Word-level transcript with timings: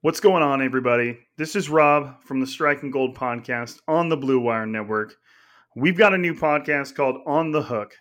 What's 0.00 0.20
going 0.20 0.44
on, 0.44 0.62
everybody? 0.62 1.18
This 1.38 1.56
is 1.56 1.68
Rob 1.68 2.22
from 2.22 2.38
the 2.38 2.46
Striking 2.46 2.92
Gold 2.92 3.16
podcast 3.16 3.80
on 3.88 4.08
the 4.08 4.16
Blue 4.16 4.38
Wire 4.38 4.64
Network. 4.64 5.16
We've 5.74 5.98
got 5.98 6.14
a 6.14 6.18
new 6.18 6.34
podcast 6.34 6.94
called 6.94 7.16
On 7.26 7.50
the 7.50 7.62
Hook. 7.62 7.96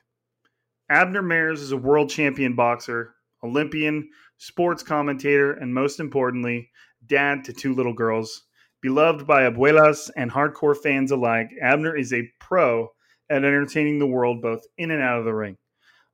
Abner 0.91 1.23
Mares 1.23 1.59
is 1.59 1.71
a 1.71 1.77
world 1.77 2.11
champion 2.11 2.53
boxer, 2.53 3.15
Olympian, 3.43 4.11
sports 4.37 4.83
commentator, 4.83 5.53
and 5.53 5.73
most 5.73 5.99
importantly, 5.99 6.69
dad 7.07 7.43
to 7.45 7.51
two 7.51 7.73
little 7.73 7.95
girls. 7.95 8.43
Beloved 8.79 9.25
by 9.25 9.49
abuelas 9.49 10.11
and 10.15 10.29
hardcore 10.29 10.77
fans 10.77 11.09
alike, 11.09 11.49
Abner 11.59 11.97
is 11.97 12.13
a 12.13 12.29
pro 12.39 12.89
at 13.31 13.43
entertaining 13.43 13.97
the 13.97 14.05
world 14.05 14.39
both 14.39 14.61
in 14.77 14.91
and 14.91 15.01
out 15.01 15.17
of 15.17 15.25
the 15.25 15.33
ring. 15.33 15.57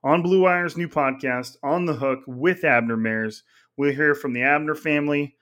On 0.01 0.21
Blue 0.21 0.43
Wire's 0.43 0.77
new 0.77 0.87
podcast, 0.87 1.57
On 1.61 1.83
the 1.85 1.95
Hook 1.95 2.19
with 2.25 2.63
Abner 2.63 2.95
Mares, 2.95 3.43
we'll 3.75 3.93
hear 3.93 4.15
from 4.15 4.31
the 4.31 4.43
Abner 4.43 4.75
family, 4.75 5.35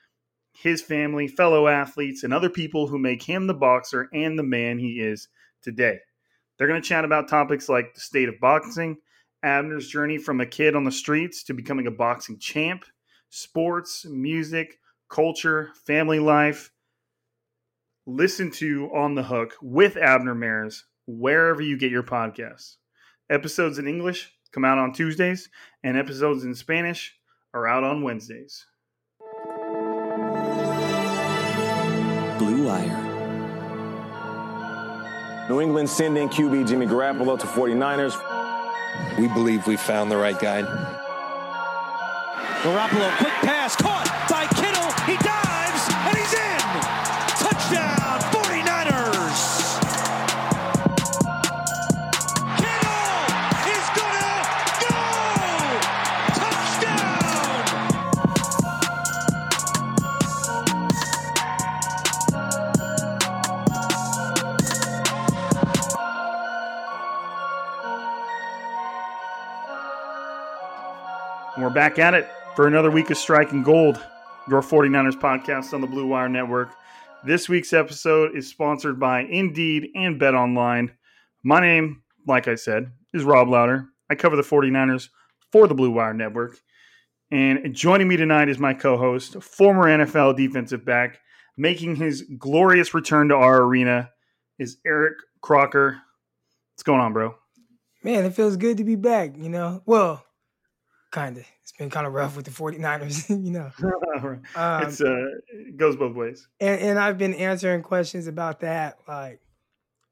his 0.53 0.81
family, 0.81 1.27
fellow 1.27 1.67
athletes, 1.67 2.23
and 2.23 2.33
other 2.33 2.49
people 2.49 2.87
who 2.87 2.99
make 2.99 3.23
him 3.23 3.47
the 3.47 3.53
boxer 3.53 4.09
and 4.13 4.37
the 4.37 4.43
man 4.43 4.77
he 4.79 4.99
is 4.99 5.27
today. 5.61 5.99
They're 6.57 6.67
going 6.67 6.81
to 6.81 6.87
chat 6.87 7.05
about 7.05 7.27
topics 7.27 7.69
like 7.69 7.93
the 7.93 8.01
state 8.01 8.29
of 8.29 8.39
boxing, 8.39 8.97
Abner's 9.43 9.87
journey 9.87 10.17
from 10.17 10.39
a 10.41 10.45
kid 10.45 10.75
on 10.75 10.83
the 10.83 10.91
streets 10.91 11.43
to 11.45 11.53
becoming 11.53 11.87
a 11.87 11.91
boxing 11.91 12.37
champ, 12.37 12.85
sports, 13.29 14.05
music, 14.05 14.77
culture, 15.09 15.71
family 15.85 16.19
life. 16.19 16.71
Listen 18.05 18.51
to 18.51 18.89
On 18.93 19.15
the 19.15 19.23
Hook 19.23 19.55
with 19.61 19.97
Abner 19.97 20.35
Mares 20.35 20.85
wherever 21.07 21.61
you 21.61 21.77
get 21.77 21.91
your 21.91 22.03
podcasts. 22.03 22.75
Episodes 23.29 23.79
in 23.79 23.87
English 23.87 24.31
come 24.51 24.65
out 24.65 24.77
on 24.77 24.93
Tuesdays, 24.93 25.49
and 25.83 25.97
episodes 25.97 26.43
in 26.43 26.53
Spanish 26.53 27.17
are 27.53 27.67
out 27.67 27.83
on 27.83 28.03
Wednesdays. 28.03 28.65
Blue 32.41 32.65
Wire. 32.65 32.97
New 35.47 35.61
England 35.61 35.87
sending 35.87 36.27
QB 36.27 36.67
Jimmy 36.67 36.87
Garoppolo 36.87 37.39
to 37.39 37.45
49ers. 37.45 38.17
We 39.19 39.27
believe 39.27 39.67
we 39.67 39.77
found 39.77 40.09
the 40.09 40.17
right 40.17 40.39
guy. 40.39 40.63
Garoppolo, 42.63 43.15
quick 43.17 43.33
pass, 43.43 43.75
caught 43.75 44.00
back 71.81 71.97
at 71.97 72.13
it 72.13 72.29
for 72.55 72.67
another 72.67 72.91
week 72.91 73.09
of 73.09 73.17
Striking 73.17 73.63
Gold, 73.63 73.99
your 74.47 74.61
49ers 74.61 75.19
podcast 75.19 75.73
on 75.73 75.81
the 75.81 75.87
Blue 75.87 76.05
Wire 76.05 76.29
Network. 76.29 76.75
This 77.25 77.49
week's 77.49 77.73
episode 77.73 78.37
is 78.37 78.47
sponsored 78.47 78.99
by 78.99 79.21
Indeed 79.21 79.87
and 79.95 80.19
Bet 80.19 80.35
Online. 80.35 80.91
My 81.41 81.59
name, 81.59 82.03
like 82.27 82.47
I 82.47 82.53
said, 82.53 82.91
is 83.15 83.23
Rob 83.23 83.49
Louder. 83.49 83.87
I 84.11 84.13
cover 84.13 84.35
the 84.35 84.43
49ers 84.43 85.09
for 85.51 85.67
the 85.67 85.73
Blue 85.73 85.89
Wire 85.89 86.13
Network. 86.13 86.59
And 87.31 87.73
joining 87.73 88.07
me 88.07 88.15
tonight 88.15 88.47
is 88.47 88.59
my 88.59 88.75
co 88.75 88.95
host, 88.95 89.41
former 89.41 89.85
NFL 89.85 90.37
defensive 90.37 90.85
back, 90.85 91.17
making 91.57 91.95
his 91.95 92.21
glorious 92.37 92.93
return 92.93 93.29
to 93.29 93.35
our 93.35 93.59
arena, 93.59 94.11
is 94.59 94.77
Eric 94.85 95.15
Crocker. 95.41 95.99
What's 96.75 96.83
going 96.83 97.01
on, 97.01 97.11
bro? 97.11 97.33
Man, 98.03 98.23
it 98.23 98.35
feels 98.35 98.55
good 98.55 98.77
to 98.77 98.83
be 98.83 98.95
back, 98.95 99.35
you 99.35 99.49
know. 99.49 99.81
Well, 99.87 100.23
kind 101.11 101.37
of. 101.37 101.45
It's 101.61 101.71
been 101.73 101.89
kind 101.89 102.07
of 102.07 102.13
rough 102.13 102.35
with 102.35 102.45
the 102.45 102.51
49ers, 102.51 103.29
you 103.45 103.51
know. 103.51 103.71
Um, 104.55 104.83
it's 104.83 105.01
uh, 105.01 105.25
it 105.47 105.77
goes 105.77 105.95
both 105.95 106.15
ways. 106.15 106.47
and, 106.59 106.79
and 106.79 106.99
I've 106.99 107.17
been 107.17 107.33
answering 107.33 107.81
questions 107.81 108.27
about 108.27 108.59
that 108.59 108.97
like 109.07 109.39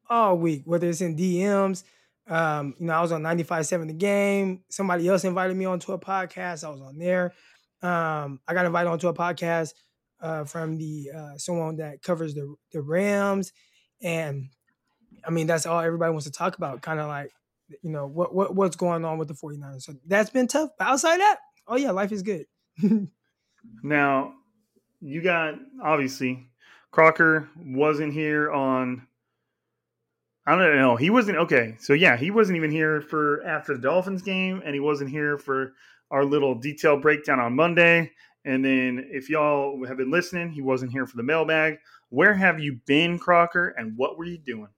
all 0.09 0.37
week, 0.37 0.63
whether 0.65 0.89
it's 0.89 1.01
in 1.01 1.15
DMs. 1.15 1.83
Um, 2.27 2.75
you 2.79 2.87
know, 2.87 2.93
I 2.93 3.01
was 3.01 3.11
on 3.11 3.21
95.7 3.21 3.87
the 3.87 3.93
game. 3.93 4.63
Somebody 4.69 5.07
else 5.07 5.23
invited 5.23 5.55
me 5.55 5.65
onto 5.65 5.91
a 5.93 5.99
podcast. 5.99 6.63
I 6.63 6.69
was 6.69 6.81
on 6.81 6.97
there. 6.97 7.33
Um, 7.81 8.39
I 8.47 8.53
got 8.53 8.65
invited 8.65 8.89
onto 8.89 9.07
a 9.07 9.13
podcast 9.13 9.73
uh, 10.21 10.43
from 10.43 10.77
the 10.77 11.11
uh, 11.15 11.37
someone 11.37 11.77
that 11.77 12.01
covers 12.01 12.33
the 12.33 12.55
the 12.71 12.81
Rams. 12.81 13.51
And 14.01 14.49
I 15.25 15.31
mean, 15.31 15.47
that's 15.47 15.65
all 15.65 15.79
everybody 15.79 16.11
wants 16.11 16.25
to 16.25 16.31
talk 16.31 16.57
about, 16.57 16.81
kind 16.81 16.99
of 16.99 17.07
like, 17.07 17.31
you 17.81 17.89
know, 17.89 18.05
what, 18.05 18.33
what 18.33 18.55
what's 18.55 18.75
going 18.75 19.05
on 19.05 19.17
with 19.17 19.27
the 19.27 19.33
49ers. 19.33 19.83
So 19.83 19.93
that's 20.05 20.29
been 20.29 20.47
tough. 20.47 20.71
But 20.77 20.87
outside 20.87 21.19
that, 21.19 21.37
oh 21.67 21.77
yeah, 21.77 21.91
life 21.91 22.11
is 22.11 22.23
good. 22.23 22.45
Now, 23.83 24.33
you 25.01 25.21
got 25.21 25.55
obviously 25.83 26.47
Crocker 26.91 27.49
wasn't 27.57 28.13
here 28.13 28.51
on. 28.51 29.05
I 30.45 30.55
don't 30.55 30.77
know. 30.77 30.95
He 30.95 31.09
wasn't 31.09 31.37
okay. 31.37 31.75
So 31.79 31.93
yeah, 31.93 32.17
he 32.17 32.31
wasn't 32.31 32.55
even 32.55 32.71
here 32.71 33.01
for 33.01 33.45
after 33.45 33.75
the 33.75 33.81
Dolphins 33.81 34.21
game, 34.21 34.61
and 34.65 34.73
he 34.73 34.79
wasn't 34.79 35.11
here 35.11 35.37
for 35.37 35.73
our 36.09 36.25
little 36.25 36.55
detailed 36.55 37.01
breakdown 37.01 37.39
on 37.39 37.55
Monday. 37.55 38.11
And 38.45 38.63
then, 38.63 39.05
if 39.11 39.29
y'all 39.29 39.85
have 39.85 39.97
been 39.97 40.09
listening, 40.09 40.51
he 40.51 40.61
wasn't 40.61 40.91
here 40.91 41.05
for 41.05 41.17
the 41.17 41.23
mailbag. 41.23 41.77
Where 42.09 42.33
have 42.33 42.59
you 42.59 42.79
been, 42.87 43.19
Crocker, 43.19 43.75
and 43.77 43.95
what 43.97 44.17
were 44.17 44.25
you 44.25 44.37
doing? 44.37 44.69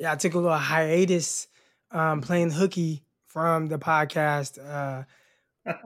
yeah, 0.00 0.12
I 0.12 0.16
took 0.16 0.32
a 0.32 0.38
little 0.38 0.56
hiatus 0.56 1.46
um, 1.90 2.20
playing 2.20 2.50
hooky 2.50 3.02
from 3.26 3.68
the 3.68 3.78
podcast. 3.78 4.58
Uh, 4.58 5.04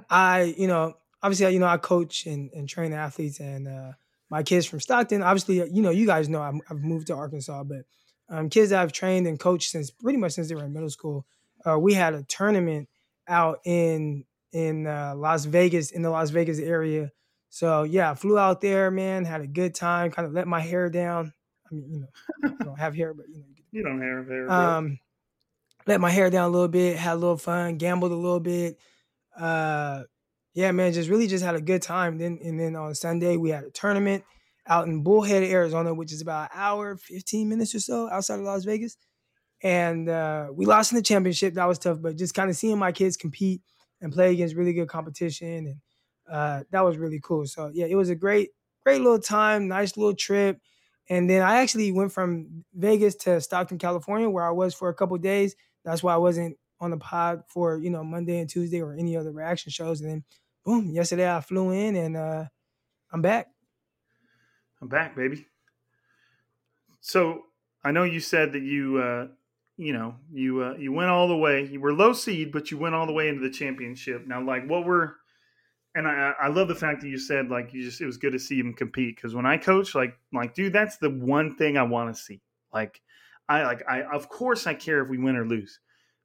I, 0.11 0.55
you 0.56 0.67
know, 0.67 0.95
obviously, 1.23 1.53
you 1.53 1.59
know, 1.59 1.67
I 1.67 1.77
coach 1.77 2.27
and, 2.27 2.51
and 2.53 2.69
train 2.69 2.93
athletes, 2.93 3.41
and 3.41 3.69
uh, 3.69 3.93
my 4.31 4.43
kids 4.43 4.67
from 4.67 4.81
Stockton. 4.81 5.23
Obviously, 5.23 5.56
you 5.71 5.83
know, 5.83 5.91
you 5.91 6.06
guys 6.06 6.29
know 6.29 6.41
i 6.41 6.53
have 6.69 6.83
moved 6.83 7.09
to 7.09 7.15
Arkansas, 7.15 7.65
but 7.65 7.85
um, 8.29 8.49
kids 8.49 8.73
I've 8.73 8.93
trained 8.93 9.27
and 9.27 9.39
coached 9.39 9.71
since 9.71 9.91
pretty 9.91 10.19
much 10.19 10.33
since 10.33 10.49
they 10.49 10.55
were 10.55 10.65
in 10.65 10.73
middle 10.73 10.91
school. 10.91 11.27
Uh, 11.67 11.79
we 11.79 11.95
had 11.95 12.15
a 12.15 12.23
tournament 12.25 12.89
out 13.29 13.61
in 13.65 14.25
in 14.53 14.87
uh, 14.87 15.15
Las 15.17 15.45
Vegas 15.45 15.91
in 15.91 16.03
the 16.03 16.11
Las 16.11 16.31
Vegas 16.31 16.59
area. 16.59 17.11
So 17.49 17.83
yeah, 17.85 18.11
I 18.11 18.15
flew 18.15 18.39
out 18.39 18.61
there, 18.61 18.91
man. 18.91 19.25
Had 19.25 19.41
a 19.41 19.47
good 19.47 19.75
time. 19.75 20.11
Kind 20.11 20.27
of 20.27 20.33
let 20.33 20.47
my 20.47 20.61
hair 20.61 20.91
down. 20.91 21.33
I 21.71 21.75
mean, 21.75 21.91
you 21.91 22.00
know, 22.00 22.57
I 22.61 22.65
don't 22.65 22.79
have 22.79 22.95
hair, 22.95 23.15
but 23.15 23.27
you 23.29 23.39
know, 23.39 23.45
you 23.73 23.83
don't 23.83 24.00
have 24.00 24.29
hair. 24.29 24.50
Um, 24.50 24.99
let 25.87 26.01
my 26.01 26.11
hair 26.11 26.31
down 26.31 26.49
a 26.49 26.53
little 26.53 26.69
bit. 26.69 26.97
Had 26.97 27.15
a 27.15 27.17
little 27.17 27.37
fun. 27.37 27.77
Gambled 27.79 28.13
a 28.13 28.17
little 28.17 28.41
bit. 28.41 28.79
Uh, 29.39 30.05
yeah, 30.55 30.71
man, 30.71 30.93
just 30.93 31.11
really 31.11 31.27
just 31.27 31.45
had 31.45 31.57
a 31.57 31.61
good 31.61 31.83
time. 31.83 32.19
Then 32.19 32.39
and 32.43 32.59
then 32.59 32.77
on 32.77 32.95
Sunday 32.95 33.37
we 33.37 33.51
had 33.51 33.65
a 33.65 33.71
tournament 33.71 34.25
out 34.67 34.87
in 34.87 35.03
Bullhead, 35.03 35.43
Arizona, 35.43 35.93
which 35.93 36.13
is 36.13 36.21
about 36.21 36.51
an 36.51 36.59
hour, 36.59 36.97
15 36.97 37.49
minutes 37.49 37.75
or 37.75 37.81
so 37.81 38.09
outside 38.11 38.39
of 38.39 38.47
Las 38.47 38.65
Vegas. 38.65 38.97
And 39.63 40.09
uh, 40.09 40.49
we 40.53 40.67
lost 40.67 40.93
in 40.93 40.97
the 40.97 41.03
championship. 41.03 41.55
That 41.55 41.67
was 41.67 41.79
tough, 41.79 41.99
but 42.01 42.17
just 42.17 42.35
kind 42.35 42.51
of 42.51 42.57
seeing 42.57 42.79
my 42.79 42.93
kids 42.93 43.17
compete 43.17 43.63
and 44.01 44.13
play 44.13 44.33
against 44.33 44.55
really 44.55 44.75
good 44.75 44.89
competition, 44.89 45.49
and 45.49 45.77
uh, 46.31 46.65
that 46.71 46.85
was 46.85 46.99
really 46.99 47.21
cool. 47.23 47.47
So 47.47 47.71
yeah, 47.73 47.87
it 47.87 47.95
was 47.95 48.11
a 48.11 48.15
great, 48.15 48.51
great 48.85 49.01
little 49.01 49.19
time, 49.19 49.69
nice 49.69 49.97
little 49.97 50.15
trip. 50.15 50.61
And 51.09 51.29
then 51.29 51.43
I 51.43 51.57
actually 51.61 51.93
went 51.93 52.13
from 52.13 52.65
Vegas 52.75 53.15
to 53.17 53.41
Stockton, 53.41 53.79
California, 53.79 54.29
where 54.29 54.47
I 54.47 54.51
was 54.51 54.75
for 54.75 54.89
a 54.89 54.95
couple 54.95 55.17
days. 55.19 55.55
That's 55.85 56.03
why 56.03 56.15
I 56.15 56.19
wasn't 56.19 56.57
on 56.81 56.91
the 56.91 56.97
pod 56.97 57.43
for 57.49 57.79
you 57.79 57.91
know 57.91 58.05
Monday 58.05 58.39
and 58.41 58.49
Tuesday 58.49 58.81
or 58.81 58.95
any 58.95 59.17
other 59.17 59.33
reaction 59.33 59.71
shows. 59.71 60.01
And 60.01 60.11
then 60.11 60.25
boom, 60.65 60.91
yesterday 60.91 61.31
I 61.31 61.41
flew 61.41 61.71
in 61.71 61.97
and 61.97 62.17
uh, 62.17 62.45
I'm 63.13 63.23
back. 63.23 63.49
I'm 64.81 64.89
back, 64.89 65.17
baby. 65.17 65.47
So 67.01 67.43
I 67.85 67.91
know 67.91 68.05
you 68.05 68.21
said 68.21 68.53
that 68.53 68.63
you, 68.63 68.99
uh, 68.99 69.29
you 69.77 69.93
know, 69.93 70.17
you 70.33 70.63
uh, 70.63 70.75
you 70.79 70.93
went 70.93 71.11
all 71.11 71.29
the 71.29 71.37
way. 71.37 71.65
You 71.67 71.81
were 71.81 71.93
low 71.93 72.13
seed, 72.13 72.53
but 72.53 72.71
you 72.71 72.79
went 72.79 72.95
all 72.95 73.07
the 73.07 73.13
way 73.13 73.29
into 73.29 73.43
the 73.43 73.51
championship. 73.51 74.27
Now, 74.27 74.43
like, 74.43 74.67
what 74.69 74.85
were 74.85 75.17
and 75.95 76.09
I, 76.09 76.33
I 76.41 76.49
love 76.49 76.69
the 76.69 76.75
fact 76.75 77.03
that 77.03 77.09
you 77.09 77.19
said 77.19 77.51
like 77.51 77.73
you 77.73 77.83
just 77.83 78.01
it 78.01 78.07
was 78.07 78.17
good 78.17 78.33
to 78.33 78.39
see 78.39 78.59
him 78.59 78.75
compete 78.75 79.17
because 79.17 79.35
when 79.35 79.47
I 79.47 79.57
coach, 79.57 79.95
like 79.95 80.19
like 80.33 80.55
dude, 80.55 80.73
that's 80.73 80.97
the 80.97 81.11
one 81.11 81.57
thing 81.57 81.77
I 81.77 81.85
want 81.85 82.15
to 82.15 82.21
see. 82.21 82.41
Like 82.73 83.01
I 83.49 83.62
like 83.64 83.82
I 83.88 84.02
of 84.02 84.29
course 84.29 84.67
I 84.67 84.75
care 84.75 85.02
if 85.02 85.08
we 85.08 85.19
win 85.19 85.37
or 85.37 85.46
lose, 85.46 85.81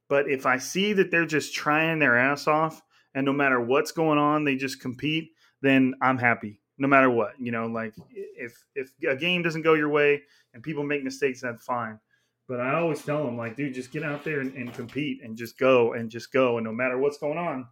but 0.08 0.30
if 0.30 0.46
I 0.46 0.58
see 0.58 0.94
that 0.94 1.12
they're 1.12 1.26
just 1.26 1.54
trying 1.54 2.00
their 2.00 2.18
ass 2.18 2.48
off 2.48 2.82
and 3.14 3.26
no 3.26 3.34
matter 3.34 3.60
what's 3.60 3.92
going 3.92 4.20
on, 4.20 4.44
they 4.44 4.56
just 4.56 4.82
compete, 4.82 5.32
then 5.62 5.96
I'm 6.02 6.18
happy. 6.18 6.62
No 6.78 6.88
matter 6.88 7.10
what, 7.10 7.34
you 7.40 7.52
know, 7.52 7.68
like 7.68 7.94
if 8.10 8.64
if 8.76 8.92
a 9.08 9.16
game 9.16 9.44
doesn't 9.44 9.64
go 9.64 9.74
your 9.74 9.90
way 9.90 10.22
and 10.54 10.64
people 10.64 10.84
make 10.84 11.04
mistakes, 11.04 11.42
that's 11.42 11.64
fine. 11.64 12.00
But 12.48 12.62
I 12.62 12.74
always 12.80 13.04
tell 13.04 13.24
them, 13.24 13.38
like, 13.38 13.56
dude, 13.56 13.76
just 13.76 13.92
get 13.92 14.04
out 14.04 14.24
there 14.24 14.40
and, 14.40 14.56
and 14.56 14.74
compete 14.74 15.22
and 15.24 15.38
just 15.38 15.60
go 15.60 15.94
and 15.94 16.10
just 16.10 16.32
go. 16.34 16.58
And 16.58 16.66
no 16.66 16.72
matter 16.72 16.98
what's 16.98 17.20
going 17.20 17.38
on, 17.38 17.68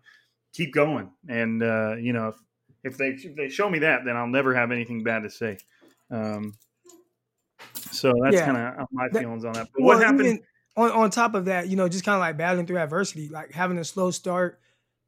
keep 0.54 0.72
going. 0.72 1.10
And 1.28 1.64
uh, 1.64 1.96
you 1.96 2.14
know, 2.14 2.28
if, 2.30 2.36
if 2.84 2.98
they 2.98 3.10
if 3.10 3.36
they 3.36 3.50
show 3.50 3.70
me 3.70 3.80
that, 3.80 4.06
then 4.06 4.16
I'll 4.16 4.28
never 4.28 4.54
have 4.54 4.72
anything 4.72 5.04
bad 5.04 5.24
to 5.24 5.30
say. 5.30 5.58
Um, 6.12 6.54
so 7.98 8.14
that's 8.24 8.36
yeah. 8.36 8.46
kind 8.46 8.58
of 8.58 8.88
my 8.92 9.10
feelings 9.10 9.46
on 9.46 9.54
that. 9.54 9.70
But 9.74 9.84
well, 9.84 9.98
what 9.98 10.06
happened? 10.06 10.42
on, 10.78 10.92
on 10.92 11.10
top 11.10 11.34
of 11.34 11.46
that, 11.46 11.68
you 11.68 11.76
know, 11.76 11.90
just 11.90 12.06
kind 12.06 12.16
of 12.16 12.20
like 12.20 12.38
battling 12.38 12.68
through 12.68 12.78
adversity, 12.78 13.28
like 13.28 13.52
having 13.52 13.78
a 13.80 13.84
slow 13.84 14.12
start, 14.12 14.60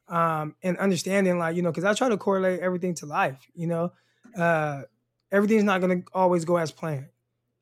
um, 0.10 0.56
and 0.64 0.76
understanding, 0.80 1.38
like 1.38 1.56
you 1.56 1.62
know, 1.62 1.72
because 1.72 1.86
I 1.86 1.94
try 1.94 2.10
to 2.10 2.18
correlate 2.18 2.60
everything 2.60 2.96
to 2.96 3.06
life. 3.06 3.48
You 3.54 3.68
know, 3.68 3.92
uh, 4.36 4.82
everything's 5.32 5.64
not 5.64 5.80
going 5.80 6.02
to 6.02 6.08
always 6.14 6.44
go 6.44 6.58
as 6.58 6.72
planned, 6.72 7.10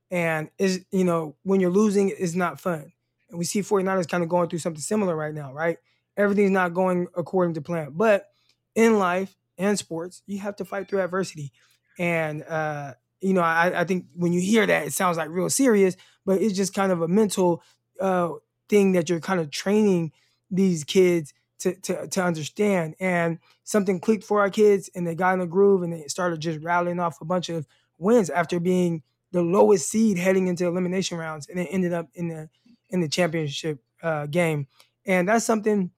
and 0.10 0.50
is 0.58 0.86
you 0.90 1.04
know 1.04 1.36
when 1.44 1.60
you're 1.60 1.70
losing, 1.70 2.10
it's 2.18 2.34
not 2.34 2.60
fun. 2.60 2.94
And 3.30 3.38
we 3.38 3.44
see 3.44 3.60
49ers 3.60 4.08
kind 4.08 4.24
of 4.24 4.30
going 4.30 4.48
through 4.48 4.60
something 4.60 4.82
similar 4.82 5.14
right 5.14 5.34
now, 5.34 5.52
right? 5.52 5.78
Everything's 6.16 6.52
not 6.52 6.74
going 6.74 7.08
according 7.18 7.56
to 7.56 7.62
plan, 7.62 7.92
but 7.92 8.28
in 8.74 8.98
life 8.98 9.36
and 9.58 9.78
sports, 9.78 10.22
you 10.26 10.40
have 10.40 10.56
to 10.56 10.66
fight 10.66 10.88
through 10.88 11.02
adversity, 11.02 11.52
and 12.00 12.44
uh, 12.44 12.94
you 13.22 13.34
know, 13.34 13.42
I, 13.42 13.82
I 13.82 13.84
think 13.84 14.06
when 14.16 14.34
you 14.34 14.42
hear 14.42 14.66
that, 14.66 14.88
it 14.88 14.94
sounds 14.94 15.18
like 15.18 15.30
real 15.30 15.50
serious, 15.50 15.96
but 16.26 16.42
it's 16.42 16.56
just 16.56 16.74
kind 16.74 16.92
of 16.92 17.02
a 17.02 17.08
mental 17.08 17.64
uh, 18.00 18.32
thing 18.70 18.92
that 18.94 19.10
you're 19.10 19.20
kind 19.20 19.40
of 19.40 19.50
training 19.52 20.12
these 20.52 20.84
kids 20.84 21.34
to, 21.60 21.74
to, 21.82 22.08
to 22.08 22.24
understand. 22.24 22.96
And 23.00 23.40
something 23.64 24.00
clicked 24.00 24.24
for 24.24 24.42
our 24.42 24.50
kids 24.50 24.90
and 24.96 25.06
they 25.06 25.16
got 25.16 25.34
in 25.34 25.42
a 25.42 25.48
groove 25.48 25.84
and 25.84 25.92
they 25.92 26.04
started 26.08 26.40
just 26.40 26.64
rattling 26.64 27.00
off 27.00 27.20
a 27.22 27.26
bunch 27.26 27.50
of 27.50 27.68
wins 27.98 28.30
after 28.30 28.60
being 28.60 29.04
the 29.32 29.42
lowest 29.42 29.90
seed 29.90 30.18
heading 30.18 30.48
into 30.48 30.66
elimination 30.66 31.18
rounds 31.18 31.48
and 31.50 31.60
it 31.60 31.68
ended 31.72 31.94
up 31.94 32.08
in 32.14 32.30
the 32.30 32.50
in 32.90 33.02
the 33.02 33.10
championship 33.10 33.80
uh, 34.02 34.26
game. 34.28 34.68
And 35.06 35.28
that's 35.28 35.46
something 35.46 35.92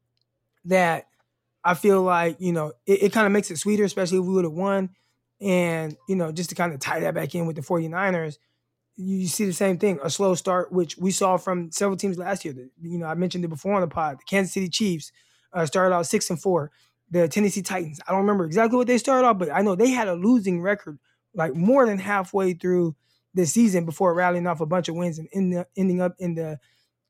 that 0.65 1.07
I 1.63 1.73
feel 1.73 2.01
like, 2.01 2.37
you 2.39 2.53
know, 2.53 2.73
it, 2.85 3.03
it 3.03 3.13
kind 3.13 3.25
of 3.27 3.31
makes 3.31 3.51
it 3.51 3.57
sweeter, 3.57 3.83
especially 3.83 4.19
if 4.19 4.25
we 4.25 4.33
would 4.33 4.45
have 4.45 4.53
won. 4.53 4.89
And, 5.41 5.95
you 6.07 6.15
know, 6.15 6.31
just 6.31 6.49
to 6.49 6.55
kind 6.55 6.73
of 6.73 6.79
tie 6.79 6.99
that 7.01 7.13
back 7.13 7.33
in 7.33 7.45
with 7.45 7.55
the 7.55 7.61
49ers, 7.61 8.37
you 8.97 9.27
see 9.27 9.45
the 9.45 9.53
same 9.53 9.77
thing, 9.77 9.99
a 10.03 10.09
slow 10.09 10.35
start, 10.35 10.71
which 10.71 10.97
we 10.97 11.11
saw 11.11 11.37
from 11.37 11.71
several 11.71 11.95
teams 11.95 12.17
last 12.17 12.43
year. 12.43 12.53
You 12.81 12.97
know, 12.97 13.05
I 13.05 13.13
mentioned 13.13 13.45
it 13.45 13.49
before 13.49 13.73
on 13.73 13.81
the 13.81 13.87
pod. 13.87 14.19
The 14.19 14.23
Kansas 14.25 14.53
City 14.53 14.67
Chiefs 14.67 15.11
uh, 15.53 15.65
started 15.65 15.95
out 15.95 16.05
six 16.05 16.29
and 16.29 16.41
four. 16.41 16.71
The 17.09 17.27
Tennessee 17.27 17.61
Titans, 17.61 18.01
I 18.07 18.11
don't 18.11 18.21
remember 18.21 18.45
exactly 18.45 18.77
what 18.77 18.87
they 18.87 18.97
started 18.97 19.25
off, 19.25 19.39
but 19.39 19.49
I 19.51 19.61
know 19.61 19.75
they 19.75 19.89
had 19.89 20.09
a 20.09 20.13
losing 20.13 20.61
record 20.61 20.99
like 21.33 21.55
more 21.55 21.85
than 21.85 21.97
halfway 21.97 22.53
through 22.53 22.95
the 23.33 23.45
season 23.45 23.85
before 23.85 24.13
rallying 24.13 24.45
off 24.47 24.61
a 24.61 24.65
bunch 24.65 24.89
of 24.89 24.95
wins 24.95 25.19
and 25.19 25.53
the, 25.53 25.67
ending 25.77 26.01
up 26.01 26.15
in 26.19 26.35
the 26.35 26.59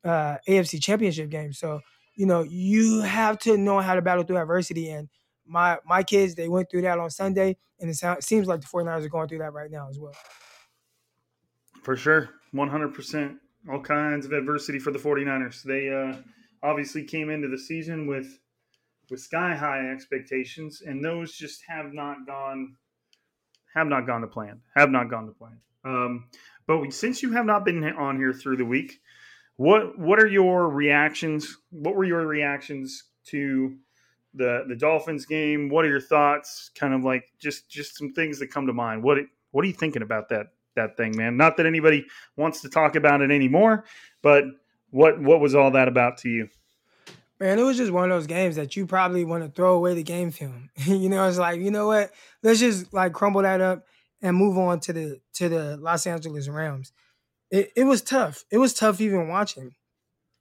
uh, 0.03 0.37
AFC 0.47 0.81
Championship 0.81 1.29
game. 1.29 1.53
So 1.53 1.81
you 2.19 2.25
know, 2.25 2.43
you 2.43 2.99
have 2.99 3.39
to 3.39 3.57
know 3.57 3.79
how 3.79 3.95
to 3.95 4.01
battle 4.01 4.25
through 4.25 4.39
adversity. 4.39 4.89
And 4.89 5.07
my 5.49 5.77
my 5.85 6.03
kids, 6.03 6.35
they 6.35 6.47
went 6.47 6.69
through 6.69 6.83
that 6.83 6.99
on 6.99 7.09
Sunday, 7.09 7.57
and 7.79 7.89
it, 7.89 7.95
sounds, 7.95 8.25
seems 8.25 8.47
like 8.47 8.61
the 8.61 8.67
49ers 8.67 9.05
are 9.05 9.09
going 9.09 9.27
through 9.27 9.39
that 9.39 9.53
right 9.53 9.71
now 9.71 9.89
as 9.89 9.99
well. 9.99 10.13
For 11.83 11.95
sure. 11.95 12.29
100%. 12.53 13.37
All 13.69 13.81
kinds 13.81 14.25
of 14.25 14.31
adversity 14.31 14.79
for 14.79 14.91
the 14.91 14.99
49ers. 14.99 15.63
They 15.63 15.89
uh, 15.89 16.17
obviously 16.63 17.03
came 17.03 17.29
into 17.29 17.47
the 17.47 17.57
season 17.57 18.07
with 18.07 18.39
with 19.09 19.19
sky 19.19 19.55
high 19.55 19.89
expectations, 19.91 20.83
and 20.85 21.03
those 21.03 21.35
just 21.35 21.63
have 21.67 21.93
not 21.93 22.27
gone 22.27 22.75
have 23.73 23.87
not 23.87 24.05
gone 24.05 24.21
to 24.21 24.27
plan. 24.27 24.61
Have 24.75 24.91
not 24.91 25.09
gone 25.09 25.25
to 25.27 25.33
plan. 25.33 25.59
Um, 25.83 26.29
but 26.67 26.93
since 26.93 27.21
you 27.23 27.31
have 27.33 27.45
not 27.45 27.65
been 27.65 27.83
on 27.83 28.17
here 28.17 28.33
through 28.33 28.57
the 28.57 28.65
week, 28.65 28.99
what 29.57 29.97
what 29.97 30.19
are 30.19 30.27
your 30.27 30.69
reactions? 30.69 31.57
What 31.69 31.95
were 31.95 32.05
your 32.05 32.25
reactions 32.25 33.03
to 33.27 33.77
the 34.39 34.65
the 34.67 34.75
Dolphins 34.75 35.27
game? 35.27 35.69
What 35.69 35.85
are 35.85 35.89
your 35.89 36.01
thoughts? 36.01 36.71
Kind 36.73 36.95
of 36.95 37.03
like 37.03 37.25
just 37.39 37.69
just 37.69 37.95
some 37.97 38.13
things 38.13 38.39
that 38.39 38.47
come 38.47 38.65
to 38.65 38.73
mind. 38.73 39.03
What 39.03 39.19
what 39.51 39.63
are 39.63 39.67
you 39.67 39.73
thinking 39.73 40.01
about 40.01 40.29
that 40.29 40.47
that 40.79 40.97
thing, 40.97 41.15
man. 41.15 41.37
Not 41.37 41.57
that 41.57 41.65
anybody 41.65 42.05
wants 42.35 42.61
to 42.61 42.69
talk 42.69 42.95
about 42.95 43.21
it 43.21 43.31
anymore, 43.31 43.85
but 44.21 44.45
what 44.89 45.21
what 45.21 45.39
was 45.39 45.55
all 45.55 45.71
that 45.71 45.87
about 45.87 46.17
to 46.19 46.29
you? 46.29 46.49
Man, 47.39 47.59
it 47.59 47.63
was 47.63 47.77
just 47.77 47.91
one 47.91 48.11
of 48.11 48.15
those 48.15 48.27
games 48.27 48.57
that 48.57 48.75
you 48.75 48.85
probably 48.85 49.23
want 49.23 49.43
to 49.43 49.49
throw 49.49 49.75
away 49.75 49.93
the 49.93 50.03
game 50.03 50.31
film. 50.31 50.69
you 50.75 51.07
know, 51.07 51.27
it's 51.27 51.37
like, 51.37 51.61
you 51.61 51.71
know 51.71 51.87
what? 51.87 52.11
Let's 52.43 52.59
just 52.59 52.93
like 52.93 53.13
crumble 53.13 53.43
that 53.43 53.61
up 53.61 53.85
and 54.21 54.35
move 54.35 54.57
on 54.57 54.79
to 54.81 54.93
the 54.93 55.21
to 55.35 55.49
the 55.49 55.77
Los 55.77 56.07
Angeles 56.07 56.47
Rams. 56.47 56.91
It 57.51 57.71
it 57.75 57.83
was 57.83 58.01
tough. 58.01 58.45
It 58.51 58.57
was 58.57 58.73
tough 58.73 59.01
even 59.01 59.27
watching. 59.27 59.75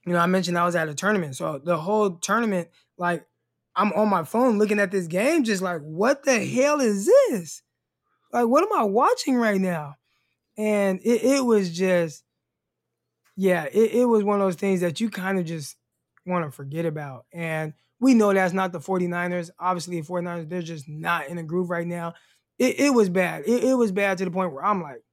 You 0.06 0.12
know, 0.14 0.20
I 0.20 0.26
mentioned 0.26 0.58
I 0.58 0.64
was 0.64 0.76
at 0.76 0.88
a 0.88 0.94
tournament. 0.94 1.36
So 1.36 1.58
the 1.58 1.76
whole 1.76 2.12
tournament, 2.12 2.68
like 2.96 3.26
I'm 3.78 3.92
on 3.92 4.08
my 4.08 4.24
phone 4.24 4.58
looking 4.58 4.80
at 4.80 4.90
this 4.90 5.06
game, 5.06 5.44
just 5.44 5.62
like, 5.62 5.80
what 5.80 6.24
the 6.24 6.44
hell 6.44 6.80
is 6.80 7.06
this? 7.06 7.62
Like, 8.32 8.48
what 8.48 8.64
am 8.64 8.76
I 8.76 8.82
watching 8.82 9.36
right 9.36 9.60
now? 9.60 9.94
And 10.56 10.98
it, 11.04 11.22
it 11.22 11.44
was 11.44 11.70
just, 11.70 12.24
yeah, 13.36 13.66
it, 13.72 13.92
it 13.92 14.04
was 14.04 14.24
one 14.24 14.40
of 14.40 14.44
those 14.44 14.56
things 14.56 14.80
that 14.80 15.00
you 15.00 15.10
kind 15.10 15.38
of 15.38 15.44
just 15.44 15.76
want 16.26 16.44
to 16.44 16.50
forget 16.50 16.86
about. 16.86 17.26
And 17.32 17.72
we 18.00 18.14
know 18.14 18.34
that's 18.34 18.52
not 18.52 18.72
the 18.72 18.80
49ers. 18.80 19.50
Obviously, 19.60 20.00
the 20.00 20.06
49ers, 20.06 20.48
they're 20.48 20.60
just 20.60 20.88
not 20.88 21.28
in 21.28 21.38
a 21.38 21.44
groove 21.44 21.70
right 21.70 21.86
now. 21.86 22.14
It, 22.58 22.80
it 22.80 22.90
was 22.90 23.08
bad. 23.08 23.44
It, 23.46 23.62
it 23.62 23.74
was 23.74 23.92
bad 23.92 24.18
to 24.18 24.24
the 24.24 24.32
point 24.32 24.52
where 24.52 24.64
I'm 24.64 24.82
like, 24.82 25.04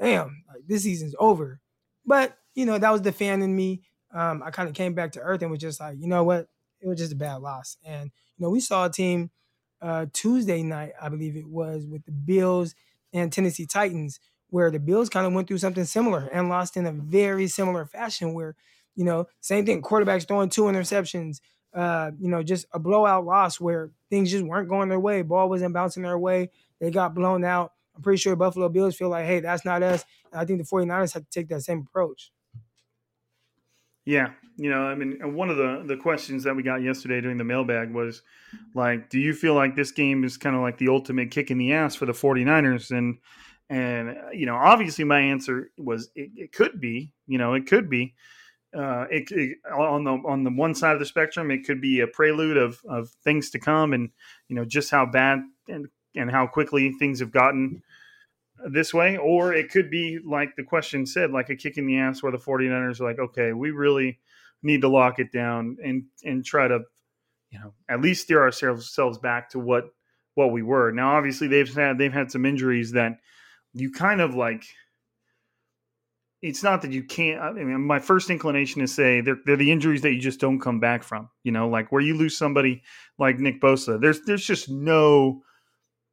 damn, 0.00 0.42
like 0.48 0.66
this 0.66 0.82
season's 0.82 1.14
over. 1.20 1.60
But, 2.04 2.36
you 2.56 2.66
know, 2.66 2.78
that 2.78 2.90
was 2.90 3.02
the 3.02 3.12
fan 3.12 3.42
in 3.42 3.54
me. 3.54 3.82
Um, 4.12 4.42
I 4.44 4.50
kind 4.50 4.68
of 4.68 4.74
came 4.74 4.94
back 4.94 5.12
to 5.12 5.20
earth 5.20 5.40
and 5.42 5.52
was 5.52 5.60
just 5.60 5.78
like, 5.78 5.98
you 6.00 6.08
know 6.08 6.24
what? 6.24 6.48
It 6.82 6.88
was 6.88 6.98
just 6.98 7.12
a 7.12 7.16
bad 7.16 7.36
loss. 7.36 7.76
And, 7.84 8.10
you 8.36 8.44
know, 8.44 8.50
we 8.50 8.60
saw 8.60 8.86
a 8.86 8.90
team 8.90 9.30
uh, 9.80 10.06
Tuesday 10.12 10.62
night, 10.62 10.92
I 11.00 11.08
believe 11.08 11.36
it 11.36 11.48
was, 11.48 11.86
with 11.86 12.04
the 12.04 12.12
Bills 12.12 12.74
and 13.12 13.32
Tennessee 13.32 13.66
Titans, 13.66 14.20
where 14.50 14.70
the 14.70 14.78
Bills 14.80 15.08
kind 15.08 15.26
of 15.26 15.32
went 15.32 15.48
through 15.48 15.58
something 15.58 15.84
similar 15.84 16.28
and 16.32 16.48
lost 16.48 16.76
in 16.76 16.86
a 16.86 16.92
very 16.92 17.46
similar 17.48 17.86
fashion 17.86 18.34
where 18.34 18.56
You 18.94 19.04
know, 19.04 19.26
same 19.40 19.64
thing. 19.64 19.80
Quarterbacks 19.80 20.28
throwing 20.28 20.50
two 20.50 20.62
interceptions. 20.64 21.40
Uh, 21.72 22.10
you 22.20 22.28
know, 22.28 22.42
just 22.42 22.66
a 22.72 22.78
blowout 22.78 23.24
loss 23.24 23.58
where 23.58 23.90
things 24.10 24.30
just 24.30 24.44
weren't 24.44 24.68
going 24.68 24.90
their 24.90 25.00
way. 25.00 25.22
Ball 25.22 25.48
wasn't 25.48 25.72
bouncing 25.72 26.02
their 26.02 26.18
way. 26.18 26.50
They 26.78 26.90
got 26.90 27.14
blown 27.14 27.42
out. 27.44 27.72
I'm 27.96 28.02
pretty 28.02 28.18
sure 28.18 28.36
Buffalo 28.36 28.68
Bills 28.68 28.94
feel 28.96 29.08
like, 29.08 29.24
hey, 29.24 29.40
that's 29.40 29.64
not 29.64 29.82
us. 29.82 30.04
And 30.30 30.40
I 30.40 30.44
think 30.44 30.58
the 30.58 30.66
49ers 30.66 31.14
have 31.14 31.24
to 31.24 31.30
take 31.30 31.48
that 31.48 31.62
same 31.62 31.86
approach. 31.88 32.30
Yeah, 34.04 34.32
you 34.56 34.68
know, 34.68 34.82
I 34.82 34.94
mean, 34.94 35.34
one 35.34 35.48
of 35.48 35.56
the 35.56 35.84
the 35.86 35.96
questions 35.96 36.44
that 36.44 36.56
we 36.56 36.62
got 36.62 36.82
yesterday 36.82 37.20
during 37.20 37.38
the 37.38 37.44
mailbag 37.44 37.92
was 37.92 38.22
like, 38.74 39.08
do 39.08 39.18
you 39.18 39.32
feel 39.32 39.54
like 39.54 39.76
this 39.76 39.92
game 39.92 40.24
is 40.24 40.36
kind 40.36 40.56
of 40.56 40.62
like 40.62 40.78
the 40.78 40.88
ultimate 40.88 41.30
kick 41.30 41.50
in 41.50 41.58
the 41.58 41.72
ass 41.72 41.94
for 41.94 42.06
the 42.06 42.12
49ers 42.12 42.90
and 42.90 43.18
and 43.70 44.10
uh, 44.10 44.30
you 44.32 44.44
know, 44.44 44.56
obviously 44.56 45.04
my 45.04 45.20
answer 45.20 45.70
was 45.78 46.10
it, 46.14 46.30
it 46.36 46.52
could 46.52 46.80
be, 46.80 47.12
you 47.26 47.38
know, 47.38 47.54
it 47.54 47.66
could 47.66 47.88
be. 47.88 48.14
Uh, 48.76 49.04
it, 49.10 49.30
it, 49.30 49.58
on 49.70 50.04
the 50.04 50.12
on 50.26 50.44
the 50.44 50.50
one 50.50 50.74
side 50.74 50.94
of 50.94 50.98
the 50.98 51.06
spectrum, 51.06 51.50
it 51.50 51.64
could 51.64 51.80
be 51.80 52.00
a 52.00 52.06
prelude 52.06 52.56
of 52.56 52.80
of 52.88 53.10
things 53.22 53.50
to 53.50 53.58
come, 53.58 53.92
and 53.92 54.10
you 54.48 54.56
know 54.56 54.64
just 54.64 54.90
how 54.90 55.04
bad 55.04 55.40
and 55.68 55.88
and 56.16 56.30
how 56.30 56.46
quickly 56.46 56.90
things 56.98 57.20
have 57.20 57.30
gotten 57.30 57.82
this 58.70 58.92
way, 58.92 59.16
or 59.16 59.52
it 59.52 59.70
could 59.70 59.90
be 59.90 60.18
like 60.24 60.56
the 60.56 60.62
question 60.64 61.06
said, 61.06 61.30
like 61.30 61.50
a 61.50 61.56
kick 61.56 61.78
in 61.78 61.86
the 61.86 61.98
ass, 61.98 62.22
where 62.22 62.32
the 62.32 62.38
49ers 62.38 63.00
are 63.00 63.04
like, 63.04 63.18
okay, 63.18 63.52
we 63.52 63.70
really 63.70 64.18
need 64.62 64.82
to 64.82 64.88
lock 64.88 65.18
it 65.18 65.32
down 65.32 65.76
and 65.84 66.04
and 66.24 66.44
try 66.44 66.68
to, 66.68 66.80
you 67.50 67.58
know, 67.58 67.72
at 67.88 68.00
least 68.00 68.22
steer 68.22 68.42
ourselves 68.42 69.18
back 69.18 69.50
to 69.50 69.58
what 69.58 69.84
what 70.34 70.52
we 70.52 70.62
were. 70.62 70.92
Now, 70.92 71.16
obviously, 71.16 71.48
they've 71.48 71.72
had 71.72 71.98
they've 71.98 72.12
had 72.12 72.30
some 72.30 72.46
injuries 72.46 72.92
that 72.92 73.18
you 73.72 73.90
kind 73.90 74.20
of 74.20 74.34
like 74.34 74.64
it's 76.42 76.62
not 76.62 76.82
that 76.82 76.90
you 76.90 77.04
can't. 77.04 77.40
I 77.40 77.52
mean, 77.52 77.86
my 77.86 78.00
first 78.00 78.28
inclination 78.28 78.82
is 78.82 78.92
say 78.92 79.20
they're, 79.20 79.38
they're 79.46 79.56
the 79.56 79.70
injuries 79.70 80.02
that 80.02 80.12
you 80.12 80.20
just 80.20 80.40
don't 80.40 80.58
come 80.58 80.80
back 80.80 81.04
from. 81.04 81.28
You 81.44 81.52
know, 81.52 81.68
like 81.68 81.92
where 81.92 82.02
you 82.02 82.16
lose 82.16 82.36
somebody 82.36 82.82
like 83.18 83.38
Nick 83.38 83.60
Bosa. 83.60 84.00
There's 84.00 84.20
there's 84.22 84.44
just 84.44 84.68
no 84.68 85.42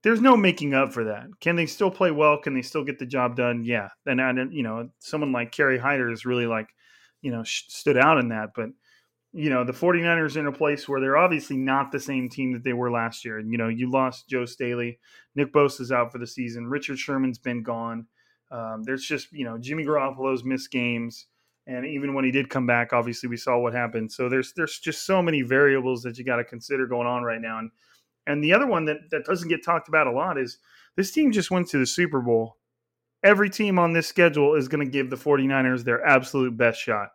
there's 0.03 0.21
no 0.21 0.37
making 0.37 0.73
up 0.73 0.93
for 0.93 1.05
that. 1.05 1.27
Can 1.41 1.55
they 1.55 1.65
still 1.65 1.91
play 1.91 2.11
well? 2.11 2.37
Can 2.37 2.53
they 2.53 2.61
still 2.61 2.83
get 2.83 2.99
the 2.99 3.05
job 3.05 3.35
done? 3.35 3.63
Yeah. 3.63 3.89
And 4.05 4.21
and 4.21 4.53
you 4.53 4.63
know, 4.63 4.89
someone 4.99 5.31
like 5.31 5.51
Kerry 5.51 5.77
Hyder 5.77 6.09
is 6.09 6.25
really 6.25 6.45
like, 6.45 6.69
you 7.21 7.31
know, 7.31 7.43
stood 7.43 7.97
out 7.97 8.17
in 8.17 8.29
that. 8.29 8.51
But 8.55 8.69
you 9.31 9.49
know, 9.49 9.63
the 9.63 9.73
49ers 9.73 10.35
are 10.35 10.39
in 10.39 10.47
a 10.47 10.51
place 10.51 10.87
where 10.87 10.99
they're 10.99 11.17
obviously 11.17 11.57
not 11.57 11.91
the 11.91 11.99
same 11.99 12.29
team 12.29 12.53
that 12.53 12.63
they 12.63 12.73
were 12.73 12.89
last 12.89 13.23
year. 13.23 13.37
And 13.37 13.51
you 13.51 13.57
know, 13.57 13.67
you 13.67 13.91
lost 13.91 14.29
Joe 14.29 14.45
Staley, 14.45 14.99
Nick 15.35 15.53
Bosa's 15.53 15.91
out 15.91 16.11
for 16.11 16.17
the 16.17 16.27
season, 16.27 16.67
Richard 16.67 16.97
Sherman's 16.97 17.37
been 17.37 17.61
gone. 17.61 18.07
Um, 18.51 18.83
there's 18.83 19.05
just 19.05 19.31
you 19.31 19.45
know 19.45 19.57
Jimmy 19.57 19.83
Garoppolo's 19.85 20.43
missed 20.43 20.71
games, 20.71 21.27
and 21.67 21.85
even 21.85 22.13
when 22.13 22.25
he 22.25 22.31
did 22.31 22.49
come 22.49 22.65
back, 22.65 22.93
obviously 22.93 23.29
we 23.29 23.37
saw 23.37 23.59
what 23.59 23.73
happened. 23.73 24.11
So 24.11 24.29
there's 24.29 24.53
there's 24.53 24.79
just 24.79 25.05
so 25.05 25.21
many 25.21 25.43
variables 25.43 26.01
that 26.03 26.17
you 26.17 26.23
got 26.23 26.37
to 26.37 26.43
consider 26.43 26.87
going 26.87 27.05
on 27.05 27.21
right 27.21 27.41
now. 27.41 27.59
And 27.59 27.69
and 28.29 28.43
the 28.43 28.53
other 28.53 28.67
one 28.67 28.85
that 28.85 29.09
that 29.09 29.25
doesn't 29.25 29.49
get 29.49 29.65
talked 29.65 29.87
about 29.89 30.07
a 30.07 30.11
lot 30.11 30.37
is 30.37 30.59
this 30.95 31.11
team 31.11 31.31
just 31.31 31.49
went 31.49 31.67
to 31.69 31.79
the 31.79 31.85
Super 31.85 32.21
Bowl. 32.21 32.57
Every 33.23 33.49
team 33.49 33.79
on 33.79 33.91
this 33.91 34.07
schedule 34.07 34.53
is 34.53 34.67
going 34.67 34.85
to 34.85 34.91
give 34.91 35.09
the 35.09 35.15
49ers 35.15 35.83
their 35.83 36.05
absolute 36.05 36.55
best 36.55 36.79
shot. 36.79 37.09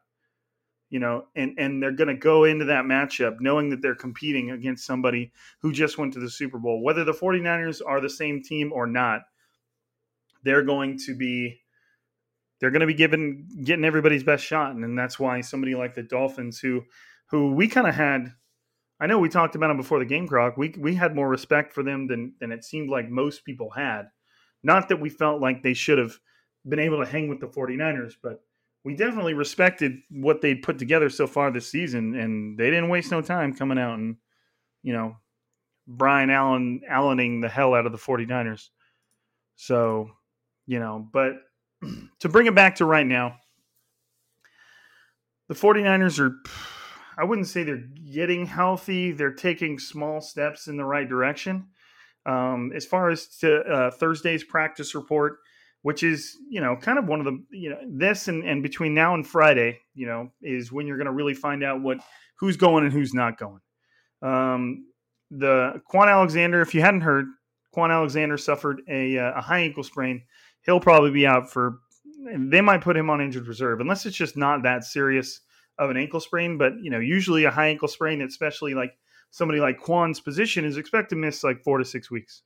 You 0.91 0.99
know, 0.99 1.27
and 1.37 1.55
and 1.57 1.81
they're 1.81 1.93
going 1.93 2.09
to 2.09 2.15
go 2.15 2.45
into 2.45 2.65
that 2.67 2.85
matchup 2.85 3.37
knowing 3.41 3.71
that 3.71 3.81
they're 3.81 3.95
competing 3.95 4.51
against 4.51 4.85
somebody 4.85 5.33
who 5.61 5.73
just 5.73 5.99
went 5.99 6.13
to 6.15 6.21
the 6.21 6.29
Super 6.29 6.59
Bowl. 6.59 6.83
Whether 6.83 7.05
the 7.05 7.13
49ers 7.13 7.81
are 7.87 8.01
the 8.01 8.11
same 8.11 8.43
team 8.43 8.73
or 8.73 8.87
not, 8.87 9.23
they're 10.43 10.63
going 10.63 10.99
to 11.07 11.15
be 11.15 11.61
they're 12.61 12.71
going 12.71 12.81
to 12.81 12.87
be 12.87 12.95
given 12.95 13.47
getting 13.63 13.85
everybody's 13.85 14.25
best 14.25 14.45
shot, 14.45 14.73
and, 14.73 14.85
and 14.85 14.99
that's 14.99 15.19
why 15.19 15.41
somebody 15.41 15.75
like 15.77 15.95
the 15.95 16.03
Dolphins, 16.03 16.59
who 16.59 16.83
who 17.27 17.53
we 17.53 17.69
kind 17.69 17.87
of 17.87 17.95
had, 17.95 18.33
I 19.01 19.07
know 19.07 19.19
we 19.19 19.29
talked 19.29 19.57
about 19.57 19.69
them 19.69 19.77
before 19.77 19.99
the 19.99 20.05
game, 20.05 20.29
Croc. 20.29 20.57
We 20.57 20.75
we 20.79 20.95
had 20.95 21.15
more 21.15 21.29
respect 21.29 21.73
for 21.73 21.83
them 21.83 22.07
than 22.07 22.35
than 22.41 22.53
it 22.53 22.65
seemed 22.65 22.91
like 22.91 23.09
most 23.09 23.45
people 23.45 23.71
had. 23.71 24.05
Not 24.63 24.89
that 24.89 25.01
we 25.01 25.11
felt 25.11 25.41
like 25.41 25.63
they 25.63 25.75
should 25.75 25.99
have 25.99 26.19
been 26.67 26.79
able 26.79 27.05
to 27.05 27.11
hang 27.11 27.29
with 27.29 27.41
the 27.41 27.47
49ers, 27.47 28.15
but 28.23 28.41
we 28.85 28.95
definitely 28.95 29.35
respected 29.35 29.97
what 30.11 30.41
they'd 30.41 30.63
put 30.63 30.79
together 30.79 31.11
so 31.11 31.27
far 31.27 31.51
this 31.51 31.71
season, 31.71 32.15
and 32.15 32.57
they 32.59 32.71
didn't 32.71 32.89
waste 32.89 33.11
no 33.11 33.21
time 33.21 33.55
coming 33.55 33.79
out 33.79 33.99
and 33.99 34.17
you 34.83 34.93
know 34.93 35.17
Brian 35.87 36.31
Allen 36.31 36.81
Allening 36.91 37.43
the 37.43 37.49
hell 37.49 37.75
out 37.75 37.87
of 37.87 37.93
the 37.93 37.99
49ers. 37.99 38.69
So 39.57 40.11
you 40.67 40.79
know, 40.79 41.07
but 41.13 41.35
to 42.21 42.29
bring 42.29 42.47
it 42.47 42.55
back 42.55 42.77
to 42.77 42.85
right 42.85 43.07
now, 43.07 43.37
the 45.49 45.55
49ers 45.55 46.19
are, 46.19 46.37
I 47.17 47.25
wouldn't 47.25 47.49
say 47.49 47.63
they're 47.63 47.89
getting 48.13 48.47
healthy. 48.47 49.13
They're 49.13 49.33
taking 49.33 49.79
small 49.79 50.21
steps 50.21 50.67
in 50.67 50.77
the 50.77 50.85
right 50.85 51.09
direction. 51.09 51.69
Um, 52.27 52.73
as 52.75 52.87
far 52.87 53.11
as 53.11 53.27
to 53.39 53.61
uh, 53.61 53.91
Thursday's 53.91 54.45
practice 54.45 54.95
report, 54.95 55.39
which 55.83 56.03
is, 56.03 56.37
you 56.49 56.61
know, 56.61 56.77
kind 56.77 56.99
of 56.99 57.07
one 57.07 57.21
of 57.21 57.27
the, 57.27 57.45
you 57.51 57.71
know, 57.71 57.79
this 57.87 58.29
and, 58.29 58.43
and 58.45 58.63
between 58.63 58.95
now 58.95 59.15
and 59.15 59.27
Friday, 59.27 59.79
you 59.95 60.07
know, 60.07 60.33
is 60.41 60.73
when 60.73 60.87
you're 60.87 60.97
going 60.97 61.07
to 61.07 61.13
really 61.13 61.35
find 61.35 61.63
out 61.63 61.83
what, 61.83 61.99
who's 62.39 62.57
going 62.57 62.85
and 62.85 62.93
who's 62.93 63.13
not 63.13 63.39
going. 63.39 63.61
Um, 64.23 64.87
the 65.31 65.83
Kwon 65.93 66.11
Alexander, 66.11 66.63
if 66.63 66.75
you 66.75 66.81
hadn't 66.81 67.03
heard, 67.03 67.27
Kwon 67.77 67.91
Alexander 67.91 68.39
suffered 68.39 68.81
a, 68.89 69.19
uh, 69.19 69.33
a 69.37 69.43
high 69.43 69.61
ankle 69.61 69.83
sprain 69.83 70.23
he'll 70.65 70.81
probably 70.81 71.11
be 71.11 71.27
out 71.27 71.51
for. 71.51 71.79
They 72.37 72.61
might 72.61 72.81
put 72.81 72.97
him 72.97 73.11
on 73.11 73.21
injured 73.21 73.47
reserve 73.47 73.81
unless 73.81 74.07
it's 74.07 74.17
just 74.17 74.37
not 74.37 74.63
that 74.63 74.85
serious 74.85 75.41
of 75.79 75.91
an 75.91 75.97
ankle 75.97 76.21
sprain. 76.21 76.59
But 76.59 76.75
you 76.81 76.91
know, 76.91 76.99
usually 76.99 77.45
a 77.45 77.51
high 77.51 77.69
ankle 77.69 77.89
sprain, 77.89 78.23
especially 78.23 78.75
like 78.75 78.97
somebody 79.31 79.61
like 79.61 79.81
Kwon's 79.81 80.21
position, 80.21 80.65
is 80.65 80.77
expected 80.77 81.17
to 81.17 81.21
miss 81.21 81.45
like 81.45 81.63
four 81.63 81.79
to 81.79 81.85
six 81.85 82.11
weeks. 82.11 82.43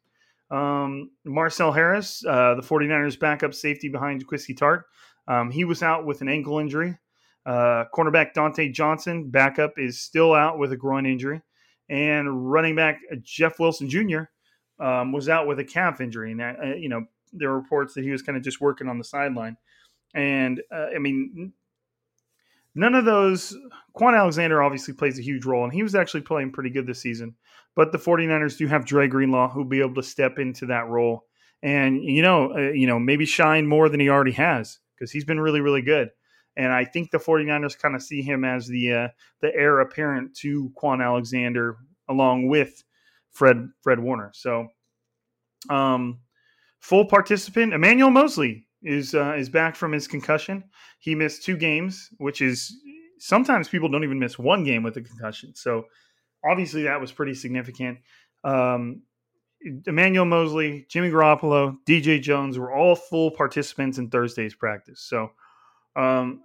Um, 0.50 1.10
Marcel 1.24 1.72
Harris, 1.72 2.24
uh, 2.26 2.54
the 2.54 2.62
49ers 2.62 3.18
backup 3.18 3.52
safety 3.52 3.88
behind 3.88 4.26
Jaquiski 4.26 4.56
Tartt, 4.56 4.84
um, 5.26 5.50
he 5.50 5.64
was 5.64 5.82
out 5.82 6.06
with 6.06 6.22
an 6.22 6.28
ankle 6.28 6.58
injury. 6.58 6.98
Uh, 7.44 7.84
cornerback 7.94 8.34
Dontae 8.34 8.72
Johnson, 8.72 9.30
backup, 9.30 9.74
is 9.76 10.00
still 10.00 10.34
out 10.34 10.58
with 10.58 10.72
a 10.72 10.76
groin 10.76 11.06
injury. 11.06 11.42
And 11.88 12.50
running 12.50 12.76
back 12.76 13.00
Jeff 13.22 13.58
Wilson 13.58 13.88
Jr. 13.88 14.22
Um, 14.80 15.12
was 15.12 15.28
out 15.28 15.46
with 15.46 15.58
a 15.58 15.64
calf 15.64 16.00
injury. 16.00 16.32
And, 16.32 16.42
uh, 16.42 16.74
you 16.76 16.88
know, 16.88 17.04
there 17.32 17.50
were 17.50 17.58
reports 17.58 17.94
that 17.94 18.04
he 18.04 18.10
was 18.10 18.22
kind 18.22 18.36
of 18.36 18.44
just 18.44 18.60
working 18.60 18.88
on 18.88 18.98
the 18.98 19.04
sideline. 19.04 19.56
And 20.14 20.62
uh, 20.72 20.86
I 20.94 20.98
mean, 20.98 21.52
none 22.78 22.94
of 22.94 23.04
those. 23.04 23.56
Kwon 23.96 24.16
Alexander 24.16 24.62
obviously 24.62 24.94
plays 24.94 25.18
a 25.18 25.22
huge 25.22 25.44
role, 25.44 25.64
and 25.64 25.72
he 25.72 25.82
was 25.82 25.94
actually 25.94 26.20
playing 26.20 26.52
pretty 26.52 26.70
good 26.70 26.86
this 26.86 27.00
season. 27.00 27.34
But 27.74 27.92
the 27.92 27.98
49ers 27.98 28.56
do 28.56 28.66
have 28.66 28.84
Dre 28.84 29.08
Greenlaw 29.08 29.50
who'll 29.50 29.64
be 29.64 29.80
able 29.80 29.94
to 29.94 30.02
step 30.02 30.38
into 30.38 30.66
that 30.66 30.88
role 30.88 31.24
and 31.62 32.02
you 32.02 32.22
know, 32.22 32.54
uh, 32.54 32.70
you 32.70 32.86
know, 32.86 32.98
maybe 32.98 33.26
shine 33.26 33.66
more 33.66 33.88
than 33.88 34.00
he 34.00 34.08
already 34.08 34.32
has 34.32 34.78
because 34.94 35.10
he's 35.10 35.24
been 35.24 35.40
really, 35.40 35.60
really 35.60 35.82
good. 35.82 36.10
And 36.56 36.72
I 36.72 36.84
think 36.84 37.10
the 37.10 37.18
49ers 37.18 37.78
kind 37.78 37.94
of 37.94 38.02
see 38.02 38.22
him 38.22 38.44
as 38.44 38.66
the 38.66 38.92
uh, 38.92 39.08
the 39.40 39.54
heir 39.54 39.80
apparent 39.80 40.34
to 40.38 40.72
Kwon 40.80 41.04
Alexander 41.04 41.76
along 42.08 42.48
with 42.48 42.82
Fred 43.30 43.68
Fred 43.82 44.00
Warner. 44.00 44.30
So 44.34 44.68
um 45.70 46.20
Full 46.80 47.06
participant 47.06 47.74
Emmanuel 47.74 48.10
Moseley 48.10 48.67
is 48.82 49.14
uh, 49.14 49.34
is 49.34 49.48
back 49.48 49.76
from 49.76 49.92
his 49.92 50.06
concussion. 50.06 50.64
He 50.98 51.14
missed 51.14 51.44
two 51.44 51.56
games, 51.56 52.10
which 52.18 52.40
is 52.40 52.74
sometimes 53.18 53.68
people 53.68 53.88
don't 53.88 54.04
even 54.04 54.18
miss 54.18 54.38
one 54.38 54.64
game 54.64 54.82
with 54.82 54.96
a 54.96 55.02
concussion. 55.02 55.54
So 55.54 55.86
obviously 56.48 56.82
that 56.84 57.00
was 57.00 57.12
pretty 57.12 57.34
significant. 57.34 57.98
Um, 58.44 59.02
Emmanuel 59.86 60.24
Moseley, 60.24 60.86
Jimmy 60.88 61.10
Garoppolo, 61.10 61.76
DJ 61.86 62.22
Jones 62.22 62.58
were 62.58 62.72
all 62.72 62.94
full 62.94 63.32
participants 63.32 63.98
in 63.98 64.08
Thursday's 64.08 64.54
practice. 64.54 65.00
So, 65.00 65.30
um, 65.96 66.42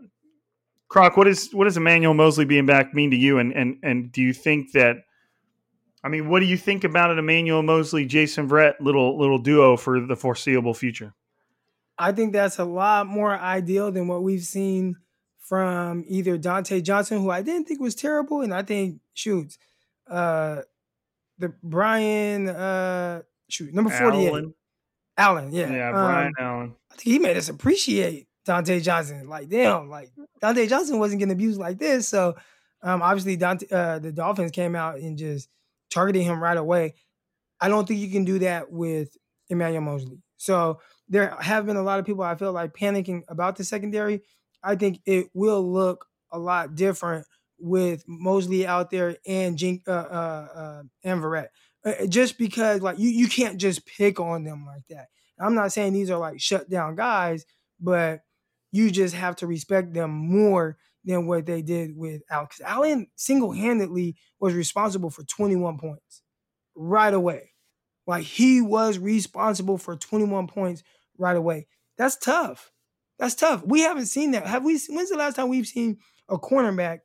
Croc, 0.90 1.16
what 1.16 1.28
is 1.28 1.54
what 1.54 1.66
does 1.66 1.78
Emmanuel 1.78 2.13
Moseley 2.13 2.46
being 2.46 2.66
back 2.66 2.94
mean 2.94 3.12
to 3.12 3.18
you? 3.18 3.38
And 3.38 3.54
and 3.54 3.78
and 3.84 4.12
do 4.12 4.22
you 4.22 4.34
think 4.34 4.72
that 4.74 4.98
I 6.04 6.10
mean, 6.10 6.28
what 6.28 6.42
do 6.42 6.48
you 6.48 6.58
think 6.58 6.84
about 6.84 7.12
an 7.12 7.20
Emmanuel 7.20 7.63
Moseley, 7.63 8.06
Jason 8.06 8.50
Verrett 8.50 8.74
little 8.80 9.18
little 9.18 9.40
duo 9.40 9.78
for 9.78 10.00
the 10.02 10.16
foreseeable 10.16 10.74
future? 10.74 11.13
I 12.03 12.12
think 12.12 12.33
that's 12.33 12.60
a 12.60 12.65
lot 12.65 13.07
more 13.07 13.31
ideal 13.31 13.91
than 13.91 14.07
what 14.07 14.24
we've 14.24 14.43
seen 14.43 14.98
from 15.39 16.03
either 16.07 16.38
Dontae 16.38 16.83
Johnson, 16.83 17.19
who 17.19 17.29
I 17.29 17.41
didn't 17.41 17.67
think 17.67 17.79
was 17.79 17.95
terrible, 17.95 18.41
and 18.41 18.53
I 18.53 18.63
think 18.63 19.00
shoots 19.13 19.57
uh 20.10 20.62
the 21.38 21.53
Brian 21.63 22.50
uh 22.50 23.22
shoot 23.50 23.74
number 23.74 23.89
forty 23.89 24.25
eight 24.25 24.31
Allen, 24.31 24.53
Allen. 25.17 25.51
yeah, 25.53 25.72
yeah, 25.72 25.91
Brian 25.91 26.27
um, 26.39 26.45
Allen. 26.45 26.75
I 26.91 26.95
think 26.95 27.03
he 27.03 27.19
made 27.19 27.38
us 27.38 27.48
appreciate 27.48 28.27
Dontae 28.45 28.83
Johnson. 28.83 29.29
Like, 29.29 29.48
damn, 29.48 29.89
like 29.89 30.10
Dontae 30.41 30.67
Johnson 30.67 31.00
wasn't 31.00 31.19
getting 31.19 31.31
abused 31.31 31.60
like 31.60 31.77
this. 31.77 32.07
So, 32.07 32.36
um, 32.81 33.01
obviously, 33.01 33.38
Dontae, 33.38 33.72
uh, 33.72 34.00
the 34.00 34.12
Dolphins 34.12 34.51
came 34.51 34.75
out 34.75 34.98
and 34.98 35.17
just 35.17 35.48
targeting 35.89 36.24
him 36.24 36.43
right 36.43 36.57
away. 36.57 36.95
I 37.62 37.69
don't 37.69 37.88
think 37.88 38.01
you 38.01 38.10
can 38.10 38.25
do 38.25 38.39
that 38.39 38.72
with 38.72 39.15
Emmanuel 39.50 39.81
Moseley. 39.81 40.22
So 40.38 40.79
there 41.07 41.36
have 41.39 41.65
been 41.65 41.77
a 41.77 41.83
lot 41.83 42.00
of 42.00 42.05
people 42.05 42.24
I 42.24 42.36
feel 42.36 42.51
like 42.51 42.74
panicking 42.74 43.24
about 43.27 43.55
the 43.55 43.63
secondary. 43.63 44.22
I 44.63 44.75
think 44.75 45.01
it 45.05 45.27
will 45.33 45.72
look 45.72 46.05
a 46.31 46.39
lot 46.39 46.75
different 46.75 47.25
with 47.60 48.03
Moseley 48.07 48.65
out 48.65 48.89
there 48.89 49.17
and 49.27 49.57
Jink, 49.57 49.83
uh, 49.88 49.91
uh, 49.91 50.48
uh, 50.55 50.83
and 51.03 51.22
Verrett. 51.22 51.48
Uh, 51.86 52.05
just 52.07 52.38
because 52.38 52.81
like 52.81 52.98
you 52.98 53.10
you 53.10 53.27
can't 53.27 53.57
just 53.57 53.86
pick 53.86 54.19
on 54.19 54.43
them 54.43 54.65
like 54.65 54.83
that. 54.89 55.07
I'm 55.39 55.55
not 55.55 55.72
saying 55.74 55.93
these 55.93 56.10
are 56.10 56.17
like 56.17 56.39
shut 56.39 56.69
down 56.69 56.95
guys, 56.95 57.45
but 57.79 58.22
you 58.72 58.89
just 58.89 59.15
have 59.15 59.36
to 59.38 59.48
respect 59.48 59.93
them 59.93 60.12
more 60.12 60.77
than 61.03 61.27
what 61.27 61.45
they 61.45 61.62
did 61.62 61.95
with. 61.95 62.22
Because 62.29 62.62
Allen 62.63 63.07
single 63.15 63.51
handedly 63.51 64.15
was 64.39 64.53
responsible 64.53 65.10
for 65.10 65.24
21 65.24 65.77
points 65.77 66.22
right 66.75 67.13
away. 67.13 67.52
Like 68.05 68.24
he 68.24 68.62
was 68.62 69.00
responsible 69.00 69.77
for 69.77 69.95
21 69.95 70.48
points 70.48 70.83
right 71.17 71.36
away. 71.36 71.67
That's 71.98 72.17
tough. 72.17 72.72
That's 73.19 73.36
tough. 73.36 73.63
We 73.65 73.81
haven't 73.81 74.07
seen 74.07 74.31
that. 74.31 74.45
Have 74.48 74.63
we? 74.63 74.79
When's 74.89 75.10
the 75.10 75.17
last 75.17 75.36
time 75.36 75.50
we've 75.50 75.67
seen 75.67 76.00
a 76.29 76.38
cornerback? 76.38 77.00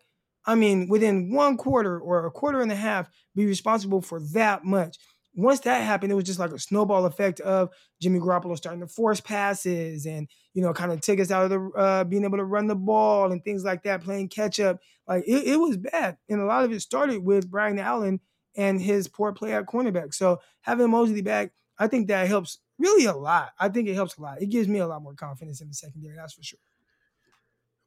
I 0.46 0.54
mean, 0.54 0.88
within 0.88 1.30
one 1.30 1.56
quarter 1.56 2.00
or 2.00 2.26
a 2.26 2.30
quarter 2.30 2.60
and 2.60 2.72
a 2.72 2.76
half, 2.76 3.08
be 3.36 3.44
responsible 3.46 4.00
for 4.00 4.20
that 4.32 4.64
much. 4.64 4.96
Once 5.34 5.60
that 5.60 5.84
happened, 5.84 6.10
it 6.10 6.14
was 6.14 6.24
just 6.24 6.38
like 6.38 6.50
a 6.50 6.58
snowball 6.58 7.04
effect 7.04 7.38
of 7.40 7.68
Jimmy 8.00 8.18
Garoppolo 8.18 8.56
starting 8.56 8.80
to 8.80 8.88
force 8.88 9.20
passes 9.20 10.06
and 10.06 10.26
you 10.54 10.62
know 10.62 10.72
kind 10.72 10.90
of 10.90 11.00
take 11.00 11.20
us 11.20 11.30
out 11.30 11.44
of 11.44 11.50
the 11.50 11.78
uh, 11.78 12.04
being 12.04 12.24
able 12.24 12.38
to 12.38 12.44
run 12.44 12.66
the 12.66 12.74
ball 12.74 13.30
and 13.30 13.44
things 13.44 13.62
like 13.62 13.82
that, 13.82 14.02
playing 14.02 14.28
catch 14.28 14.58
up. 14.58 14.78
Like 15.06 15.24
it, 15.28 15.46
it 15.46 15.60
was 15.60 15.76
bad, 15.76 16.16
and 16.28 16.40
a 16.40 16.46
lot 16.46 16.64
of 16.64 16.72
it 16.72 16.80
started 16.80 17.22
with 17.22 17.50
Brian 17.50 17.78
Allen 17.78 18.20
and 18.58 18.82
his 18.82 19.08
poor 19.08 19.32
play 19.32 19.54
at 19.54 19.66
cornerback. 19.66 20.12
So 20.12 20.40
having 20.62 20.90
Moseley 20.90 21.22
back, 21.22 21.52
I 21.78 21.86
think 21.86 22.08
that 22.08 22.26
helps 22.26 22.58
really 22.76 23.06
a 23.06 23.14
lot. 23.14 23.52
I 23.58 23.68
think 23.68 23.88
it 23.88 23.94
helps 23.94 24.18
a 24.18 24.20
lot. 24.20 24.42
It 24.42 24.50
gives 24.50 24.68
me 24.68 24.80
a 24.80 24.86
lot 24.86 25.00
more 25.00 25.14
confidence 25.14 25.60
in 25.62 25.68
the 25.68 25.74
secondary. 25.74 26.16
That's 26.16 26.34
for 26.34 26.42
sure. 26.42 26.58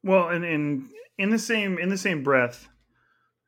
Well, 0.02 0.30
and, 0.30 0.44
and 0.44 0.88
in 1.18 1.30
the 1.30 1.38
same 1.38 1.78
in 1.78 1.90
the 1.90 1.98
same 1.98 2.24
breath, 2.24 2.68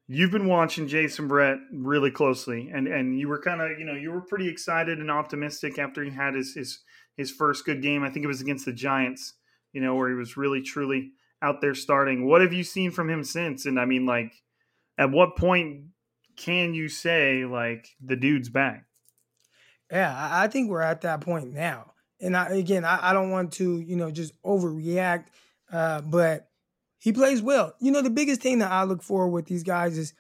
you've 0.07 0.31
been 0.31 0.47
watching 0.47 0.87
Jason 0.87 1.29
Verrett 1.29 1.59
really 1.73 2.11
closely, 2.11 2.71
and 2.73 2.87
and 2.87 3.19
you 3.19 3.27
were 3.27 3.41
kind 3.41 3.63
of 3.63 3.79
you 3.79 3.87
know 3.87 3.95
you 3.95 4.13
were 4.13 4.21
pretty 4.21 4.49
excited 4.49 4.99
and 4.99 5.11
optimistic 5.11 5.79
after 5.79 6.05
he 6.05 6.11
had 6.11 6.35
his 6.35 6.55
his 6.55 6.81
his 7.17 7.31
first 7.31 7.65
good 7.65 7.81
game. 7.81 8.05
I 8.05 8.11
think 8.11 8.23
it 8.23 8.29
was 8.29 8.43
against 8.43 8.67
the 8.67 8.73
Giants, 8.73 9.33
you 9.73 9.81
know, 9.81 9.95
where 9.95 10.11
he 10.11 10.15
was 10.15 10.37
really 10.37 10.61
truly 10.61 11.13
out 11.41 11.63
there 11.63 11.75
starting. 11.75 12.27
What 12.27 12.43
have 12.43 12.53
you 12.53 12.63
seen 12.63 12.91
from 12.91 13.09
him 13.09 13.25
since? 13.25 13.65
And 13.67 13.81
I 13.81 13.87
mean, 13.87 14.05
like, 14.05 14.33
at 14.99 15.11
what 15.11 15.37
point 15.37 15.87
can 16.37 16.75
you 16.75 16.89
say 16.89 17.45
like 17.45 17.89
the 18.05 18.17
dude's 18.17 18.49
back? 18.49 18.85
Yeah, 19.91 20.15
I 20.17 20.49
think 20.49 20.71
we're 20.71 20.81
at 20.81 21.03
that 21.03 21.21
point 21.21 21.53
now. 21.53 21.93
And 22.21 22.37
I, 22.37 22.49
again, 22.51 22.85
I, 22.85 23.11
I 23.11 23.13
don't 23.13 23.31
want 23.31 23.53
to, 23.55 23.81
you 23.81 23.97
know, 23.97 24.11
just 24.11 24.41
overreact, 24.43 25.27
uh, 25.71 26.01
but 26.01 26.49
he 26.99 27.13
plays 27.13 27.43
well. 27.43 27.75
You 27.81 27.93
know, 27.93 28.03
the 28.03 28.11
biggest 28.11 28.41
thing 28.41 28.61
that 28.61 28.73
I 28.73 28.85
look 28.85 29.03
for 29.03 29.29
with 29.29 29.47
these 29.47 29.63
guys 29.63 29.99
is 29.99 30.15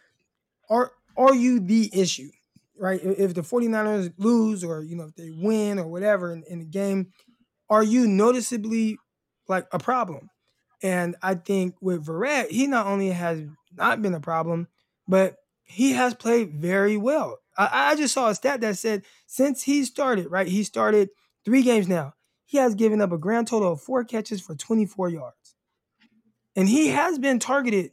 are 0.69 0.93
are 1.17 1.35
you 1.35 1.61
the 1.61 1.91
issue? 1.93 2.31
Right? 2.77 3.01
If 3.03 3.35
the 3.35 3.43
49ers 3.43 4.13
lose 4.19 4.65
or, 4.65 4.83
you 4.83 4.97
know, 4.97 5.05
if 5.05 5.15
they 5.15 5.31
win 5.31 5.79
or 5.79 5.87
whatever 5.87 6.33
in, 6.33 6.43
in 6.45 6.59
the 6.59 6.65
game, 6.65 7.13
are 7.71 7.85
you 7.85 8.09
noticeably 8.09 8.99
like 9.49 9.67
a 9.73 9.79
problem? 9.79 10.29
And 10.83 11.17
I 11.23 11.37
think 11.37 11.77
with 11.81 12.05
Verrett, 12.05 12.51
he 12.51 12.67
not 12.67 12.87
only 12.87 13.11
has 13.11 13.41
not 13.73 14.03
been 14.03 14.15
a 14.15 14.21
problem, 14.21 14.69
but 15.07 15.37
he 15.65 15.93
has 15.93 16.15
played 16.15 16.55
very 16.55 16.97
well. 16.97 17.39
I, 17.57 17.93
I 17.93 17.97
just 17.97 18.15
saw 18.15 18.29
a 18.29 18.35
stat 18.35 18.61
that 18.61 18.79
said 18.79 19.03
since 19.27 19.63
he 19.63 19.85
started, 19.85 20.31
right? 20.31 20.47
He 20.47 20.63
started 20.63 21.11
three 21.45 21.63
games 21.63 21.89
now. 21.89 22.15
He 22.45 22.59
has 22.59 22.75
given 22.75 23.01
up 23.01 23.13
a 23.13 23.19
grand 23.19 23.49
total 23.49 23.73
of 23.73 23.81
four 23.81 24.05
catches 24.05 24.41
for 24.41 24.55
24 24.55 25.09
yards. 25.09 25.55
And 26.57 26.69
he 26.69 26.89
has 26.89 27.19
been 27.19 27.39
targeted 27.39 27.91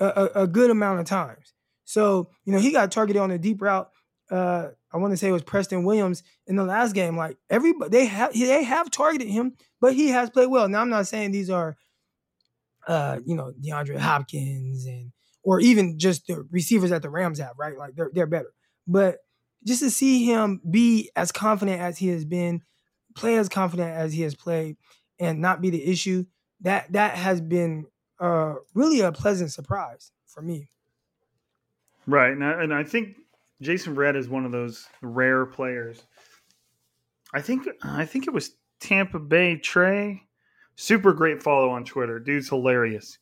a, 0.00 0.06
a, 0.06 0.42
a 0.42 0.46
good 0.46 0.70
amount 0.70 1.00
of 1.00 1.06
times. 1.06 1.54
So, 1.84 2.30
you 2.44 2.52
know, 2.52 2.58
he 2.58 2.72
got 2.72 2.90
targeted 2.90 3.20
on 3.20 3.30
a 3.30 3.38
deep 3.38 3.62
route. 3.62 3.90
Uh, 4.30 4.68
I 4.92 4.98
want 4.98 5.12
to 5.12 5.16
say 5.16 5.28
it 5.28 5.32
was 5.32 5.42
Preston 5.42 5.84
Williams 5.84 6.22
in 6.46 6.56
the 6.56 6.64
last 6.64 6.94
game. 6.94 7.16
Like 7.16 7.36
everybody, 7.48 7.90
they 7.90 8.06
have 8.06 8.32
they 8.32 8.64
have 8.64 8.90
targeted 8.90 9.28
him, 9.28 9.54
but 9.80 9.94
he 9.94 10.08
has 10.08 10.30
played 10.30 10.48
well. 10.48 10.68
Now 10.68 10.80
I'm 10.80 10.90
not 10.90 11.06
saying 11.06 11.30
these 11.30 11.50
are, 11.50 11.76
uh, 12.86 13.20
you 13.24 13.34
know, 13.34 13.52
DeAndre 13.62 13.98
Hopkins 13.98 14.86
and 14.86 15.12
or 15.48 15.60
even 15.60 15.98
just 15.98 16.26
the 16.26 16.46
receivers 16.50 16.90
that 16.90 17.00
the 17.00 17.08
Rams 17.08 17.38
have, 17.38 17.54
right? 17.56 17.74
Like 17.74 17.94
they're 17.94 18.10
they're 18.12 18.26
better. 18.26 18.52
But 18.86 19.16
just 19.64 19.80
to 19.80 19.90
see 19.90 20.26
him 20.26 20.60
be 20.70 21.10
as 21.16 21.32
confident 21.32 21.80
as 21.80 21.96
he 21.96 22.08
has 22.08 22.26
been, 22.26 22.60
play 23.16 23.38
as 23.38 23.48
confident 23.48 23.96
as 23.96 24.12
he 24.12 24.20
has 24.22 24.34
played, 24.34 24.76
and 25.18 25.40
not 25.40 25.62
be 25.62 25.70
the 25.70 25.82
issue, 25.82 26.26
that 26.60 26.92
that 26.92 27.16
has 27.16 27.40
been 27.40 27.86
uh, 28.20 28.56
really 28.74 29.00
a 29.00 29.10
pleasant 29.10 29.50
surprise 29.50 30.12
for 30.26 30.42
me. 30.42 30.68
Right, 32.06 32.32
and 32.32 32.44
I, 32.44 32.62
and 32.62 32.74
I 32.74 32.84
think 32.84 33.16
Jason 33.62 33.96
Verrett 33.96 34.16
is 34.16 34.28
one 34.28 34.44
of 34.44 34.52
those 34.52 34.86
rare 35.00 35.46
players. 35.46 36.02
I 37.32 37.40
think 37.40 37.66
I 37.82 38.04
think 38.04 38.26
it 38.26 38.34
was 38.34 38.50
Tampa 38.80 39.18
Bay 39.18 39.56
Trey, 39.56 40.24
super 40.76 41.14
great 41.14 41.42
follow 41.42 41.70
on 41.70 41.86
Twitter. 41.86 42.20
Dude's 42.20 42.50
hilarious. 42.50 43.16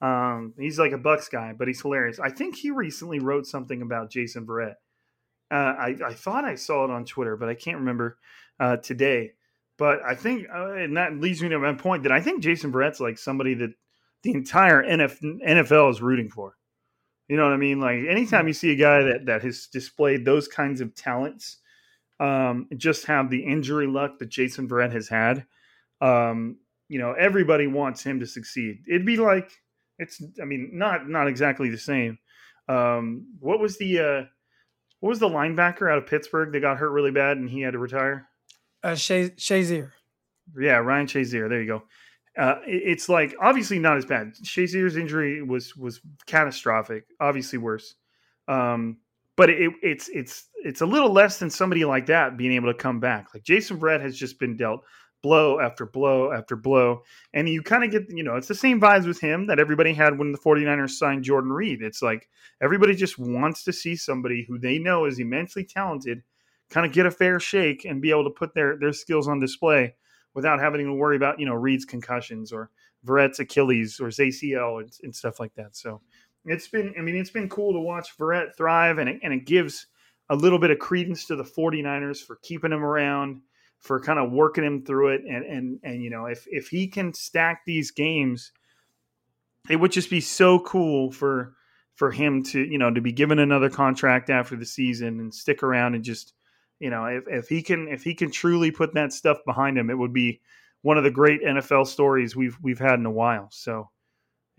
Um, 0.00 0.54
he's 0.58 0.78
like 0.78 0.92
a 0.92 0.98
Bucks 0.98 1.28
guy, 1.28 1.52
but 1.52 1.68
he's 1.68 1.82
hilarious. 1.82 2.18
I 2.18 2.30
think 2.30 2.56
he 2.56 2.70
recently 2.70 3.18
wrote 3.18 3.46
something 3.46 3.82
about 3.82 4.10
Jason 4.10 4.46
Verrett 4.46 4.76
uh, 5.50 5.74
I, 5.78 5.96
I 6.06 6.14
thought 6.14 6.44
I 6.44 6.54
saw 6.54 6.84
it 6.84 6.90
on 6.90 7.04
Twitter, 7.04 7.36
but 7.36 7.48
I 7.48 7.54
can't 7.54 7.78
remember 7.78 8.18
uh, 8.60 8.76
today. 8.76 9.32
But 9.78 10.00
I 10.06 10.14
think, 10.14 10.46
uh, 10.52 10.72
and 10.72 10.96
that 10.96 11.16
leads 11.16 11.42
me 11.42 11.48
to 11.48 11.58
my 11.58 11.72
point 11.74 12.04
that 12.04 12.12
I 12.12 12.20
think 12.20 12.42
Jason 12.42 12.72
Verrett's 12.72 13.00
like 13.00 13.18
somebody 13.18 13.54
that 13.54 13.70
the 14.22 14.32
entire 14.32 14.82
NF, 14.82 15.20
NFL 15.46 15.90
is 15.90 16.02
rooting 16.02 16.30
for. 16.30 16.56
You 17.28 17.36
know 17.36 17.44
what 17.44 17.52
I 17.52 17.58
mean? 17.58 17.80
Like 17.80 18.00
anytime 18.08 18.46
you 18.46 18.52
see 18.52 18.72
a 18.72 18.76
guy 18.76 19.02
that 19.02 19.26
that 19.26 19.42
has 19.42 19.66
displayed 19.66 20.24
those 20.24 20.48
kinds 20.48 20.80
of 20.80 20.94
talents, 20.94 21.58
um, 22.18 22.68
just 22.76 23.06
have 23.06 23.30
the 23.30 23.42
injury 23.44 23.86
luck 23.86 24.18
that 24.18 24.28
Jason 24.28 24.68
Verrett 24.68 24.92
has 24.92 25.08
had. 25.08 25.46
Um, 26.00 26.58
you 26.88 26.98
know, 26.98 27.12
everybody 27.12 27.66
wants 27.66 28.02
him 28.02 28.20
to 28.20 28.26
succeed. 28.26 28.82
It'd 28.88 29.06
be 29.06 29.16
like 29.16 29.50
it's. 30.00 30.22
I 30.40 30.44
mean, 30.44 30.70
not 30.72 31.08
not 31.08 31.28
exactly 31.28 31.70
the 31.70 31.78
same. 31.78 32.18
Um, 32.68 33.26
what 33.38 33.60
was 33.60 33.78
the 33.78 33.98
uh, 33.98 34.22
what 35.00 35.10
was 35.10 35.18
the 35.18 35.28
linebacker 35.28 35.90
out 35.90 35.98
of 35.98 36.06
Pittsburgh 36.06 36.52
that 36.52 36.60
got 36.60 36.78
hurt 36.78 36.90
really 36.90 37.10
bad 37.10 37.36
and 37.36 37.48
he 37.48 37.60
had 37.60 37.72
to 37.72 37.78
retire? 37.78 38.28
Uh, 38.82 38.90
Shazier. 38.92 39.90
Yeah, 40.58 40.76
Ryan 40.76 41.06
Shazier. 41.06 41.48
There 41.48 41.60
you 41.60 41.68
go. 41.68 41.82
Uh, 42.38 42.60
it, 42.66 42.82
it's 42.84 43.08
like 43.08 43.34
obviously 43.40 43.78
not 43.78 43.96
as 43.96 44.04
bad. 44.04 44.34
Shazier's 44.42 44.96
injury 44.96 45.42
was 45.42 45.76
was 45.76 46.00
catastrophic. 46.26 47.04
Obviously 47.20 47.58
worse. 47.58 47.94
Um, 48.48 48.98
but 49.40 49.48
it, 49.48 49.72
it's 49.82 50.10
it's 50.10 50.50
it's 50.56 50.82
a 50.82 50.86
little 50.86 51.10
less 51.10 51.38
than 51.38 51.48
somebody 51.48 51.82
like 51.86 52.04
that 52.04 52.36
being 52.36 52.52
able 52.52 52.70
to 52.70 52.78
come 52.78 53.00
back. 53.00 53.28
Like 53.32 53.42
Jason 53.42 53.80
Verrett 53.80 54.02
has 54.02 54.14
just 54.14 54.38
been 54.38 54.54
dealt 54.54 54.84
blow 55.22 55.58
after 55.58 55.86
blow 55.86 56.30
after 56.30 56.56
blow. 56.56 57.04
And 57.32 57.48
you 57.48 57.62
kind 57.62 57.82
of 57.82 57.90
get, 57.90 58.02
you 58.10 58.22
know, 58.22 58.36
it's 58.36 58.48
the 58.48 58.54
same 58.54 58.78
vibes 58.78 59.06
with 59.06 59.18
him 59.18 59.46
that 59.46 59.58
everybody 59.58 59.94
had 59.94 60.18
when 60.18 60.32
the 60.32 60.38
49ers 60.38 60.90
signed 60.90 61.24
Jordan 61.24 61.52
Reed. 61.52 61.80
It's 61.80 62.02
like 62.02 62.28
everybody 62.60 62.94
just 62.94 63.18
wants 63.18 63.64
to 63.64 63.72
see 63.72 63.96
somebody 63.96 64.44
who 64.46 64.58
they 64.58 64.78
know 64.78 65.06
is 65.06 65.18
immensely 65.18 65.64
talented 65.64 66.22
kind 66.68 66.84
of 66.84 66.92
get 66.92 67.06
a 67.06 67.10
fair 67.10 67.40
shake 67.40 67.86
and 67.86 68.02
be 68.02 68.10
able 68.10 68.24
to 68.24 68.38
put 68.38 68.52
their 68.52 68.76
their 68.78 68.92
skills 68.92 69.26
on 69.26 69.40
display 69.40 69.94
without 70.34 70.60
having 70.60 70.84
to 70.84 70.92
worry 70.92 71.16
about, 71.16 71.40
you 71.40 71.46
know, 71.46 71.54
Reed's 71.54 71.86
concussions 71.86 72.52
or 72.52 72.68
Verrett's 73.06 73.40
Achilles 73.40 74.00
or 74.00 74.06
his 74.06 74.18
ACL 74.18 74.82
and, 74.82 74.92
and 75.02 75.16
stuff 75.16 75.40
like 75.40 75.54
that. 75.54 75.74
So 75.74 76.02
it's 76.44 76.68
been, 76.68 76.94
I 76.98 77.02
mean, 77.02 77.16
it's 77.16 77.30
been 77.30 77.48
cool 77.48 77.72
to 77.72 77.80
watch 77.80 78.16
Verrett 78.18 78.56
thrive 78.56 78.98
and 78.98 79.08
it, 79.08 79.20
and 79.22 79.32
it 79.32 79.46
gives 79.46 79.86
a 80.28 80.36
little 80.36 80.58
bit 80.58 80.70
of 80.70 80.78
credence 80.78 81.26
to 81.26 81.36
the 81.36 81.44
49ers 81.44 82.24
for 82.24 82.38
keeping 82.42 82.72
him 82.72 82.84
around 82.84 83.42
for 83.80 83.98
kind 83.98 84.18
of 84.18 84.30
working 84.30 84.64
him 84.64 84.84
through 84.84 85.08
it. 85.08 85.22
And 85.28 85.44
and 85.44 85.80
and 85.82 86.02
you 86.02 86.10
know, 86.10 86.26
if 86.26 86.46
if 86.48 86.68
he 86.68 86.86
can 86.86 87.12
stack 87.12 87.62
these 87.66 87.90
games, 87.90 88.52
it 89.68 89.76
would 89.76 89.92
just 89.92 90.10
be 90.10 90.20
so 90.20 90.60
cool 90.60 91.10
for 91.10 91.54
for 91.94 92.10
him 92.10 92.42
to 92.44 92.60
you 92.60 92.78
know 92.78 92.92
to 92.92 93.00
be 93.00 93.12
given 93.12 93.38
another 93.38 93.68
contract 93.68 94.30
after 94.30 94.56
the 94.56 94.64
season 94.64 95.20
and 95.20 95.34
stick 95.34 95.62
around 95.62 95.94
and 95.94 96.04
just 96.04 96.34
you 96.78 96.90
know 96.90 97.04
if, 97.06 97.24
if 97.26 97.48
he 97.48 97.62
can 97.62 97.88
if 97.88 98.04
he 98.04 98.14
can 98.14 98.30
truly 98.30 98.70
put 98.70 98.94
that 98.94 99.12
stuff 99.12 99.38
behind 99.44 99.76
him, 99.76 99.90
it 99.90 99.98
would 99.98 100.12
be 100.12 100.40
one 100.82 100.96
of 100.96 101.04
the 101.04 101.10
great 101.10 101.42
NFL 101.42 101.86
stories 101.86 102.36
we've 102.36 102.56
we've 102.62 102.78
had 102.78 102.98
in 102.98 103.06
a 103.06 103.10
while. 103.10 103.48
So, 103.50 103.90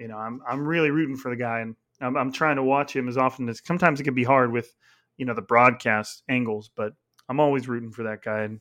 you 0.01 0.07
know, 0.07 0.17
I'm 0.17 0.41
I'm 0.47 0.65
really 0.65 0.89
rooting 0.89 1.15
for 1.15 1.29
the 1.29 1.35
guy, 1.35 1.59
and 1.59 1.75
I'm, 2.01 2.17
I'm 2.17 2.31
trying 2.31 2.55
to 2.55 2.63
watch 2.63 2.95
him 2.95 3.07
as 3.07 3.17
often 3.17 3.47
as. 3.49 3.61
Sometimes 3.63 3.99
it 3.99 4.03
can 4.03 4.15
be 4.15 4.23
hard 4.23 4.51
with, 4.51 4.73
you 5.17 5.25
know, 5.25 5.35
the 5.35 5.43
broadcast 5.43 6.23
angles, 6.27 6.71
but 6.75 6.93
I'm 7.29 7.39
always 7.39 7.67
rooting 7.67 7.91
for 7.91 8.03
that 8.03 8.23
guy, 8.23 8.41
and 8.41 8.59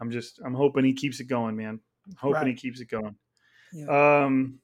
I'm 0.00 0.10
just 0.10 0.40
I'm 0.42 0.54
hoping 0.54 0.86
he 0.86 0.94
keeps 0.94 1.20
it 1.20 1.24
going, 1.24 1.54
man. 1.56 1.80
I'm 2.06 2.16
hoping 2.16 2.34
right. 2.34 2.46
he 2.46 2.54
keeps 2.54 2.80
it 2.80 2.88
going. 2.88 3.14
Yeah. 3.74 4.24
Um 4.24 4.60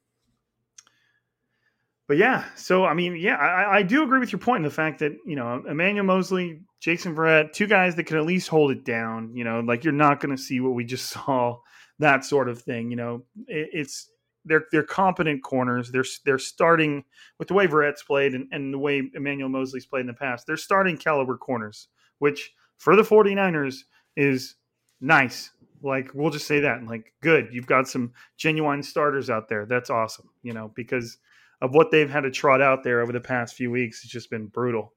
but 2.08 2.16
yeah, 2.16 2.46
so 2.56 2.84
I 2.84 2.94
mean, 2.94 3.14
yeah, 3.14 3.36
I, 3.36 3.76
I, 3.76 3.82
do 3.84 4.02
agree 4.02 4.18
with 4.18 4.32
your 4.32 4.40
point 4.40 4.56
in 4.56 4.64
the 4.64 4.74
fact 4.74 4.98
that 4.98 5.12
you 5.24 5.36
know 5.36 5.62
Emmanuel 5.68 6.04
Moseley, 6.04 6.60
Jason 6.80 7.14
Verrett, 7.14 7.52
two 7.52 7.68
guys 7.68 7.94
that 7.94 8.04
can 8.04 8.16
at 8.16 8.26
least 8.26 8.48
hold 8.48 8.72
it 8.72 8.84
down. 8.84 9.36
You 9.36 9.44
know, 9.44 9.60
like 9.60 9.84
you're 9.84 9.92
not 9.92 10.18
going 10.18 10.36
to 10.36 10.42
see 10.42 10.58
what 10.58 10.74
we 10.74 10.84
just 10.84 11.08
saw, 11.10 11.58
that 12.00 12.24
sort 12.24 12.48
of 12.48 12.60
thing. 12.62 12.90
You 12.90 12.96
know, 12.96 13.22
it, 13.46 13.68
it's 13.72 14.10
they're 14.44 14.64
they're 14.72 14.82
competent 14.82 15.42
corners. 15.42 15.90
They're 15.90 16.04
they're 16.24 16.38
starting 16.38 17.04
with 17.38 17.48
the 17.48 17.54
way 17.54 17.66
Verrett's 17.66 18.02
played 18.02 18.34
and, 18.34 18.48
and 18.52 18.72
the 18.72 18.78
way 18.78 19.02
Emmanuel 19.14 19.48
Moseley's 19.48 19.86
played 19.86 20.02
in 20.02 20.06
the 20.06 20.14
past. 20.14 20.46
They're 20.46 20.56
starting 20.56 20.96
caliber 20.96 21.36
corners, 21.36 21.88
which 22.18 22.52
for 22.78 22.96
the 22.96 23.02
49ers 23.02 23.80
is 24.16 24.56
nice. 25.00 25.50
Like 25.82 26.10
we'll 26.14 26.30
just 26.30 26.46
say 26.46 26.60
that. 26.60 26.84
Like 26.84 27.12
good. 27.20 27.48
You've 27.52 27.66
got 27.66 27.88
some 27.88 28.12
genuine 28.36 28.82
starters 28.82 29.30
out 29.30 29.48
there. 29.48 29.66
That's 29.66 29.90
awesome, 29.90 30.28
you 30.42 30.52
know, 30.52 30.72
because 30.74 31.18
of 31.62 31.74
what 31.74 31.90
they've 31.90 32.10
had 32.10 32.22
to 32.22 32.30
trot 32.30 32.62
out 32.62 32.82
there 32.82 33.02
over 33.02 33.12
the 33.12 33.20
past 33.20 33.54
few 33.54 33.70
weeks. 33.70 34.02
It's 34.02 34.12
just 34.12 34.30
been 34.30 34.46
brutal. 34.46 34.94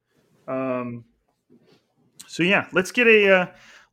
Um 0.48 1.04
so 2.28 2.44
yeah, 2.44 2.68
let's 2.72 2.92
get 2.92 3.08
a 3.08 3.30
uh, 3.30 3.46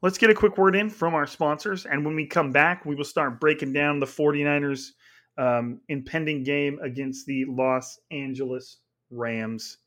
let's 0.02 0.16
get 0.16 0.30
a 0.30 0.34
quick 0.34 0.56
word 0.56 0.74
in 0.74 0.88
from 0.88 1.14
our 1.14 1.26
sponsors 1.26 1.86
and 1.86 2.04
when 2.04 2.14
we 2.14 2.26
come 2.26 2.52
back, 2.52 2.86
we 2.86 2.94
will 2.94 3.04
start 3.04 3.40
breaking 3.40 3.72
down 3.72 4.00
the 4.00 4.06
49ers 4.06 4.92
um, 5.40 5.80
impending 5.88 6.42
game 6.44 6.78
against 6.82 7.24
the 7.26 7.46
Los 7.46 7.98
Angeles 8.10 8.76
Rams. 9.10 9.78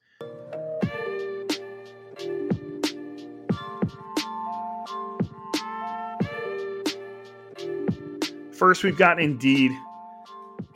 First, 8.51 8.83
we've 8.83 8.97
got 8.97 9.21
Indeed. 9.21 9.71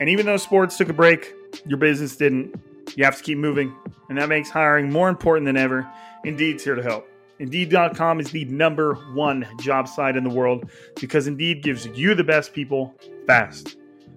And 0.00 0.08
even 0.08 0.26
though 0.26 0.36
sports 0.36 0.76
took 0.76 0.88
a 0.88 0.92
break, 0.92 1.34
your 1.66 1.78
business 1.78 2.16
didn't. 2.16 2.54
You 2.94 3.04
have 3.04 3.16
to 3.16 3.22
keep 3.22 3.38
moving. 3.38 3.74
And 4.08 4.18
that 4.18 4.28
makes 4.28 4.48
hiring 4.48 4.92
more 4.92 5.08
important 5.08 5.46
than 5.46 5.56
ever. 5.56 5.90
Indeed's 6.24 6.62
here 6.62 6.76
to 6.76 6.82
help. 6.82 7.08
Indeed.com 7.40 8.20
is 8.20 8.30
the 8.30 8.44
number 8.44 8.94
one 9.14 9.46
job 9.60 9.88
site 9.88 10.16
in 10.16 10.22
the 10.22 10.30
world 10.30 10.70
because 11.00 11.26
Indeed 11.26 11.62
gives 11.62 11.86
you 11.86 12.14
the 12.14 12.24
best 12.24 12.52
people 12.52 12.94
fast. 13.26 13.76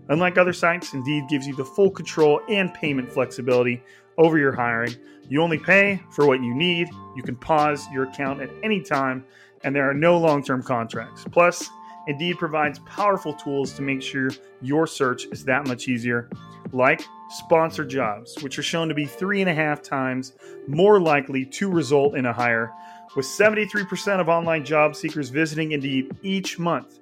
Unlike 0.10 0.38
other 0.38 0.54
sites, 0.54 0.94
Indeed 0.94 1.30
gives 1.30 1.48
you 1.48 1.56
the 1.56 1.66
full 1.66 1.92
control 1.92 2.42
and 2.50 2.74
payment 2.74 3.12
flexibility 3.12 3.82
over 4.18 4.38
your 4.38 4.52
hiring. 4.52 4.96
You 5.30 5.42
only 5.42 5.58
pay 5.58 6.02
for 6.12 6.28
what 6.28 6.44
you 6.44 6.54
need. 6.54 6.90
You 7.16 7.24
can 7.24 7.36
pause 7.36 7.88
your 7.92 8.04
account 8.04 8.42
at 8.42 8.50
any 8.64 8.82
time, 8.82 9.24
and 9.64 9.76
there 9.76 9.90
are 9.90 9.94
no 9.94 10.18
long 10.18 10.44
term 10.44 10.62
contracts. 10.64 11.26
Plus, 11.32 11.70
Indeed 12.08 12.38
provides 12.38 12.80
powerful 12.80 13.34
tools 13.34 13.74
to 13.74 13.82
make 13.82 14.02
sure 14.02 14.32
your 14.62 14.88
search 14.88 15.26
is 15.26 15.46
that 15.46 15.68
much 15.68 15.88
easier, 15.88 16.30
like 16.74 17.04
sponsored 17.30 17.90
jobs, 17.90 18.42
which 18.42 18.58
are 18.58 18.64
shown 18.64 18.90
to 18.90 18.96
be 18.96 19.06
three 19.06 19.40
and 19.42 19.50
a 19.50 19.54
half 19.54 19.82
times 19.82 20.34
more 20.68 21.00
likely 21.00 21.46
to 21.46 21.70
result 21.70 22.16
in 22.16 22.26
a 22.26 22.34
hire, 22.34 22.74
with 23.16 23.26
73% 23.26 24.20
of 24.20 24.30
online 24.30 24.66
job 24.66 24.96
seekers 24.96 25.30
visiting 25.30 25.74
Indeed 25.74 26.12
each 26.24 26.58
month. 26.58 27.00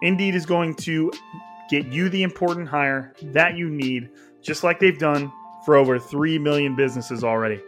Indeed 0.00 0.36
is 0.36 0.46
going 0.46 0.74
to 0.76 1.10
get 1.68 1.86
you 1.86 2.08
the 2.08 2.22
important 2.22 2.68
hire 2.68 3.14
that 3.22 3.56
you 3.56 3.70
need, 3.70 4.10
just 4.42 4.64
like 4.64 4.80
they've 4.80 4.98
done 4.98 5.32
for 5.64 5.76
over 5.76 5.98
3 5.98 6.38
million 6.38 6.74
businesses 6.74 7.22
already. 7.22 7.60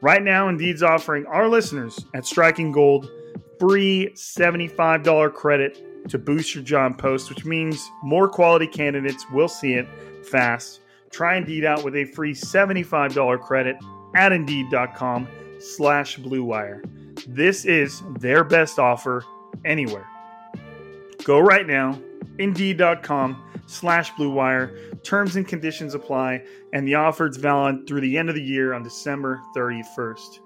Right 0.00 0.22
now, 0.22 0.48
Indeed's 0.48 0.82
offering 0.82 1.26
our 1.26 1.48
listeners 1.48 2.04
at 2.14 2.26
Striking 2.26 2.72
Gold 2.72 3.10
free 3.58 4.10
$75 4.14 5.32
credit 5.32 6.08
to 6.08 6.18
boost 6.18 6.54
your 6.54 6.64
job 6.64 6.98
post, 6.98 7.28
which 7.30 7.44
means 7.44 7.90
more 8.02 8.28
quality 8.28 8.66
candidates 8.66 9.28
will 9.30 9.48
see 9.48 9.74
it 9.74 9.88
fast. 10.24 10.80
Try 11.10 11.36
Indeed 11.36 11.64
out 11.64 11.84
with 11.84 11.96
a 11.96 12.04
free 12.04 12.34
$75 12.34 13.40
credit 13.40 13.76
at 14.14 14.32
Indeed.com 14.32 15.28
slash 15.58 16.18
BlueWire. 16.18 16.82
This 17.26 17.64
is 17.64 18.02
their 18.18 18.44
best 18.44 18.78
offer 18.78 19.24
anywhere. 19.64 20.06
Go 21.24 21.40
right 21.40 21.66
now, 21.66 21.98
Indeed.com 22.38 23.42
slash 23.66 24.12
BlueWire. 24.12 25.02
Terms 25.02 25.36
and 25.36 25.46
conditions 25.46 25.94
apply, 25.94 26.44
and 26.72 26.86
the 26.86 26.94
offer 26.94 27.28
is 27.28 27.36
valid 27.36 27.86
through 27.86 28.00
the 28.02 28.18
end 28.18 28.28
of 28.28 28.34
the 28.34 28.42
year 28.42 28.72
on 28.72 28.82
December 28.82 29.40
31st. 29.56 30.40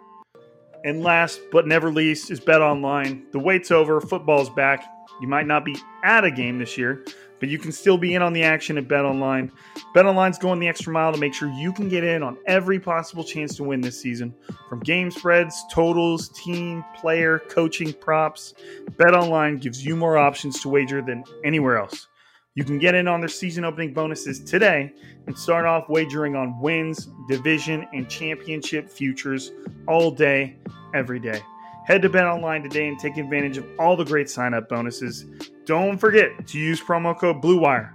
And 0.85 1.03
last 1.03 1.41
but 1.53 1.67
never 1.67 1.93
least 1.93 2.31
is 2.31 2.41
Bet 2.41 2.63
Online. 2.63 3.27
The 3.33 3.39
wait's 3.39 3.71
over, 3.71 4.01
football's 4.01 4.51
back. 4.51 4.85
You 5.21 5.29
might 5.29 5.47
not 5.47 5.65
be 5.65 5.77
at 6.03 6.25
a 6.25 6.31
game 6.31 6.59
this 6.59 6.79
year, 6.79 7.05
but 7.41 7.49
you 7.49 7.59
can 7.59 7.73
still 7.73 7.99
be 7.99 8.15
in 8.15 8.23
on 8.23 8.33
the 8.33 8.45
action 8.45 8.79
at 8.79 8.87
Bet 8.87 9.05
Online. 9.05 9.51
Bet 9.95 10.07
Online's 10.07 10.39
going 10.39 10.61
the 10.61 10.69
extra 10.69 10.93
mile 10.93 11.13
to 11.13 11.19
make 11.19 11.35
sure 11.35 11.49
you 11.49 11.73
can 11.73 11.89
get 11.89 12.05
in 12.05 12.23
on 12.23 12.37
every 12.47 12.79
possible 12.79 13.25
chance 13.25 13.57
to 13.57 13.65
win 13.65 13.81
this 13.81 14.01
season. 14.01 14.35
From 14.69 14.81
game 14.81 15.11
spreads, 15.11 15.65
totals, 15.73 16.29
team, 16.29 16.85
player, 16.95 17.41
coaching, 17.49 17.93
props, 17.95 18.55
Bet 18.99 19.15
Online 19.15 19.57
gives 19.57 19.85
you 19.85 19.97
more 19.97 20.19
options 20.19 20.61
to 20.61 20.69
wager 20.69 21.03
than 21.03 21.25
anywhere 21.43 21.79
else. 21.79 22.07
You 22.55 22.65
can 22.65 22.79
get 22.79 22.95
in 22.95 23.09
on 23.09 23.21
their 23.21 23.29
season 23.29 23.65
opening 23.65 23.95
bonuses 23.95 24.41
today 24.41 24.93
and 25.27 25.39
start 25.39 25.65
off 25.65 25.89
wagering 25.89 26.37
on 26.37 26.61
wins, 26.61 27.09
division, 27.29 27.87
and 27.93 28.09
championship 28.09 28.91
futures 28.91 29.53
all 29.87 30.11
day, 30.11 30.57
every 30.93 31.21
day. 31.21 31.41
Head 31.91 32.03
to 32.03 32.09
Bet 32.09 32.25
Online 32.25 32.63
today 32.63 32.87
and 32.87 32.97
take 33.01 33.17
advantage 33.17 33.59
of 33.59 33.67
all 33.77 33.97
the 33.97 34.05
great 34.05 34.31
sign 34.31 34.55
up 34.55 34.69
bonuses. 34.69 35.27
Don't 35.65 35.99
forget 35.99 36.47
to 36.47 36.57
use 36.57 36.81
promo 36.81 37.19
code 37.19 37.43
BLUEWIRE. 37.43 37.91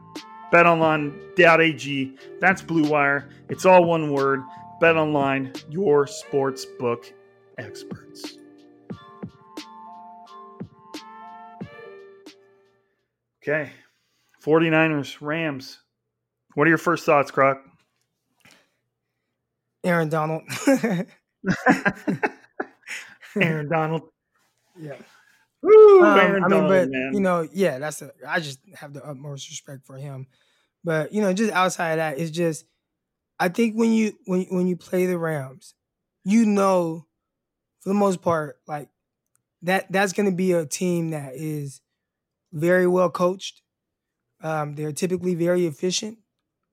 BetOnline.ag. 0.51 2.17
That's 2.41 2.61
BlueWire. 2.61 3.31
It's 3.47 3.65
all 3.65 3.85
one 3.85 4.11
word. 4.11 4.41
BetOnline, 4.81 5.63
your 5.69 6.07
sports 6.07 6.65
book 6.77 7.09
experts. 7.57 8.37
Okay. 13.41 13.71
49ers, 14.43 15.21
Rams. 15.21 15.79
What 16.55 16.67
are 16.67 16.69
your 16.69 16.77
first 16.77 17.05
thoughts, 17.05 17.31
Croc? 17.31 17.61
Aaron 19.85 20.09
Donald. 20.09 20.43
Aaron 23.41 23.69
Donald. 23.69 24.03
yeah. 24.79 24.95
Woo, 25.61 26.03
Um, 26.03 26.19
Aaron 26.19 26.43
I 26.43 26.47
mean, 26.47 26.49
Donald, 26.49 26.69
but 26.69 26.89
man. 26.89 27.11
you 27.13 27.19
know, 27.19 27.47
yeah, 27.51 27.79
that's 27.79 28.01
a. 28.01 28.11
I 28.27 28.39
just 28.39 28.59
have 28.75 28.93
the 28.93 29.03
utmost 29.05 29.49
respect 29.49 29.85
for 29.85 29.97
him. 29.97 30.27
But 30.83 31.11
you 31.13 31.21
know, 31.21 31.33
just 31.33 31.51
outside 31.51 31.91
of 31.91 31.97
that, 31.97 32.19
it's 32.19 32.31
just. 32.31 32.65
I 33.39 33.49
think 33.49 33.75
when 33.75 33.91
you 33.91 34.13
when 34.25 34.43
when 34.49 34.67
you 34.67 34.77
play 34.77 35.05
the 35.07 35.17
Rams, 35.17 35.73
you 36.23 36.45
know, 36.45 37.05
for 37.81 37.89
the 37.89 37.95
most 37.95 38.21
part, 38.21 38.57
like 38.67 38.89
that 39.63 39.91
that's 39.91 40.13
going 40.13 40.29
to 40.29 40.35
be 40.35 40.51
a 40.53 40.65
team 40.65 41.09
that 41.09 41.33
is 41.35 41.81
very 42.53 42.87
well 42.87 43.09
coached. 43.09 43.61
Um, 44.41 44.75
they're 44.75 44.91
typically 44.91 45.33
very 45.35 45.65
efficient. 45.65 46.19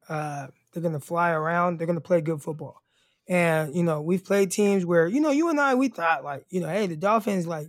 Uh, 0.08 0.48
they're 0.72 0.82
going 0.82 0.92
to 0.94 1.00
fly 1.00 1.30
around. 1.30 1.78
They're 1.78 1.86
going 1.86 1.96
to 1.96 2.00
play 2.02 2.20
good 2.20 2.42
football. 2.42 2.81
And 3.28 3.74
you 3.74 3.82
know, 3.82 4.00
we've 4.00 4.24
played 4.24 4.50
teams 4.50 4.84
where 4.84 5.06
you 5.06 5.20
know 5.20 5.30
you 5.30 5.48
and 5.48 5.60
I 5.60 5.74
we 5.74 5.88
thought 5.88 6.24
like 6.24 6.44
you 6.50 6.60
know, 6.60 6.68
hey, 6.68 6.86
the 6.86 6.96
Dolphins 6.96 7.46
like 7.46 7.68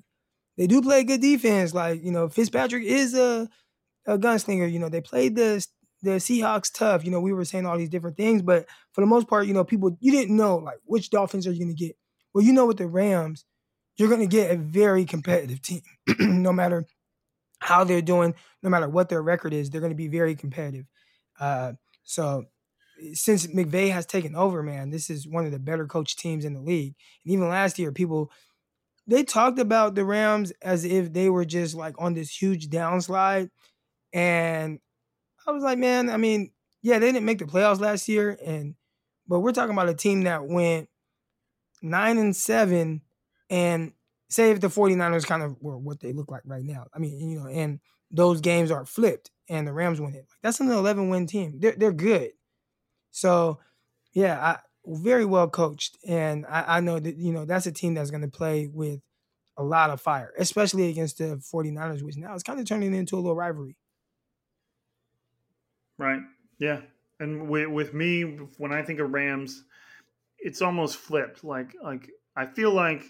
they 0.57 0.67
do 0.67 0.81
play 0.81 1.03
good 1.03 1.21
defense. 1.21 1.73
Like 1.73 2.03
you 2.03 2.11
know, 2.11 2.29
Fitzpatrick 2.29 2.83
is 2.83 3.13
a 3.13 3.49
a 4.07 4.17
gunslinger. 4.17 4.71
You 4.71 4.79
know, 4.79 4.89
they 4.89 5.01
played 5.01 5.35
the 5.35 5.65
the 6.01 6.11
Seahawks 6.11 6.71
tough. 6.73 7.05
You 7.05 7.11
know, 7.11 7.19
we 7.21 7.33
were 7.33 7.45
saying 7.45 7.65
all 7.65 7.77
these 7.77 7.89
different 7.89 8.17
things, 8.17 8.41
but 8.41 8.67
for 8.93 9.01
the 9.01 9.07
most 9.07 9.27
part, 9.27 9.47
you 9.47 9.53
know, 9.53 9.63
people 9.63 9.97
you 9.99 10.11
didn't 10.11 10.35
know 10.35 10.57
like 10.57 10.79
which 10.85 11.09
Dolphins 11.09 11.47
are 11.47 11.51
you 11.51 11.67
to 11.67 11.73
get. 11.73 11.95
Well, 12.33 12.43
you 12.43 12.51
know, 12.51 12.65
with 12.65 12.77
the 12.77 12.87
Rams, 12.87 13.45
you're 13.97 14.09
to 14.21 14.27
get 14.27 14.51
a 14.51 14.57
very 14.57 15.05
competitive 15.05 15.61
team, 15.61 15.81
no 16.19 16.51
matter 16.51 16.85
how 17.59 17.83
they're 17.83 18.01
doing, 18.01 18.35
no 18.61 18.69
matter 18.69 18.89
what 18.89 19.09
their 19.09 19.21
record 19.21 19.53
is, 19.53 19.69
they're 19.69 19.81
to 19.91 19.95
be 19.95 20.07
very 20.07 20.35
competitive. 20.35 20.85
Uh, 21.39 21.73
so 22.03 22.45
since 23.13 23.47
McVay 23.47 23.91
has 23.91 24.05
taken 24.05 24.35
over, 24.35 24.63
man, 24.63 24.89
this 24.89 25.09
is 25.09 25.27
one 25.27 25.45
of 25.45 25.51
the 25.51 25.59
better 25.59 25.87
coach 25.87 26.15
teams 26.15 26.45
in 26.45 26.53
the 26.53 26.61
league. 26.61 26.95
And 27.25 27.33
even 27.33 27.49
last 27.49 27.79
year, 27.79 27.91
people 27.91 28.31
they 29.07 29.23
talked 29.23 29.59
about 29.59 29.95
the 29.95 30.05
Rams 30.05 30.51
as 30.61 30.85
if 30.85 31.11
they 31.13 31.29
were 31.29 31.45
just 31.45 31.75
like 31.75 31.95
on 31.99 32.13
this 32.13 32.29
huge 32.29 32.69
downslide. 32.69 33.49
And 34.13 34.79
I 35.47 35.51
was 35.51 35.63
like, 35.63 35.77
man, 35.79 36.09
I 36.09 36.17
mean, 36.17 36.51
yeah, 36.81 36.99
they 36.99 37.11
didn't 37.11 37.25
make 37.25 37.39
the 37.39 37.45
playoffs 37.45 37.79
last 37.79 38.07
year, 38.09 38.37
and 38.45 38.75
but 39.27 39.39
we're 39.39 39.53
talking 39.53 39.73
about 39.73 39.89
a 39.89 39.93
team 39.93 40.23
that 40.23 40.45
went 40.45 40.89
nine 41.81 42.17
and 42.17 42.35
seven, 42.35 43.01
and 43.49 43.93
say 44.29 44.51
if 44.51 44.61
the 44.61 44.69
49ers 44.69 45.25
kind 45.25 45.43
of 45.43 45.61
were 45.61 45.77
what 45.77 45.99
they 45.99 46.13
look 46.13 46.31
like 46.31 46.43
right 46.45 46.63
now. 46.63 46.87
I 46.93 46.99
mean, 46.99 47.19
you 47.29 47.39
know, 47.39 47.47
and 47.47 47.79
those 48.11 48.41
games 48.41 48.71
are 48.71 48.85
flipped 48.85 49.31
and 49.49 49.67
the 49.67 49.73
Rams 49.73 49.99
win 49.99 50.13
it. 50.13 50.19
Like 50.19 50.41
that's 50.41 50.59
an 50.59 50.69
11 50.71 51.09
win 51.09 51.27
team. 51.27 51.59
They're 51.59 51.75
they're 51.75 51.93
good. 51.93 52.31
So, 53.13 53.60
yeah, 54.12 54.39
I 54.41 54.60
very 54.86 55.23
well 55.23 55.47
coached, 55.47 55.97
and 56.06 56.45
I, 56.47 56.78
I 56.78 56.80
know 56.82 56.99
that 56.99 57.15
you 57.15 57.32
know 57.32 57.45
that's 57.45 57.67
a 57.67 57.71
team 57.71 57.93
that's 57.93 58.10
going 58.10 58.23
to 58.23 58.28
play 58.28 58.67
with 58.67 58.99
a 59.56 59.63
lot 59.63 59.91
of 59.91 60.02
fire, 60.02 60.34
especially 60.38 60.89
against 60.89 61.19
the 61.19 61.36
49ers, 61.54 62.02
which 62.02 62.17
now 62.17 62.34
is 62.34 62.41
kind 62.41 62.60
of 62.60 62.65
turning 62.65 62.93
into 62.93 63.15
a 63.15 63.17
little 63.17 63.36
rivalry. 63.36 63.78
Right. 65.99 66.21
Yeah. 66.58 66.82
And 67.19 67.47
with, 67.47 67.67
with 67.67 67.93
me, 67.93 68.23
when 68.58 68.73
I 68.73 68.82
think 68.82 68.99
of 68.99 69.12
Rams, 69.12 69.63
it's 70.39 70.63
almost 70.63 70.97
flipped. 70.97 71.43
Like 71.43 71.76
like 71.84 72.10
I 72.36 72.47
feel 72.47 72.73
like 72.73 73.04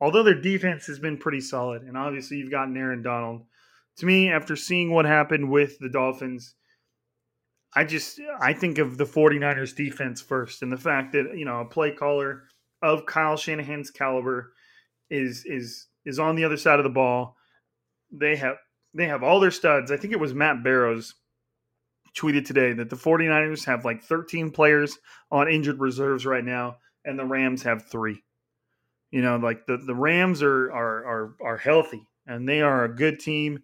although 0.00 0.22
their 0.22 0.40
defense 0.40 0.86
has 0.86 1.00
been 1.00 1.18
pretty 1.18 1.40
solid, 1.40 1.82
and 1.82 1.96
obviously 1.96 2.36
you've 2.36 2.52
gotten 2.52 2.76
Aaron 2.76 3.02
Donald. 3.02 3.42
To 3.96 4.06
me, 4.06 4.30
after 4.30 4.54
seeing 4.54 4.92
what 4.92 5.04
happened 5.04 5.50
with 5.50 5.80
the 5.80 5.88
Dolphins, 5.88 6.54
I 7.74 7.84
just 7.84 8.20
I 8.40 8.52
think 8.52 8.78
of 8.78 8.96
the 8.96 9.04
49ers 9.04 9.76
defense 9.76 10.20
first 10.20 10.62
and 10.62 10.72
the 10.72 10.76
fact 10.76 11.12
that, 11.12 11.36
you 11.36 11.44
know, 11.44 11.60
a 11.60 11.64
play 11.64 11.92
caller 11.92 12.44
of 12.82 13.06
Kyle 13.06 13.36
Shanahan's 13.36 13.90
caliber 13.90 14.52
is 15.10 15.44
is 15.44 15.86
is 16.04 16.18
on 16.18 16.36
the 16.36 16.44
other 16.44 16.56
side 16.56 16.78
of 16.78 16.84
the 16.84 16.90
ball. 16.90 17.36
They 18.10 18.36
have 18.36 18.56
they 18.94 19.06
have 19.06 19.22
all 19.22 19.40
their 19.40 19.50
studs. 19.50 19.90
I 19.90 19.96
think 19.96 20.12
it 20.12 20.20
was 20.20 20.34
Matt 20.34 20.62
Barrows 20.64 21.14
tweeted 22.16 22.46
today 22.46 22.72
that 22.72 22.90
the 22.90 22.96
49ers 22.96 23.64
have 23.66 23.84
like 23.84 24.02
13 24.02 24.50
players 24.50 24.98
on 25.30 25.48
injured 25.48 25.78
reserves 25.78 26.24
right 26.24 26.44
now 26.44 26.78
and 27.04 27.18
the 27.18 27.24
Rams 27.24 27.62
have 27.62 27.86
3. 27.90 28.22
You 29.10 29.22
know, 29.22 29.36
like 29.36 29.66
the 29.66 29.76
the 29.76 29.94
Rams 29.94 30.42
are 30.42 30.72
are 30.72 31.06
are 31.06 31.34
are 31.42 31.56
healthy 31.58 32.06
and 32.26 32.48
they 32.48 32.62
are 32.62 32.84
a 32.84 32.94
good 32.94 33.20
team. 33.20 33.58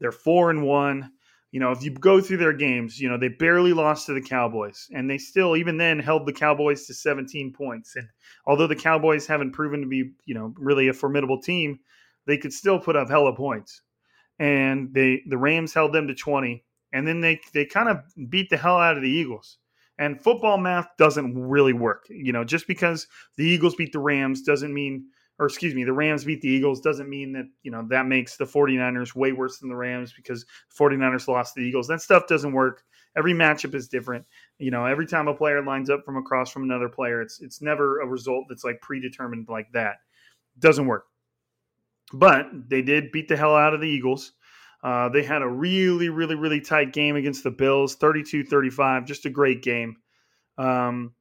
They're 0.00 0.12
4 0.12 0.50
and 0.50 0.62
1 0.62 1.10
you 1.50 1.60
know, 1.60 1.70
if 1.72 1.82
you 1.82 1.90
go 1.90 2.20
through 2.20 2.36
their 2.36 2.52
games, 2.52 3.00
you 3.00 3.08
know, 3.08 3.16
they 3.18 3.28
barely 3.28 3.72
lost 3.72 4.06
to 4.06 4.12
the 4.12 4.20
Cowboys 4.20 4.88
and 4.92 5.08
they 5.08 5.16
still, 5.16 5.56
even 5.56 5.78
then, 5.78 5.98
held 5.98 6.26
the 6.26 6.32
Cowboys 6.32 6.86
to 6.86 6.94
17 6.94 7.52
points. 7.52 7.96
And 7.96 8.06
although 8.46 8.66
the 8.66 8.76
Cowboys 8.76 9.26
haven't 9.26 9.52
proven 9.52 9.80
to 9.80 9.86
be, 9.86 10.12
you 10.26 10.34
know, 10.34 10.52
really 10.58 10.88
a 10.88 10.92
formidable 10.92 11.40
team, 11.40 11.80
they 12.26 12.36
could 12.36 12.52
still 12.52 12.78
put 12.78 12.96
up 12.96 13.08
hella 13.08 13.34
points. 13.34 13.80
And 14.38 14.92
they, 14.92 15.22
the 15.26 15.38
Rams 15.38 15.72
held 15.72 15.94
them 15.94 16.06
to 16.08 16.14
20. 16.14 16.64
And 16.92 17.06
then 17.06 17.20
they, 17.20 17.40
they 17.54 17.64
kind 17.64 17.88
of 17.88 17.98
beat 18.28 18.50
the 18.50 18.56
hell 18.56 18.78
out 18.78 18.96
of 18.96 19.02
the 19.02 19.10
Eagles. 19.10 19.58
And 19.98 20.20
football 20.20 20.58
math 20.58 20.88
doesn't 20.98 21.34
really 21.36 21.72
work. 21.72 22.04
You 22.10 22.32
know, 22.32 22.44
just 22.44 22.66
because 22.66 23.06
the 23.36 23.44
Eagles 23.44 23.74
beat 23.74 23.92
the 23.92 23.98
Rams 23.98 24.42
doesn't 24.42 24.72
mean 24.72 25.06
or 25.38 25.46
excuse 25.46 25.74
me, 25.74 25.84
the 25.84 25.92
Rams 25.92 26.24
beat 26.24 26.40
the 26.40 26.48
Eagles 26.48 26.80
doesn't 26.80 27.08
mean 27.08 27.32
that, 27.32 27.48
you 27.62 27.70
know, 27.70 27.86
that 27.88 28.06
makes 28.06 28.36
the 28.36 28.44
49ers 28.44 29.14
way 29.14 29.32
worse 29.32 29.58
than 29.58 29.68
the 29.68 29.76
Rams 29.76 30.12
because 30.12 30.44
the 30.44 30.84
49ers 30.84 31.28
lost 31.28 31.54
the 31.54 31.62
Eagles. 31.62 31.86
That 31.86 32.02
stuff 32.02 32.26
doesn't 32.26 32.52
work. 32.52 32.82
Every 33.16 33.32
matchup 33.32 33.74
is 33.74 33.88
different. 33.88 34.24
You 34.58 34.70
know, 34.70 34.84
every 34.84 35.06
time 35.06 35.28
a 35.28 35.34
player 35.34 35.64
lines 35.64 35.90
up 35.90 36.04
from 36.04 36.16
across 36.16 36.50
from 36.50 36.64
another 36.64 36.88
player, 36.88 37.22
it's 37.22 37.40
it's 37.40 37.62
never 37.62 38.00
a 38.00 38.06
result 38.06 38.46
that's 38.48 38.64
like 38.64 38.80
predetermined 38.80 39.48
like 39.48 39.70
that. 39.72 39.96
Doesn't 40.58 40.86
work. 40.86 41.06
But 42.12 42.46
they 42.68 42.82
did 42.82 43.12
beat 43.12 43.28
the 43.28 43.36
hell 43.36 43.54
out 43.54 43.74
of 43.74 43.80
the 43.80 43.88
Eagles. 43.88 44.32
Uh, 44.82 45.08
they 45.08 45.24
had 45.24 45.42
a 45.42 45.48
really, 45.48 46.08
really, 46.08 46.36
really 46.36 46.60
tight 46.60 46.92
game 46.92 47.16
against 47.16 47.42
the 47.42 47.50
Bills, 47.50 47.96
32 47.96 48.44
35, 48.44 49.04
just 49.04 49.26
a 49.26 49.30
great 49.30 49.62
game. 49.62 49.96
Um, 50.56 51.12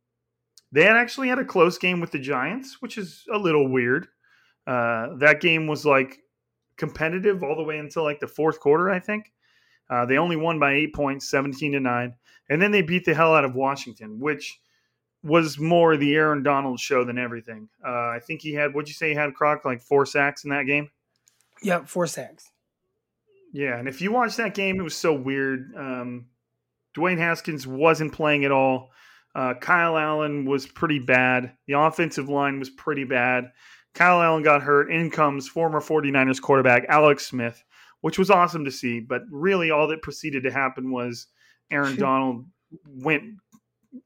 they 0.71 0.83
had 0.83 0.95
actually 0.95 1.29
had 1.29 1.39
a 1.39 1.45
close 1.45 1.77
game 1.77 1.99
with 1.99 2.11
the 2.11 2.19
Giants, 2.19 2.81
which 2.81 2.97
is 2.97 3.23
a 3.33 3.37
little 3.37 3.69
weird. 3.69 4.07
Uh, 4.65 5.15
that 5.19 5.39
game 5.39 5.67
was 5.67 5.85
like 5.85 6.19
competitive 6.75 7.43
all 7.43 7.55
the 7.55 7.63
way 7.63 7.77
until 7.77 8.03
like 8.03 8.19
the 8.19 8.27
fourth 8.27 8.59
quarter, 8.59 8.89
I 8.89 8.99
think. 8.99 9.31
Uh, 9.89 10.05
they 10.05 10.17
only 10.17 10.35
won 10.35 10.59
by 10.59 10.73
eight 10.73 10.93
points, 10.93 11.29
17 11.29 11.71
to 11.73 11.79
9. 11.79 12.13
And 12.49 12.61
then 12.61 12.71
they 12.71 12.81
beat 12.81 13.05
the 13.05 13.13
hell 13.13 13.33
out 13.33 13.45
of 13.45 13.55
Washington, 13.55 14.19
which 14.19 14.59
was 15.23 15.57
more 15.57 15.97
the 15.97 16.15
Aaron 16.15 16.43
Donald 16.43 16.79
show 16.79 17.03
than 17.03 17.17
everything. 17.17 17.69
Uh, 17.85 18.09
I 18.09 18.19
think 18.25 18.41
he 18.41 18.53
had, 18.53 18.73
what'd 18.73 18.87
you 18.87 18.93
say 18.93 19.09
he 19.09 19.15
had, 19.15 19.33
Croc, 19.33 19.65
like 19.65 19.81
four 19.81 20.05
sacks 20.05 20.43
in 20.43 20.49
that 20.51 20.65
game? 20.65 20.89
Yeah, 21.61 21.85
four 21.85 22.07
sacks. 22.07 22.51
Yeah, 23.53 23.77
and 23.77 23.87
if 23.87 24.01
you 24.01 24.11
watch 24.11 24.35
that 24.35 24.53
game, 24.53 24.79
it 24.79 24.83
was 24.83 24.95
so 24.95 25.13
weird. 25.13 25.73
Um, 25.75 26.27
Dwayne 26.95 27.17
Haskins 27.17 27.65
wasn't 27.65 28.13
playing 28.13 28.45
at 28.45 28.51
all. 28.51 28.91
Uh, 29.37 29.53
Kyle 29.53 29.95
Allen 29.95 30.45
was 30.45 30.65
pretty 30.65 30.97
bad. 30.97 31.53
The 31.67 31.73
offensive 31.73 32.27
line 32.27 32.57
was 32.57 32.71
pretty 32.71 33.03
bad. 33.03 33.51
Kyle 33.93 34.19
Allen 34.19 34.41
got 34.41 34.63
hurt. 34.63 34.91
In 34.91 35.11
comes 35.11 35.47
former 35.47 35.79
49ers 35.79 36.41
quarterback 36.41 36.85
Alex 36.89 37.27
Smith, 37.27 37.63
which 38.01 38.17
was 38.17 38.31
awesome 38.31 38.65
to 38.65 38.71
see. 38.71 38.99
But 38.99 39.21
really, 39.29 39.69
all 39.69 39.87
that 39.89 40.01
proceeded 40.01 40.43
to 40.43 40.51
happen 40.51 40.91
was 40.91 41.27
Aaron 41.69 41.97
Donald 41.97 42.45
went 42.87 43.35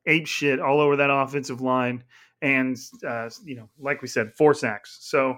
ape 0.06 0.28
shit 0.28 0.60
all 0.60 0.82
over 0.82 0.98
that 0.98 1.10
offensive 1.10 1.62
line. 1.62 2.04
And, 2.42 2.78
uh, 3.08 3.30
you 3.46 3.56
know, 3.56 3.70
like 3.80 4.02
we 4.02 4.10
said, 4.10 4.34
four 4.38 4.54
sacks. 4.54 4.98
So 5.00 5.38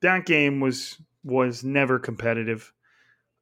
that 0.00 0.24
game 0.24 0.60
was 0.60 0.96
was 1.22 1.62
never 1.62 1.98
competitive. 1.98 2.72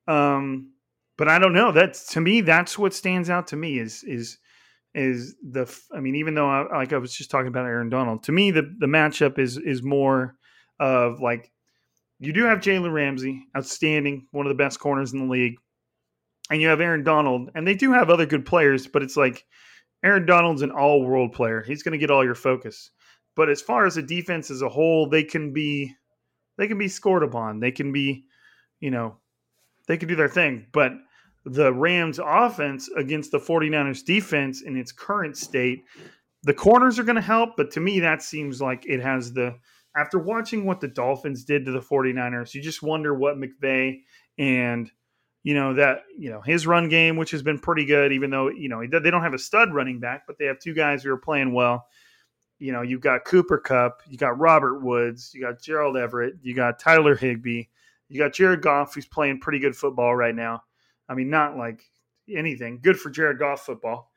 Um, 0.09 0.72
but 1.16 1.29
I 1.29 1.38
don't 1.38 1.53
know. 1.53 1.70
That's 1.70 2.14
to 2.14 2.20
me, 2.20 2.40
that's 2.40 2.77
what 2.77 2.94
stands 2.94 3.31
out 3.31 3.46
to 3.48 3.57
me 3.57 3.79
is 3.79 4.03
is 4.03 4.38
is 4.94 5.37
the 5.42 5.72
I 5.94 6.00
mean 6.00 6.16
even 6.16 6.35
though 6.35 6.48
I, 6.48 6.78
like 6.78 6.92
I 6.92 6.98
was 6.98 7.14
just 7.14 7.31
talking 7.31 7.48
about 7.48 7.64
Aaron 7.64 7.88
Donald 7.88 8.24
to 8.24 8.33
me 8.33 8.50
the 8.50 8.62
the 8.78 8.87
matchup 8.87 9.38
is 9.38 9.57
is 9.57 9.83
more 9.83 10.37
of 10.78 11.20
like 11.20 11.50
you 12.18 12.33
do 12.33 12.44
have 12.44 12.59
Jalen 12.59 12.92
Ramsey 12.92 13.46
outstanding 13.57 14.26
one 14.33 14.46
of 14.46 14.50
the 14.50 14.62
best 14.62 14.81
corners 14.81 15.12
in 15.12 15.18
the 15.18 15.33
league 15.33 15.55
and 16.50 16.61
you 16.61 16.68
have 16.68 16.81
Aaron 16.81 17.05
Donald 17.05 17.50
and 17.55 17.66
they 17.66 17.74
do 17.74 17.92
have 17.92 18.11
other 18.11 18.26
good 18.26 18.44
players 18.44 18.87
but 18.87 19.02
it's 19.02 19.16
like 19.16 19.46
Aaron 20.05 20.26
Donald's 20.26 20.62
an 20.62 20.70
all 20.70 21.05
world 21.05 21.33
player. 21.33 21.62
He's 21.62 21.83
going 21.83 21.92
to 21.92 21.98
get 21.98 22.11
all 22.11 22.24
your 22.24 22.35
focus. 22.35 22.90
But 23.37 23.48
as 23.48 23.62
far 23.62 23.87
as 23.87 23.94
the 23.94 24.02
defense 24.02 24.50
as 24.50 24.62
a 24.62 24.68
whole 24.68 25.09
they 25.09 25.24
can 25.24 25.52
be 25.52 25.94
they 26.59 26.68
can 26.68 26.78
be 26.78 26.88
scored 26.88 27.22
upon. 27.22 27.61
They 27.61 27.70
can 27.70 27.92
be 27.92 28.24
you 28.81 28.90
know 28.90 29.16
they 29.88 29.96
can 29.96 30.09
do 30.09 30.16
their 30.16 30.28
thing. 30.28 30.66
But 30.72 30.92
the 31.44 31.72
Rams 31.72 32.20
offense 32.24 32.88
against 32.96 33.33
the 33.33 33.38
49ers 33.38 34.05
defense 34.05 34.62
in 34.62 34.76
its 34.76 34.92
current 34.92 35.37
state. 35.37 35.85
The 36.44 36.55
corners 36.55 36.98
are 36.98 37.05
going 37.05 37.16
to 37.16 37.22
help, 37.22 37.57
but 37.57 37.70
to 37.72 37.81
me, 37.81 38.00
that 38.00 38.22
seems 38.22 38.61
like 38.61 38.85
it 38.87 39.00
has 39.00 39.33
the. 39.33 39.57
After 39.94 40.18
watching 40.18 40.64
what 40.64 40.81
the 40.81 40.88
Dolphins 40.88 41.44
did 41.44 41.66
to 41.66 41.70
the 41.70 41.81
49ers, 41.81 42.55
you 42.55 42.62
just 42.62 42.83
wonder 42.83 43.14
what 43.14 43.37
McVay 43.37 44.00
and, 44.38 44.90
you 45.42 45.52
know, 45.52 45.74
that, 45.74 46.05
you 46.16 46.31
know, 46.31 46.40
his 46.40 46.66
run 46.66 46.88
game, 46.88 47.16
which 47.16 47.31
has 47.33 47.42
been 47.42 47.59
pretty 47.59 47.85
good, 47.85 48.11
even 48.11 48.31
though, 48.31 48.48
you 48.48 48.70
know, 48.70 48.81
they 48.87 49.11
don't 49.11 49.22
have 49.22 49.35
a 49.35 49.38
stud 49.38 49.74
running 49.74 50.00
back, 50.00 50.22
but 50.26 50.38
they 50.38 50.46
have 50.46 50.59
two 50.59 50.72
guys 50.72 51.02
who 51.02 51.12
are 51.12 51.18
playing 51.18 51.52
well. 51.52 51.85
You 52.59 52.72
know, 52.72 52.81
you've 52.81 53.02
got 53.02 53.26
Cooper 53.26 53.59
Kupp, 53.59 54.00
you 54.09 54.16
got 54.16 54.38
Robert 54.38 54.81
Woods, 54.81 55.33
you 55.35 55.42
got 55.42 55.61
Gerald 55.61 55.98
Everett, 55.98 56.37
you 56.40 56.55
got 56.55 56.78
Tyler 56.78 57.14
Higbee, 57.14 57.64
you 58.09 58.18
got 58.18 58.33
Jared 58.33 58.62
Goff, 58.62 58.94
who's 58.94 59.05
playing 59.05 59.40
pretty 59.40 59.59
good 59.59 59.76
football 59.76 60.16
right 60.16 60.35
now 60.35 60.62
I 61.09 61.15
mean, 61.15 61.31
not 61.31 61.57
like 61.57 61.83
anything. 62.29 62.81
Good 62.83 62.99
for 62.99 63.11
Jared 63.11 63.38
Goff 63.38 63.65
football. 63.65 64.11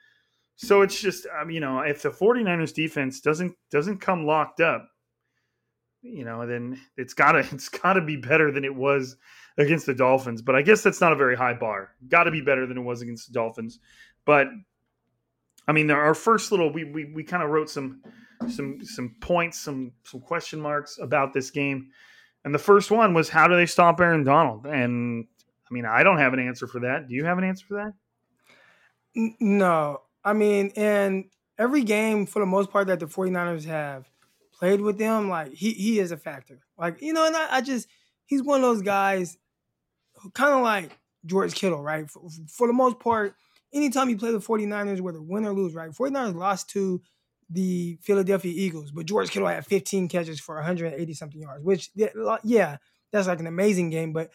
So 0.57 0.81
it's 0.81 0.99
just, 0.99 1.27
um, 1.39 1.49
you 1.49 1.59
know, 1.59 1.79
if 1.79 2.01
the 2.01 2.09
49ers 2.09 2.73
defense 2.73 3.19
doesn't 3.19 3.53
doesn't 3.71 3.99
come 3.99 4.25
locked 4.25 4.61
up, 4.61 4.87
you 6.01 6.23
know, 6.23 6.47
then 6.47 6.79
it's 6.97 7.13
gotta 7.13 7.39
it's 7.51 7.69
gotta 7.69 8.01
be 8.01 8.15
better 8.15 8.51
than 8.51 8.63
it 8.63 8.73
was 8.73 9.17
against 9.57 9.85
the 9.85 9.93
Dolphins. 9.93 10.41
But 10.41 10.55
I 10.55 10.61
guess 10.61 10.81
that's 10.81 11.01
not 11.01 11.13
a 11.13 11.17
very 11.17 11.35
high 11.35 11.53
bar. 11.53 11.91
Got 12.07 12.23
to 12.23 12.31
be 12.31 12.41
better 12.41 12.65
than 12.65 12.77
it 12.77 12.81
was 12.81 13.01
against 13.01 13.27
the 13.27 13.33
Dolphins. 13.33 13.79
But 14.25 14.47
I 15.67 15.71
mean, 15.71 15.89
our 15.91 16.13
first 16.13 16.51
little 16.51 16.71
we 16.71 16.83
we, 16.83 17.05
we 17.05 17.23
kind 17.23 17.43
of 17.43 17.49
wrote 17.49 17.69
some 17.69 18.01
some 18.49 18.83
some 18.83 19.15
points, 19.21 19.59
some 19.59 19.91
some 20.03 20.21
question 20.21 20.59
marks 20.59 20.99
about 20.99 21.33
this 21.33 21.49
game. 21.51 21.89
And 22.43 22.53
the 22.53 22.59
first 22.59 22.91
one 22.91 23.13
was 23.13 23.29
how 23.29 23.47
do 23.47 23.55
they 23.55 23.65
stop 23.65 23.99
Aaron 23.99 24.23
Donald? 24.23 24.67
And 24.67 25.25
I 25.69 25.73
mean, 25.73 25.85
I 25.85 26.03
don't 26.03 26.19
have 26.19 26.33
an 26.33 26.39
answer 26.39 26.67
for 26.67 26.81
that. 26.81 27.07
Do 27.07 27.15
you 27.15 27.25
have 27.25 27.37
an 27.37 27.43
answer 27.43 27.65
for 27.67 27.75
that? 27.75 27.93
No. 29.39 30.01
I 30.23 30.33
mean, 30.33 30.69
in 30.69 31.29
every 31.57 31.83
game, 31.83 32.25
for 32.25 32.39
the 32.39 32.45
most 32.45 32.71
part, 32.71 32.87
that 32.87 32.99
the 32.99 33.07
49ers 33.07 33.65
have 33.65 34.09
played 34.53 34.81
with 34.81 34.97
them, 34.97 35.29
like, 35.29 35.53
he, 35.53 35.71
he 35.71 35.99
is 35.99 36.11
a 36.11 36.17
factor. 36.17 36.59
Like, 36.77 37.01
you 37.01 37.13
know, 37.13 37.25
and 37.25 37.35
I, 37.35 37.57
I 37.57 37.61
just, 37.61 37.87
he's 38.25 38.43
one 38.43 38.57
of 38.57 38.63
those 38.63 38.81
guys 38.81 39.37
who 40.15 40.29
kind 40.31 40.53
of 40.53 40.61
like 40.61 40.97
George 41.25 41.53
Kittle, 41.53 41.81
right? 41.81 42.09
For, 42.09 42.21
for, 42.47 42.67
the 42.67 42.73
most 42.73 42.99
part, 42.99 43.35
anytime 43.73 44.09
you 44.09 44.17
play 44.17 44.31
the 44.31 44.39
49ers, 44.39 45.01
whether 45.01 45.21
win 45.21 45.45
or 45.45 45.53
lose, 45.53 45.73
right? 45.73 45.91
49ers 45.91 46.35
lost 46.35 46.69
to 46.71 47.01
the 47.49 47.97
Philadelphia 48.01 48.53
Eagles, 48.55 48.91
but 48.91 49.05
George 49.05 49.29
Kittle 49.29 49.47
had 49.47 49.65
15 49.65 50.07
catches 50.07 50.39
for 50.39 50.55
180 50.55 51.13
something 51.13 51.41
yards, 51.41 51.63
which, 51.63 51.91
yeah, 52.43 52.77
that's 53.11 53.27
like 53.27 53.39
an 53.39 53.47
amazing 53.47 53.89
game. 53.89 54.13
But 54.13 54.31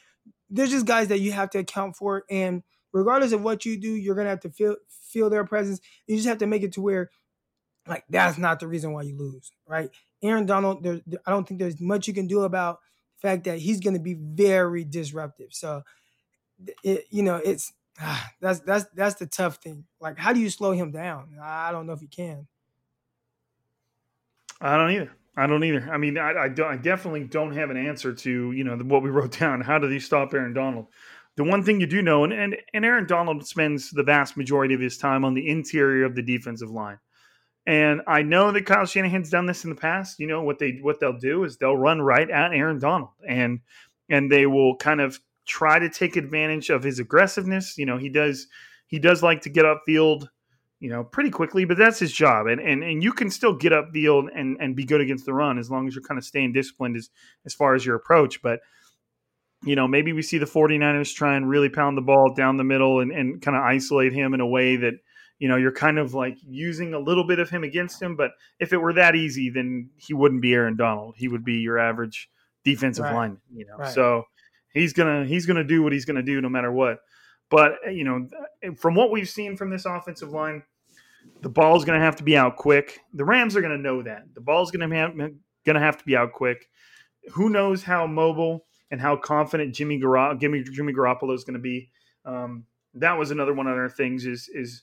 there's 0.51 0.71
just 0.71 0.87
guys 0.87 1.09
that 1.09 1.21
you 1.21 1.33
have 1.33 1.51
to 1.51 1.59
account 1.59 1.97
for, 1.97 2.25
and 2.31 2.63
regardless 2.93 3.33
of 3.33 3.43
what 3.43 3.65
you 3.65 3.79
do, 3.79 3.95
you're 3.95 4.15
gonna 4.15 4.29
have 4.29 4.41
to 4.41 4.51
feel 4.51 4.77
feel 4.89 5.31
their 5.31 5.45
presence. 5.45 5.81
You 6.07 6.17
just 6.17 6.29
have 6.29 6.39
to 6.39 6.47
make 6.47 6.63
it 6.63 6.73
to 6.73 6.81
where, 6.81 7.11
like, 7.87 8.05
that's 8.09 8.39
not 8.39 8.61
the 8.61 8.69
reason 8.69 8.93
why 8.93 9.03
you 9.03 9.17
lose, 9.17 9.53
right? 9.67 9.91
Aaron 10.23 10.47
Donald, 10.47 10.83
there, 10.83 11.01
I 11.27 11.31
don't 11.31 11.47
think 11.47 11.61
there's 11.61 11.81
much 11.81 12.07
you 12.07 12.15
can 12.15 12.27
do 12.27 12.43
about 12.43 12.81
the 13.21 13.29
fact 13.29 13.45
that 13.45 13.59
he's 13.59 13.81
gonna 13.81 14.01
be 14.01 14.15
very 14.15 14.85
disruptive. 14.85 15.53
So, 15.53 15.83
it, 16.83 17.07
you 17.11 17.23
know, 17.23 17.37
it's 17.37 17.73
ah, 18.01 18.31
that's 18.41 18.61
that's 18.61 18.87
that's 18.95 19.15
the 19.17 19.27
tough 19.27 19.57
thing. 19.57 19.85
Like, 20.01 20.19
how 20.19 20.33
do 20.33 20.41
you 20.41 20.51
slow 20.51 20.73
him 20.73 20.91
down? 20.91 21.37
I 21.41 21.73
don't 21.73 21.87
know 21.87 21.93
if 21.93 22.03
you 22.03 22.09
can. 22.09 22.47
I 24.61 24.77
don't 24.77 24.91
either. 24.91 25.13
I 25.37 25.47
don't 25.47 25.65
either. 25.65 25.89
I 25.91 25.97
mean, 25.97 26.19
I, 26.19 26.33
I, 26.33 26.45
I, 26.45 26.77
definitely 26.77 27.25
don't 27.25 27.53
have 27.53 27.71
an 27.71 27.77
answer 27.77 28.13
to 28.13 28.53
you 28.53 28.65
know 28.65 28.77
what 28.77 29.03
we 29.03 29.11
wrote 29.11 29.39
down. 29.39 29.61
How 29.61 29.79
do 29.79 29.89
they 29.89 29.99
stop 29.99 30.35
Aaron 30.35 30.53
Donald? 30.53 30.87
The 31.37 31.45
one 31.45 31.63
thing 31.63 31.81
you 31.81 31.87
do 31.87 32.03
know, 32.03 32.25
and, 32.25 32.33
and 32.33 32.57
and 32.75 32.85
Aaron 32.85 33.07
Donald 33.07 33.47
spends 33.47 33.91
the 33.91 34.03
vast 34.03 34.37
majority 34.37 34.75
of 34.75 34.81
his 34.81 34.99
time 34.99 35.25
on 35.25 35.35
the 35.35 35.49
interior 35.49 36.05
of 36.05 36.15
the 36.15 36.23
defensive 36.23 36.71
line. 36.71 36.99
And 37.67 38.01
I 38.07 38.23
know 38.23 38.51
that 38.53 38.67
Kyle 38.67 38.87
Shanahan's 38.87 39.31
done 39.31 39.47
this 39.47 39.65
in 39.65 39.71
the 39.71 39.77
past. 39.77 40.19
You 40.19 40.27
know 40.27 40.43
what 40.43 40.59
they 40.59 40.79
what 40.83 40.99
they'll 40.99 41.19
do 41.19 41.45
is 41.45 41.57
they'll 41.57 41.77
run 41.77 42.01
right 42.03 42.29
at 42.29 42.53
Aaron 42.53 42.79
Donald, 42.79 43.11
and 43.27 43.61
and 44.09 44.31
they 44.31 44.47
will 44.47 44.77
kind 44.77 45.01
of 45.01 45.21
try 45.47 45.79
to 45.79 45.89
take 45.89 46.17
advantage 46.17 46.71
of 46.71 46.83
his 46.83 46.99
aggressiveness. 46.99 47.79
You 47.79 47.87
know 47.87 47.97
he 47.97 48.09
does 48.09 48.49
he 48.89 48.99
does 48.99 49.23
like 49.23 49.43
to 49.43 49.51
get 49.51 49.65
upfield, 49.65 50.29
you 50.81 50.89
know, 50.89 51.05
pretty 51.05 51.31
quickly, 51.31 51.65
but 51.67 51.77
that's 51.77 51.99
his 51.99 52.11
job. 52.11 52.47
And 52.47 52.61
and 52.61 52.83
and 52.83 53.03
you 53.03 53.13
can 53.13 53.31
still 53.31 53.55
get 53.55 53.73
upfield 53.73 54.29
and 54.35 54.57
and 54.61 54.75
be 54.75 54.85
good 54.85 55.01
against 55.01 55.27
the 55.27 55.35
run 55.35 55.59
as 55.59 55.71
long 55.71 55.87
as 55.87 55.95
you're 55.95 56.03
kind 56.03 56.19
of 56.19 56.25
staying 56.25 56.53
disciplined 56.53 56.97
as 56.97 57.11
as 57.47 57.55
far 57.55 57.75
as 57.75 57.85
your 57.85 57.97
approach. 57.97 58.43
But 58.43 58.61
you 59.65 59.77
know, 59.77 59.87
maybe 59.87 60.13
we 60.13 60.23
see 60.23 60.39
the 60.39 60.47
49ers 60.47 61.15
try 61.15 61.37
and 61.37 61.49
really 61.49 61.69
pound 61.69 61.97
the 61.97 62.03
ball 62.03 62.33
down 62.35 62.57
the 62.57 62.65
middle 62.65 63.01
and, 63.01 63.13
and 63.13 63.43
kind 63.43 63.57
of 63.57 63.63
isolate 63.63 64.13
him 64.13 64.33
in 64.33 64.41
a 64.41 64.47
way 64.47 64.77
that, 64.77 64.95
you 65.39 65.49
know, 65.49 65.57
you're 65.57 65.71
kind 65.71 65.99
of 65.99 66.15
like 66.15 66.39
using 66.43 66.95
a 66.95 66.99
little 66.99 67.27
bit 67.27 67.39
of 67.39 67.51
him 67.51 67.63
against 67.63 68.01
him. 68.01 68.17
But 68.17 68.31
if 68.59 68.73
it 68.73 68.79
were 68.79 68.95
that 68.95 69.17
easy, 69.17 69.51
then 69.51 69.91
he 69.97 70.15
wouldn't 70.15 70.41
be 70.41 70.55
Aaron 70.55 70.77
Donald. 70.77 71.15
He 71.19 71.29
would 71.29 71.45
be 71.45 71.57
your 71.57 71.79
average 71.79 72.31
defensive 72.65 73.05
Right. 73.05 73.15
lineman, 73.15 73.41
you 73.55 73.67
know. 73.67 73.77
Right. 73.77 73.93
So 73.93 74.25
he's 74.73 74.95
gonna 74.95 75.27
he's 75.27 75.45
gonna 75.45 75.65
do 75.65 75.83
what 75.83 75.93
he's 75.93 76.07
gonna 76.07 76.23
do 76.23 76.41
no 76.41 76.49
matter 76.49 76.73
what. 76.73 77.01
But 77.51 77.75
you 77.93 78.05
know, 78.05 78.75
from 78.77 78.95
what 78.95 79.11
we've 79.11 79.29
seen 79.29 79.57
from 79.57 79.71
this 79.71 79.85
offensive 79.85 80.31
line, 80.31 80.63
the 81.43 81.49
ball's 81.49 81.85
gonna 81.85 82.01
have 82.01 82.17
to 82.17 82.23
be 82.23 82.37
out 82.37 82.57
quick. 82.57 83.01
The 83.15 83.25
Rams 83.25 83.57
are 83.57 83.61
gonna 83.63 83.79
know 83.79 84.03
that 84.03 84.25
the 84.35 84.41
ball's 84.41 84.71
gonna 84.71 84.95
have 84.95 85.15
gonna 85.67 85.81
have 85.81 85.99
to 85.99 86.05
be 86.05 86.17
out 86.17 86.33
quick. 86.33 86.69
Who 87.33 87.51
knows 87.51 87.83
how 87.83 88.07
mobile 88.07 88.65
and 88.91 89.01
how 89.01 89.17
confident 89.17 89.75
Jimmy 89.75 89.99
Gar- 89.99 90.35
Jimmy 90.35 90.63
Jimmy 90.63 90.93
Garoppolo 90.93 91.35
is 91.35 91.45
going 91.45 91.55
to 91.55 91.61
be? 91.61 91.91
Um, 92.25 92.65
that 92.95 93.19
was 93.19 93.31
another 93.31 93.55
one 93.55 93.67
of 93.67 93.77
their 93.77 93.89
things. 93.89 94.27
Is 94.27 94.49
is 94.53 94.83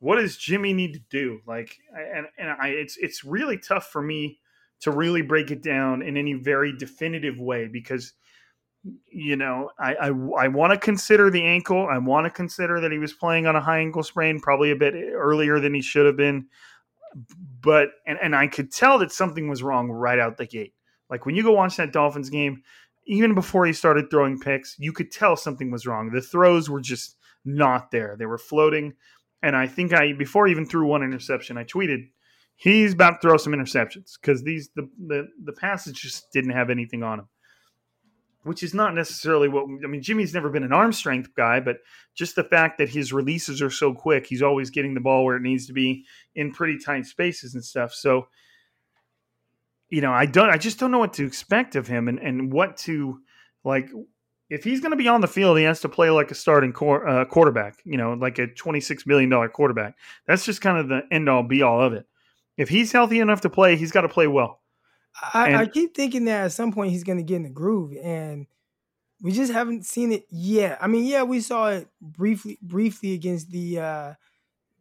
what 0.00 0.16
does 0.16 0.36
Jimmy 0.36 0.72
need 0.72 0.94
to 0.94 1.00
do? 1.10 1.40
Like, 1.46 1.76
and 1.96 2.26
and 2.38 2.50
I, 2.50 2.68
it's 2.68 2.96
it's 2.98 3.24
really 3.24 3.58
tough 3.58 3.90
for 3.90 4.02
me 4.02 4.38
to 4.80 4.90
really 4.90 5.22
break 5.22 5.50
it 5.50 5.62
down 5.62 6.02
in 6.02 6.16
any 6.16 6.34
very 6.34 6.76
definitive 6.76 7.40
way 7.40 7.66
because 7.66 8.12
you 9.10 9.36
know 9.36 9.70
I 9.78 9.94
I, 9.94 10.06
I 10.08 10.48
want 10.48 10.72
to 10.72 10.78
consider 10.78 11.30
the 11.30 11.44
ankle. 11.44 11.86
I 11.88 11.98
want 11.98 12.26
to 12.26 12.30
consider 12.30 12.80
that 12.80 12.92
he 12.92 12.98
was 12.98 13.12
playing 13.12 13.46
on 13.46 13.56
a 13.56 13.60
high 13.60 13.78
ankle 13.80 14.02
sprain, 14.02 14.40
probably 14.40 14.70
a 14.70 14.76
bit 14.76 14.94
eh, 14.94 15.10
earlier 15.12 15.60
than 15.60 15.74
he 15.74 15.82
should 15.82 16.06
have 16.06 16.16
been. 16.16 16.46
But 17.60 17.88
and 18.06 18.18
and 18.22 18.36
I 18.36 18.46
could 18.46 18.72
tell 18.72 18.98
that 18.98 19.12
something 19.12 19.48
was 19.48 19.62
wrong 19.62 19.90
right 19.90 20.18
out 20.18 20.36
the 20.36 20.46
gate. 20.46 20.74
Like 21.10 21.26
when 21.26 21.34
you 21.34 21.42
go 21.42 21.52
watch 21.52 21.76
that 21.76 21.92
Dolphins 21.92 22.30
game, 22.30 22.62
even 23.06 23.34
before 23.34 23.66
he 23.66 23.72
started 23.72 24.10
throwing 24.10 24.38
picks, 24.38 24.76
you 24.78 24.92
could 24.92 25.10
tell 25.10 25.36
something 25.36 25.70
was 25.70 25.86
wrong. 25.86 26.10
The 26.10 26.20
throws 26.20 26.68
were 26.68 26.80
just 26.80 27.16
not 27.44 27.90
there. 27.90 28.16
They 28.18 28.26
were 28.26 28.38
floating. 28.38 28.94
And 29.42 29.56
I 29.56 29.66
think 29.66 29.92
I 29.92 30.12
before 30.12 30.46
I 30.46 30.50
even 30.50 30.66
threw 30.66 30.86
one 30.86 31.02
interception, 31.02 31.56
I 31.56 31.64
tweeted, 31.64 32.08
he's 32.56 32.92
about 32.92 33.20
to 33.22 33.28
throw 33.28 33.36
some 33.36 33.52
interceptions 33.52 34.20
because 34.20 34.42
these 34.42 34.70
the, 34.76 34.88
the 35.06 35.28
the 35.44 35.52
passes 35.52 35.94
just 35.94 36.30
didn't 36.32 36.50
have 36.50 36.70
anything 36.70 37.02
on 37.02 37.20
him. 37.20 37.28
Which 38.44 38.62
is 38.62 38.72
not 38.72 38.94
necessarily 38.94 39.48
what 39.48 39.64
I 39.64 39.88
mean. 39.88 40.02
Jimmy's 40.02 40.32
never 40.32 40.48
been 40.48 40.62
an 40.62 40.72
arm 40.72 40.92
strength 40.92 41.34
guy, 41.34 41.60
but 41.60 41.78
just 42.14 42.36
the 42.36 42.44
fact 42.44 42.78
that 42.78 42.88
his 42.88 43.12
releases 43.12 43.60
are 43.60 43.70
so 43.70 43.92
quick, 43.92 44.26
he's 44.26 44.42
always 44.42 44.70
getting 44.70 44.94
the 44.94 45.00
ball 45.00 45.24
where 45.24 45.36
it 45.36 45.42
needs 45.42 45.66
to 45.66 45.72
be 45.72 46.04
in 46.34 46.52
pretty 46.52 46.78
tight 46.78 47.04
spaces 47.04 47.54
and 47.54 47.64
stuff. 47.64 47.92
So 47.92 48.28
you 49.90 50.00
know, 50.00 50.12
I 50.12 50.26
don't, 50.26 50.50
I 50.50 50.58
just 50.58 50.78
don't 50.78 50.90
know 50.90 50.98
what 50.98 51.14
to 51.14 51.26
expect 51.26 51.76
of 51.76 51.86
him 51.86 52.08
and, 52.08 52.18
and 52.18 52.52
what 52.52 52.76
to 52.78 53.20
like. 53.64 53.90
If 54.50 54.64
he's 54.64 54.80
going 54.80 54.92
to 54.92 54.96
be 54.96 55.08
on 55.08 55.20
the 55.20 55.28
field, 55.28 55.58
he 55.58 55.64
has 55.64 55.80
to 55.80 55.88
play 55.88 56.10
like 56.10 56.30
a 56.30 56.34
starting 56.34 56.72
quar 56.72 57.06
uh, 57.06 57.24
quarterback, 57.26 57.80
you 57.84 57.98
know, 57.98 58.14
like 58.14 58.38
a 58.38 58.46
$26 58.46 59.06
million 59.06 59.48
quarterback. 59.48 59.94
That's 60.26 60.44
just 60.44 60.62
kind 60.62 60.78
of 60.78 60.88
the 60.88 61.02
end 61.10 61.28
all 61.28 61.42
be 61.42 61.62
all 61.62 61.82
of 61.82 61.92
it. 61.92 62.06
If 62.56 62.68
he's 62.68 62.92
healthy 62.92 63.20
enough 63.20 63.42
to 63.42 63.50
play, 63.50 63.76
he's 63.76 63.92
got 63.92 64.02
to 64.02 64.08
play 64.08 64.26
well. 64.26 64.60
I, 65.22 65.54
I 65.54 65.66
keep 65.66 65.94
thinking 65.94 66.24
that 66.26 66.44
at 66.46 66.52
some 66.52 66.72
point 66.72 66.92
he's 66.92 67.04
going 67.04 67.18
to 67.18 67.24
get 67.24 67.36
in 67.36 67.42
the 67.44 67.48
groove, 67.50 67.96
and 68.02 68.46
we 69.22 69.32
just 69.32 69.52
haven't 69.52 69.86
seen 69.86 70.12
it 70.12 70.26
yet. 70.30 70.78
I 70.82 70.86
mean, 70.88 71.06
yeah, 71.06 71.24
we 71.24 71.40
saw 71.40 71.70
it 71.70 71.88
briefly, 72.00 72.58
briefly 72.62 73.14
against 73.14 73.50
the 73.50 73.80
uh, 73.80 74.14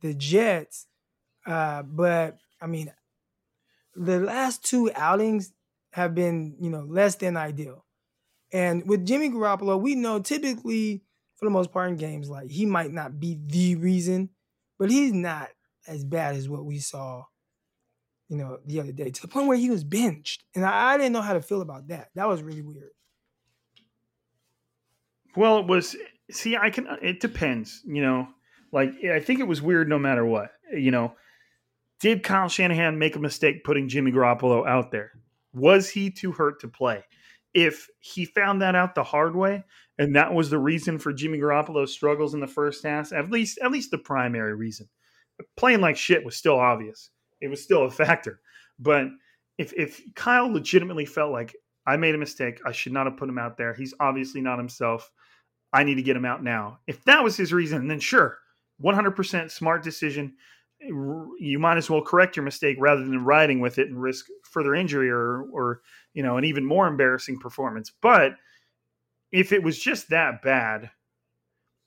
the 0.02 0.13
Jets, 0.13 0.88
uh, 1.45 1.84
but 1.84 2.39
I 2.62 2.67
mean, 2.67 2.93
the 3.95 4.19
last 4.19 4.63
two 4.63 4.91
outings 4.95 5.54
have 5.93 6.13
been, 6.13 6.56
you 6.60 6.69
know, 6.69 6.82
less 6.82 7.15
than 7.15 7.38
ideal. 7.38 7.86
And 8.52 8.88
with 8.88 9.06
Jimmy 9.06 9.30
Garoppolo, 9.30 9.82
we 9.82 9.95
know 9.95 10.19
typically, 10.19 11.04
for 11.36 11.45
the 11.45 11.52
most 11.52 11.71
part 11.71 11.89
in 11.89 11.97
games, 11.97 12.30
like 12.30 12.50
he 12.52 12.65
might 12.65 12.91
not 12.91 13.19
be 13.19 13.39
the 13.45 13.76
reason, 13.76 14.30
but 14.80 14.89
he's 14.91 15.13
not 15.13 15.50
as 15.88 16.04
bad 16.06 16.36
as 16.36 16.50
what 16.50 16.65
we 16.65 16.80
saw 16.80 17.26
you 18.30 18.38
know, 18.38 18.60
the 18.66 18.80
other 18.80 18.92
day 18.92 19.10
to 19.10 19.22
the 19.22 19.28
point 19.28 19.48
where 19.48 19.58
he 19.58 19.70
was 19.70 19.84
benched. 19.84 20.44
And 20.56 20.66
I, 20.66 20.94
I 20.94 20.98
didn't 20.98 21.13
know 21.13 21.22
how 21.22 21.34
to 21.34 21.42
feel 21.42 21.62
about 21.62 21.88
that. 21.88 22.10
That 22.16 22.28
was 22.28 22.42
really 22.42 22.62
weird. 22.62 22.92
Well, 25.36 25.60
it 25.60 25.68
was, 25.68 25.96
see, 26.32 26.58
I 26.58 26.70
can, 26.70 26.88
it 27.02 27.20
depends, 27.20 27.82
you 27.86 28.02
know, 28.02 28.28
like 28.72 28.92
I 29.06 29.20
think 29.20 29.40
it 29.40 29.48
was 29.48 29.62
weird 29.62 29.88
no 29.88 30.00
matter 30.00 30.26
what, 30.26 30.52
you 30.74 30.92
know. 30.92 31.13
Did 32.00 32.22
Kyle 32.24 32.50
Shanahan 32.50 33.00
make 33.00 33.16
a 33.16 33.20
mistake 33.20 33.63
putting 33.63 33.88
Jimmy 33.90 34.12
Garoppolo 34.12 34.68
out 34.68 34.92
there? 34.92 35.12
Was 35.54 35.90
he 35.90 36.12
too 36.12 36.32
hurt 36.32 36.60
to 36.62 36.68
play? 36.68 37.04
If 37.54 37.88
he 38.00 38.26
found 38.26 38.62
that 38.62 38.76
out 38.76 38.94
the 38.94 39.04
hard 39.04 39.36
way, 39.36 39.63
and 39.98 40.16
that 40.16 40.34
was 40.34 40.52
the 40.52 40.60
reason 40.60 41.00
for 41.00 41.12
Jimmy 41.12 41.40
Garoppolo's 41.40 41.92
struggles 41.92 42.36
in 42.36 42.40
the 42.40 42.46
first 42.46 42.84
half, 42.84 43.12
at 43.13 43.32
least 43.32 43.58
at 43.63 43.72
least 43.72 43.90
the 43.90 43.98
primary 43.98 44.54
reason. 44.54 44.88
Playing 45.56 45.82
like 45.82 45.98
shit 45.98 46.24
was 46.24 46.36
still 46.36 46.60
obvious. 46.60 47.10
It 47.41 47.47
was 47.47 47.62
still 47.62 47.86
a 47.86 47.91
factor. 47.91 48.39
But 48.80 49.08
if 49.58 49.73
if 49.73 50.02
Kyle 50.15 50.52
legitimately 50.52 51.06
felt 51.06 51.32
like 51.32 51.56
I 51.86 51.97
made 51.97 52.15
a 52.15 52.19
mistake, 52.19 52.60
I 52.65 52.71
should 52.71 52.93
not 52.93 53.08
have 53.08 53.17
put 53.17 53.30
him 53.30 53.39
out 53.39 53.58
there. 53.58 53.73
He's 53.73 53.93
obviously 54.00 54.41
not 54.41 54.60
himself. 54.60 55.10
I 55.73 55.84
need 55.84 55.95
to 55.95 56.04
get 56.04 56.15
him 56.15 56.26
out 56.26 56.43
now. 56.43 56.80
If 56.88 57.04
that 57.06 57.23
was 57.23 57.36
his 57.36 57.54
reason, 57.54 57.88
then 57.88 58.00
sure, 58.00 58.38
100% 58.82 59.52
smart 59.52 59.84
decision 59.84 60.34
you 60.80 61.58
might 61.60 61.78
as 61.78 61.89
well 61.89 62.02
correct 62.02 62.36
your 62.36 62.43
mistake 62.43 62.78
rather 62.80 63.04
than 63.04 63.26
riding 63.26 63.60
with 63.60 63.80
it 63.80 63.88
and 63.88 64.02
risk 64.02 64.28
further 64.43 64.76
injury 64.76 65.10
or 65.10 65.43
or 65.52 65.82
you 66.13 66.21
know 66.21 66.38
an 66.38 66.45
even 66.45 66.63
more 66.63 66.88
embarrassing 66.88 67.39
performance 67.39 67.91
but 68.02 68.34
if 69.32 69.52
it 69.52 69.63
was 69.63 69.80
just 69.80 70.10
that 70.10 70.41
bad 70.41 70.89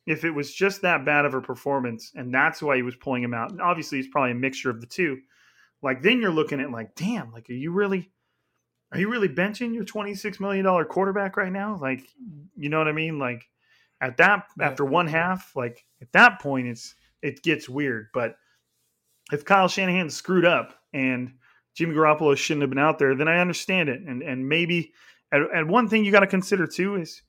if 0.07 0.25
it 0.25 0.31
was 0.31 0.53
just 0.53 0.83
that 0.83 1.05
bad 1.05 1.25
of 1.25 1.35
a 1.35 1.41
performance 1.41 2.11
and 2.17 2.35
that's 2.35 2.61
why 2.61 2.75
he 2.75 2.83
was 2.83 2.97
pulling 2.97 3.23
him 3.23 3.35
out 3.35 3.53
and 3.53 3.63
obviously 3.63 3.99
it's 3.99 4.09
probably 4.09 4.33
a 4.33 4.35
mixture 4.35 4.71
of 4.71 4.81
the 4.81 4.87
two 4.87 5.19
like 5.83 6.03
then 6.03 6.21
you're 6.21 6.31
looking 6.33 6.61
at 6.61 6.71
like 6.71 6.95
damn 6.95 7.33
like 7.33 7.49
are 7.51 7.55
you 7.55 7.73
really 7.73 8.11
are 8.93 8.99
you 8.99 9.09
really 9.11 9.29
benching 9.29 9.75
your 9.75 9.85
26 9.85 10.41
million 10.41 10.65
dollar 10.65 10.85
quarterback 10.85 11.37
right 11.37 11.53
now 11.53 11.79
like 11.81 12.03
you 12.57 12.69
know 12.69 12.79
what 12.79 12.89
i 12.89 12.93
mean 12.93 13.19
like 13.19 13.45
at 14.01 14.17
that 14.19 14.47
Yeah. 14.59 14.67
after 14.67 14.85
one 14.85 15.07
half 15.07 15.55
like 15.55 15.85
at 16.03 16.13
that 16.13 16.41
point 16.41 16.67
it's 16.69 16.95
it 17.23 17.43
gets 17.43 17.69
weird 17.69 18.09
but 18.15 18.37
if 19.33 19.45
Kyle 19.45 19.69
Shanahan 19.69 20.11
screwed 20.11 20.45
up 20.45 20.75
and 20.93 21.35
Jimmy 21.77 21.95
Garoppolo 21.95 22.37
shouldn't 22.37 22.63
have 22.63 22.71
been 22.71 22.79
out 22.79 22.99
there, 22.99 23.15
then 23.15 23.29
I 23.29 23.39
understand 23.41 23.89
it. 23.89 24.01
And 24.01 24.23
and 24.23 24.49
maybe 24.49 24.93
and, 25.31 25.47
and 25.55 25.71
one 25.71 25.89
thing 25.89 26.05
you 26.05 26.11
got 26.13 26.21
to 26.21 26.27
consider 26.27 26.67
too 26.67 26.97
is 26.97 27.23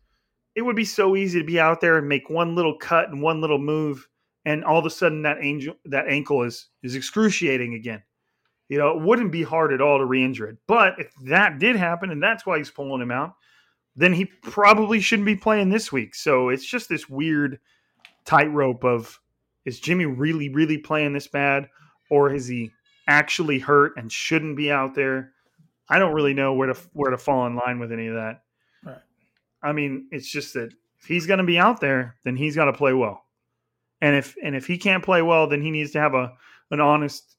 it 0.55 0.63
would 0.63 0.75
be 0.75 0.85
so 0.85 1.15
easy 1.15 1.39
to 1.39 1.45
be 1.45 1.59
out 1.59 1.79
there 1.79 1.97
and 1.97 2.09
make 2.09 2.29
one 2.29 2.55
little 2.55 2.77
cut 2.77 3.09
and 3.09 3.21
one 3.21 3.39
little 3.39 3.59
move, 3.59 4.07
and 4.45 4.63
all 4.65 4.79
of 4.79 4.85
a 4.85 4.89
sudden 4.89 5.21
that 5.23 5.37
angel 5.41 5.75
that 5.85 6.07
ankle 6.07 6.43
is 6.43 6.69
is 6.81 6.95
excruciating 6.95 7.75
again. 7.75 8.01
You 8.71 8.77
know, 8.77 8.97
it 8.97 9.01
wouldn't 9.01 9.31
be 9.31 9.43
hard 9.43 9.73
at 9.73 9.81
all 9.81 9.97
to 9.97 10.05
re-injure 10.05 10.47
it. 10.47 10.57
But 10.65 10.97
if 10.97 11.11
that 11.25 11.59
did 11.59 11.75
happen, 11.75 12.09
and 12.09 12.23
that's 12.23 12.45
why 12.45 12.57
he's 12.57 12.71
pulling 12.71 13.01
him 13.01 13.11
out, 13.11 13.35
then 13.95 14.13
he 14.13 14.25
probably 14.25 15.01
shouldn't 15.01 15.25
be 15.25 15.35
playing 15.35 15.69
this 15.69 15.91
week. 15.91 16.15
So 16.15 16.47
it's 16.47 16.65
just 16.65 16.87
this 16.87 17.09
weird 17.09 17.59
tightrope 18.23 18.85
of 18.85 19.19
is 19.65 19.79
Jimmy 19.79 20.05
really, 20.05 20.47
really 20.49 20.77
playing 20.77 21.13
this 21.13 21.27
bad? 21.27 21.67
or 22.11 22.31
is 22.31 22.45
he 22.45 22.71
actually 23.07 23.57
hurt 23.57 23.93
and 23.97 24.11
shouldn't 24.11 24.57
be 24.57 24.69
out 24.69 24.93
there? 24.93 25.31
I 25.89 25.97
don't 25.97 26.13
really 26.13 26.35
know 26.35 26.53
where 26.53 26.67
to 26.67 26.79
where 26.93 27.09
to 27.09 27.17
fall 27.17 27.47
in 27.47 27.55
line 27.55 27.79
with 27.79 27.91
any 27.91 28.07
of 28.07 28.15
that. 28.15 28.43
Right. 28.85 29.01
I 29.63 29.71
mean, 29.71 30.07
it's 30.11 30.29
just 30.29 30.53
that 30.53 30.73
if 30.99 31.07
he's 31.07 31.25
going 31.25 31.39
to 31.39 31.43
be 31.43 31.57
out 31.57 31.79
there, 31.79 32.17
then 32.23 32.35
he's 32.35 32.55
got 32.55 32.65
to 32.65 32.73
play 32.73 32.93
well. 32.93 33.25
And 34.01 34.15
if 34.15 34.35
and 34.43 34.55
if 34.55 34.67
he 34.67 34.77
can't 34.77 35.03
play 35.03 35.21
well, 35.21 35.47
then 35.47 35.61
he 35.61 35.71
needs 35.71 35.91
to 35.91 35.99
have 35.99 36.13
a 36.13 36.33
an 36.69 36.79
honest 36.79 37.37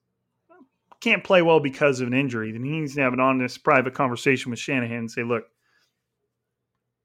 can't 1.02 1.24
play 1.24 1.42
well 1.42 1.60
because 1.60 2.00
of 2.00 2.06
an 2.06 2.14
injury. 2.14 2.52
Then 2.52 2.64
he 2.64 2.70
needs 2.70 2.94
to 2.94 3.02
have 3.02 3.12
an 3.12 3.20
honest 3.20 3.62
private 3.64 3.92
conversation 3.92 4.50
with 4.50 4.60
Shanahan 4.60 4.98
and 4.98 5.10
say, 5.10 5.24
"Look, 5.24 5.44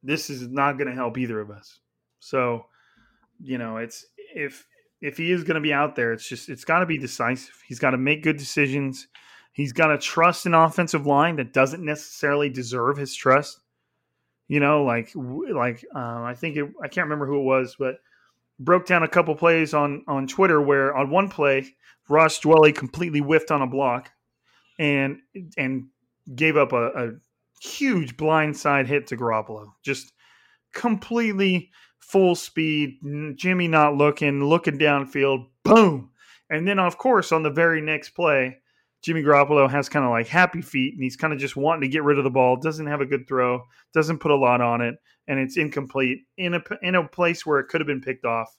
this 0.03 0.29
is 0.29 0.47
not 0.47 0.77
going 0.77 0.87
to 0.87 0.95
help 0.95 1.17
either 1.17 1.39
of 1.39 1.49
us." 1.49 1.79
So, 2.19 2.65
you 3.41 3.57
know, 3.57 3.77
it's 3.77 4.05
if 4.35 4.67
if 5.01 5.17
he 5.17 5.31
is 5.31 5.43
going 5.43 5.55
to 5.55 5.61
be 5.61 5.73
out 5.73 5.95
there, 5.95 6.13
it's 6.13 6.27
just 6.27 6.47
it's 6.47 6.63
got 6.63 6.79
to 6.79 6.85
be 6.85 6.97
decisive. 6.97 7.55
He's 7.67 7.79
got 7.79 7.91
to 7.91 7.97
make 7.97 8.23
good 8.23 8.37
decisions. 8.37 9.07
He's 9.51 9.73
got 9.73 9.87
to 9.87 9.97
trust 9.97 10.45
an 10.45 10.53
offensive 10.53 11.07
line 11.07 11.37
that 11.37 11.51
doesn't 11.51 11.83
necessarily 11.83 12.49
deserve 12.49 12.97
his 12.97 13.15
trust. 13.15 13.59
You 14.47 14.59
know, 14.59 14.83
like 14.83 15.11
like 15.15 15.83
uh, 15.95 16.21
I 16.21 16.35
think 16.37 16.55
it, 16.55 16.65
I 16.81 16.87
can't 16.87 17.05
remember 17.05 17.25
who 17.25 17.39
it 17.39 17.45
was, 17.45 17.75
but 17.77 17.95
broke 18.59 18.85
down 18.85 19.03
a 19.03 19.07
couple 19.07 19.35
plays 19.35 19.73
on 19.73 20.03
on 20.07 20.27
Twitter 20.27 20.61
where 20.61 20.95
on 20.95 21.09
one 21.09 21.29
play 21.29 21.75
Ross 22.09 22.39
Dwelley 22.39 22.73
completely 22.73 23.19
whiffed 23.19 23.51
on 23.51 23.61
a 23.61 23.67
block 23.67 24.11
and 24.79 25.19
and 25.57 25.87
gave 26.35 26.57
up 26.57 26.73
a, 26.73 26.87
a 26.87 27.11
huge 27.61 28.17
blindside 28.17 28.87
hit 28.87 29.07
to 29.07 29.17
Garoppolo. 29.17 29.71
Just 29.83 30.11
completely 30.73 31.71
full 31.99 32.35
speed, 32.35 32.99
Jimmy 33.35 33.67
not 33.67 33.95
looking, 33.95 34.43
looking 34.43 34.77
downfield, 34.77 35.47
boom. 35.63 36.11
And 36.49 36.67
then, 36.67 36.79
of 36.79 36.97
course, 36.97 37.31
on 37.31 37.43
the 37.43 37.49
very 37.49 37.81
next 37.81 38.11
play, 38.11 38.59
Jimmy 39.03 39.21
Garoppolo 39.21 39.69
has 39.69 39.89
kind 39.89 40.05
of 40.05 40.11
like 40.11 40.27
happy 40.27 40.61
feet 40.61 40.93
and 40.93 41.03
he's 41.03 41.15
kind 41.15 41.33
of 41.33 41.39
just 41.39 41.55
wanting 41.55 41.81
to 41.81 41.87
get 41.87 42.03
rid 42.03 42.17
of 42.17 42.23
the 42.23 42.29
ball, 42.29 42.57
doesn't 42.57 42.87
have 42.87 43.01
a 43.01 43.05
good 43.05 43.27
throw, 43.27 43.63
doesn't 43.93 44.19
put 44.19 44.31
a 44.31 44.35
lot 44.35 44.61
on 44.61 44.81
it, 44.81 44.95
and 45.27 45.39
it's 45.39 45.57
incomplete 45.57 46.19
in 46.37 46.55
a 46.55 46.61
in 46.81 46.95
a 46.95 47.07
place 47.07 47.45
where 47.45 47.59
it 47.59 47.67
could 47.67 47.81
have 47.81 47.87
been 47.87 48.01
picked 48.01 48.25
off. 48.25 48.55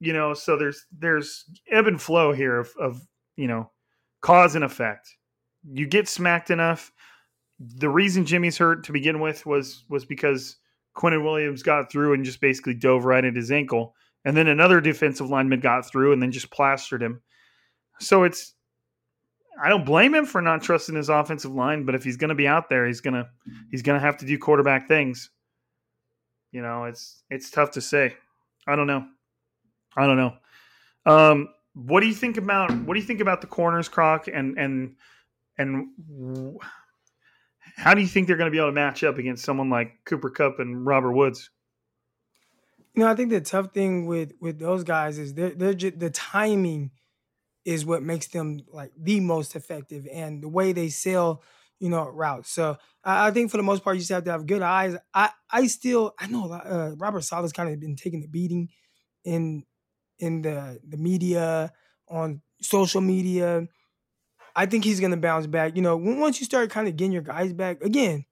You 0.00 0.12
know, 0.12 0.34
so 0.34 0.56
there's 0.56 0.86
there's 0.96 1.44
ebb 1.70 1.86
and 1.86 2.00
flow 2.00 2.32
here 2.32 2.58
of, 2.58 2.70
of 2.78 3.00
you 3.36 3.48
know 3.48 3.70
cause 4.20 4.54
and 4.54 4.64
effect. 4.64 5.16
You 5.70 5.86
get 5.86 6.08
smacked 6.08 6.50
enough. 6.50 6.92
The 7.58 7.88
reason 7.88 8.24
Jimmy's 8.24 8.58
hurt 8.58 8.84
to 8.84 8.92
begin 8.92 9.18
with 9.20 9.46
was 9.46 9.84
was 9.88 10.04
because 10.04 10.56
Quinnen 10.96 11.24
Williams 11.24 11.62
got 11.62 11.90
through 11.90 12.12
and 12.12 12.24
just 12.24 12.40
basically 12.40 12.74
dove 12.74 13.04
right 13.04 13.24
at 13.24 13.34
his 13.34 13.50
ankle, 13.50 13.94
and 14.24 14.36
then 14.36 14.46
another 14.46 14.80
defensive 14.80 15.30
lineman 15.30 15.60
got 15.60 15.88
through 15.88 16.12
and 16.12 16.22
then 16.22 16.30
just 16.30 16.50
plastered 16.50 17.02
him. 17.02 17.22
So 17.98 18.22
it's 18.22 18.54
I 19.62 19.68
don't 19.68 19.84
blame 19.84 20.14
him 20.14 20.24
for 20.24 20.40
not 20.40 20.62
trusting 20.62 20.94
his 20.94 21.08
offensive 21.08 21.52
line, 21.52 21.84
but 21.84 21.94
if 21.94 22.04
he's 22.04 22.16
going 22.16 22.28
to 22.28 22.34
be 22.34 22.46
out 22.46 22.68
there, 22.68 22.86
he's 22.86 23.00
gonna 23.00 23.28
he's 23.70 23.82
gonna 23.82 24.00
have 24.00 24.16
to 24.18 24.26
do 24.26 24.38
quarterback 24.38 24.88
things. 24.88 25.30
You 26.52 26.62
know, 26.62 26.84
it's 26.84 27.22
it's 27.30 27.50
tough 27.50 27.72
to 27.72 27.80
say. 27.80 28.16
I 28.66 28.76
don't 28.76 28.86
know. 28.86 29.06
I 29.96 30.06
don't 30.06 30.16
know. 30.16 30.34
Um, 31.06 31.48
what 31.74 32.00
do 32.00 32.06
you 32.06 32.14
think 32.14 32.36
about 32.36 32.70
what 32.70 32.94
do 32.94 33.00
you 33.00 33.06
think 33.06 33.20
about 33.20 33.40
the 33.40 33.46
corners, 33.46 33.88
Crock, 33.88 34.28
and 34.28 34.58
and 34.58 34.96
and 35.56 35.88
how 37.76 37.94
do 37.94 38.00
you 38.00 38.06
think 38.06 38.26
they're 38.26 38.36
going 38.36 38.50
to 38.50 38.52
be 38.52 38.58
able 38.58 38.68
to 38.68 38.72
match 38.72 39.04
up 39.04 39.18
against 39.18 39.44
someone 39.44 39.70
like 39.70 39.92
Cooper 40.04 40.30
Kupp 40.30 40.58
and 40.58 40.84
Robert 40.86 41.12
Woods? 41.12 41.50
You 42.94 43.04
know, 43.04 43.10
I 43.10 43.14
think 43.14 43.30
the 43.30 43.40
tough 43.40 43.72
thing 43.72 44.06
with 44.06 44.32
with 44.40 44.58
those 44.58 44.84
guys 44.84 45.18
is 45.18 45.34
they're 45.34 45.50
they're 45.50 45.74
just, 45.74 45.98
the 45.98 46.10
timing 46.10 46.90
is 47.68 47.84
what 47.84 48.02
makes 48.02 48.28
them 48.28 48.60
like 48.72 48.90
the 48.96 49.20
most 49.20 49.54
effective 49.54 50.08
and 50.10 50.42
the 50.42 50.48
way 50.48 50.72
they 50.72 50.88
sell, 50.88 51.42
you 51.78 51.90
know, 51.90 52.08
routes. 52.08 52.50
So 52.50 52.78
I, 53.04 53.28
I 53.28 53.30
think 53.30 53.50
for 53.50 53.58
the 53.58 53.62
most 53.62 53.84
part, 53.84 53.96
you 53.96 54.00
just 54.00 54.10
have 54.10 54.24
to 54.24 54.30
have 54.30 54.46
good 54.46 54.62
eyes. 54.62 54.96
I 55.12 55.28
I 55.50 55.66
still 55.66 56.14
I 56.18 56.28
know 56.28 56.50
uh, 56.50 56.94
Robert 56.96 57.24
Saleh's 57.24 57.52
kind 57.52 57.68
of 57.68 57.78
been 57.78 57.94
taking 57.94 58.22
the 58.22 58.26
beating 58.26 58.70
in 59.22 59.64
in 60.18 60.40
the 60.40 60.80
the 60.82 60.96
media 60.96 61.70
on 62.08 62.40
social 62.62 63.02
media. 63.02 63.68
I 64.56 64.64
think 64.64 64.84
he's 64.84 64.98
going 64.98 65.10
to 65.10 65.18
bounce 65.18 65.46
back. 65.46 65.76
You 65.76 65.82
know, 65.82 65.98
once 65.98 66.40
you 66.40 66.46
start 66.46 66.70
kind 66.70 66.88
of 66.88 66.96
getting 66.96 67.12
your 67.12 67.22
guys 67.22 67.52
back 67.52 67.84
again, 67.84 68.24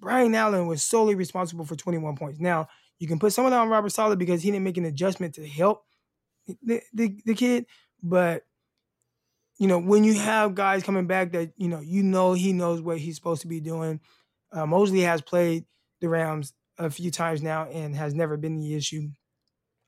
Brian 0.00 0.34
Allen 0.34 0.66
was 0.66 0.82
solely 0.82 1.14
responsible 1.14 1.64
for 1.64 1.76
21 1.76 2.16
points. 2.16 2.40
Now 2.40 2.68
you 2.98 3.08
can 3.08 3.18
put 3.18 3.32
some 3.32 3.46
of 3.46 3.52
that 3.52 3.60
on 3.60 3.70
Robert 3.70 3.90
Saleh 3.90 4.18
because 4.18 4.42
he 4.42 4.50
didn't 4.50 4.64
make 4.64 4.76
an 4.76 4.84
adjustment 4.84 5.34
to 5.36 5.48
help 5.48 5.82
the, 6.62 6.82
the, 6.92 7.18
the 7.24 7.34
kid, 7.34 7.64
but 8.02 8.44
you 9.62 9.68
know, 9.68 9.78
when 9.78 10.02
you 10.02 10.14
have 10.14 10.56
guys 10.56 10.82
coming 10.82 11.06
back 11.06 11.30
that, 11.30 11.52
you 11.56 11.68
know, 11.68 11.78
you 11.78 12.02
know 12.02 12.32
he 12.32 12.52
knows 12.52 12.80
what 12.80 12.98
he's 12.98 13.14
supposed 13.14 13.42
to 13.42 13.46
be 13.46 13.60
doing. 13.60 14.00
Uh, 14.50 14.66
Moseley 14.66 15.02
has 15.02 15.20
played 15.20 15.66
the 16.00 16.08
Rams 16.08 16.52
a 16.78 16.90
few 16.90 17.12
times 17.12 17.44
now 17.44 17.66
and 17.66 17.94
has 17.94 18.12
never 18.12 18.36
been 18.36 18.56
the 18.56 18.74
issue. 18.74 19.10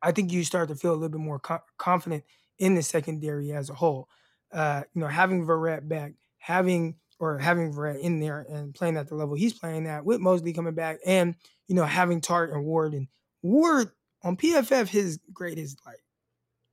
I 0.00 0.12
think 0.12 0.30
you 0.30 0.44
start 0.44 0.68
to 0.68 0.76
feel 0.76 0.92
a 0.92 0.94
little 0.94 1.08
bit 1.08 1.20
more 1.20 1.40
co- 1.40 1.64
confident 1.76 2.22
in 2.56 2.76
the 2.76 2.84
secondary 2.84 3.50
as 3.50 3.68
a 3.68 3.74
whole. 3.74 4.08
Uh, 4.52 4.84
you 4.94 5.00
know, 5.00 5.08
having 5.08 5.44
Verrett 5.44 5.88
back, 5.88 6.12
having 6.38 6.94
or 7.18 7.38
having 7.38 7.72
Verrett 7.72 7.98
in 7.98 8.20
there 8.20 8.46
and 8.48 8.72
playing 8.72 8.96
at 8.96 9.08
the 9.08 9.16
level 9.16 9.34
he's 9.34 9.58
playing 9.58 9.88
at 9.88 10.04
with 10.04 10.20
Moseley 10.20 10.52
coming 10.52 10.74
back, 10.74 11.00
and 11.04 11.34
you 11.66 11.74
know 11.74 11.84
having 11.84 12.20
Tartt 12.20 12.52
and 12.52 12.64
Ward 12.64 12.94
and 12.94 13.08
Ward 13.42 13.90
on 14.22 14.36
PFF, 14.36 14.86
his 14.86 15.18
grade 15.32 15.58
is 15.58 15.76
like 15.84 16.04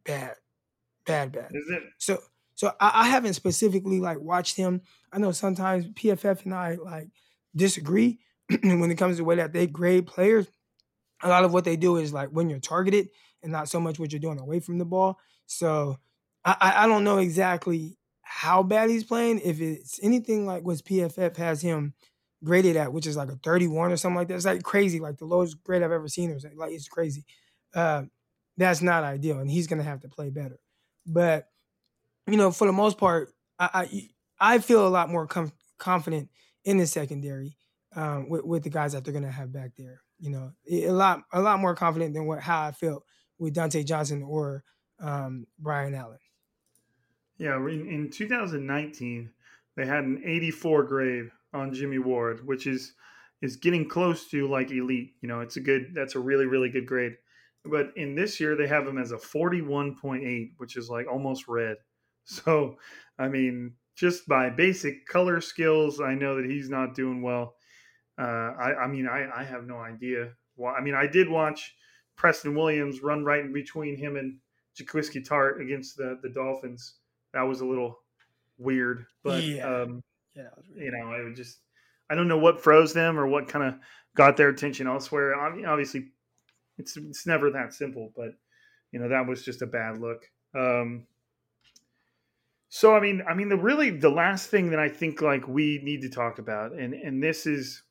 bad, 0.06 0.36
bad, 1.08 1.32
bad. 1.32 1.49
Is 1.52 1.68
it? 1.72 1.84
So 1.97 2.20
so 2.62 2.72
I, 2.80 2.91
I 2.93 3.07
haven't 3.07 3.34
specifically 3.34 3.99
like 3.99 4.20
watched 4.20 4.55
him. 4.55 4.82
I 5.12 5.18
know 5.18 5.32
sometimes 5.32 5.88
PFF 5.88 6.45
and 6.45 6.53
I 6.53 6.76
like 6.76 7.07
disagree 7.55 8.20
when 8.62 8.91
it 8.91 8.99
comes 8.99 9.16
to 9.16 9.22
the 9.22 9.24
way 9.24 9.38
that 9.38 9.51
they 9.51 9.66
grade 9.66 10.05
players. 10.05 10.45
A 11.24 11.28
lot 11.28 11.43
of 11.43 11.53
what 11.53 11.64
they 11.64 11.76
do 11.76 11.97
is 11.97 12.14
like 12.14 12.30
when 12.30 12.51
you're 12.51 12.59
targeted 12.59 13.07
and 13.41 13.51
not 13.51 13.68
so 13.68 13.80
much 13.80 13.97
what 13.97 14.12
you're 14.12 14.20
doing 14.20 14.39
away 14.39 14.59
from 14.59 14.78
the 14.78 14.86
ball. 14.86 15.18
So 15.47 15.97
I, 16.45 16.74
I 16.84 16.88
don't 16.88 17.03
know 17.03 17.18
exactly 17.18 17.97
how 18.22 18.62
bad 18.62 18.91
he's 18.91 19.05
playing. 19.05 19.41
If 19.43 19.59
it's 19.59 19.99
anything 20.03 20.45
like 20.45 20.64
what 20.64 20.78
PFF 20.86 21.38
has 21.38 21.64
him 21.64 21.95
graded 22.43 22.76
at, 22.76 22.93
which 22.93 23.07
is 23.07 23.18
like 23.18 23.30
a 23.30 23.38
31 23.38 23.91
or 23.91 23.97
something 23.97 24.18
like 24.18 24.28
that, 24.28 24.36
it's 24.36 24.45
like 24.45 24.62
crazy, 24.62 24.99
like 24.99 25.18
the 25.18 25.26
lowest 25.26 25.64
grade 25.64 25.82
I've 25.82 25.91
ever 25.91 26.07
seen. 26.07 26.30
Or 26.30 26.38
like 26.55 26.74
it's 26.74 26.88
crazy. 26.88 27.26
Uh, 27.74 28.03
that's 28.55 28.84
not 28.84 29.03
ideal, 29.03 29.39
and 29.39 29.49
he's 29.49 29.66
gonna 29.66 29.82
have 29.82 30.01
to 30.01 30.09
play 30.09 30.30
better. 30.30 30.59
But 31.07 31.47
you 32.28 32.38
know, 32.38 32.52
for 32.52 32.68
the 32.68 32.74
most 32.74 32.98
part, 32.98 33.34
I 33.60 34.10
I, 34.40 34.54
I 34.56 34.60
feel 34.60 34.88
a 34.88 34.90
lot 34.90 35.10
more 35.10 35.28
com- 35.28 35.54
confident 35.78 36.30
in 36.64 36.78
the 36.78 36.88
secondary 36.88 37.58
um, 37.96 38.30
with 38.30 38.44
with 38.44 38.64
the 38.64 38.70
guys 38.70 38.94
that 38.94 39.04
they're 39.04 39.14
gonna 39.14 39.32
have 39.32 39.52
back 39.52 39.72
there. 39.78 40.02
You 40.20 40.30
know, 40.30 40.52
a 40.70 40.92
lot 40.92 41.24
a 41.32 41.42
lot 41.42 41.60
more 41.60 41.76
confident 41.76 42.14
than 42.14 42.26
what 42.26 42.40
how 42.40 42.62
I 42.62 42.72
felt 42.72 43.04
with 43.40 43.56
Dontae 43.56 43.86
Johnson 43.86 44.24
or 44.24 44.64
um, 45.00 45.48
Brian 45.60 45.96
Allen. 45.96 46.20
Yeah, 47.38 47.58
in, 47.58 47.88
in 47.88 48.10
2019, 48.12 49.32
they 49.76 49.86
had 49.86 50.04
an 50.04 50.22
84 50.24 50.84
grade 50.84 51.32
on 51.54 51.74
Jimmy 51.74 51.98
Ward, 51.98 52.46
which 52.46 52.68
is 52.68 52.94
is 53.42 53.56
getting 53.56 53.90
close 53.90 54.28
to 54.30 54.48
like 54.48 54.70
elite. 54.70 55.14
You 55.22 55.28
know, 55.28 55.42
it's 55.42 55.58
a 55.58 55.62
good. 55.62 55.94
That's 55.94 56.16
a 56.16 56.20
really 56.20 56.46
really 56.46 56.70
good 56.70 56.86
grade. 56.86 57.18
But 57.66 57.92
in 57.96 58.16
this 58.16 58.40
year, 58.40 58.56
they 58.56 58.68
have 58.68 58.88
him 58.88 58.98
as 58.98 59.12
a 59.12 59.18
41.8, 59.18 60.52
which 60.58 60.78
is 60.78 60.90
like 60.90 61.08
almost 61.08 61.48
red. 61.48 61.78
So, 62.24 62.78
I 63.20 63.28
mean, 63.28 63.74
just 63.96 64.28
by 64.28 64.50
basic 64.50 65.06
color 65.06 65.42
skills, 65.42 66.00
I 66.00 66.14
know 66.14 66.36
that 66.36 66.50
he's 66.50 66.70
not 66.70 66.96
doing 66.96 67.22
well. 67.22 67.56
Uh, 68.18 68.54
I, 68.58 68.84
I 68.84 68.88
mean, 68.88 69.08
I, 69.08 69.28
I 69.36 69.44
have 69.44 69.66
no 69.66 69.78
idea. 69.78 70.30
Why. 70.56 70.74
I 70.74 70.82
mean, 70.82 70.96
I 70.96 71.08
did 71.08 71.30
watch 71.30 71.76
Preston 72.16 72.56
Williams 72.56 73.02
run 73.02 73.26
right 73.26 73.44
in 73.44 73.52
between 73.52 73.98
him 73.98 74.16
and 74.16 74.38
Jaquiski 74.80 75.28
Tartt 75.28 75.62
against 75.62 75.98
the, 75.98 76.20
the 76.22 76.30
Dolphins. 76.30 76.96
That 77.34 77.44
was 77.44 77.62
a 77.62 77.66
little 77.66 78.00
weird, 78.58 79.06
but 79.24 79.44
yeah, 79.44 79.66
um, 79.66 80.04
yeah 80.36 80.50
you 80.76 80.92
know, 80.92 81.12
I 81.12 81.24
would 81.24 81.36
just 81.36 81.60
I 82.10 82.16
don't 82.16 82.28
know 82.28 82.38
what 82.38 82.62
froze 82.62 82.94
them 82.94 83.18
or 83.18 83.28
what 83.28 83.48
kind 83.48 83.66
of 83.66 83.76
got 84.16 84.38
their 84.38 84.50
attention 84.50 84.88
elsewhere. 84.88 85.40
I 85.40 85.54
mean, 85.56 85.66
obviously, 85.66 86.10
it's 86.78 86.98
it's 86.98 87.26
never 87.26 87.52
that 87.52 87.74
simple, 87.74 88.12
but 88.16 88.34
you 88.92 89.00
know 89.00 89.10
that 89.10 89.28
was 89.28 89.44
just 89.44 89.62
a 89.62 89.68
bad 89.68 90.00
look. 90.00 90.24
Um, 90.54 91.08
so 92.74 92.96
I 92.96 93.02
mean, 93.02 93.22
I 93.30 93.34
mean, 93.34 93.50
the 93.50 93.58
really 93.58 93.90
the 93.90 94.10
last 94.10 94.50
thing 94.50 94.70
that 94.70 94.80
I 94.80 94.88
think 94.88 95.22
like 95.22 95.46
we 95.46 95.82
need 95.84 96.02
to 96.04 96.10
talk 96.10 96.40
about, 96.40 96.72
and 96.72 96.94
and 96.94 97.22
this 97.22 97.46
is 97.46 97.84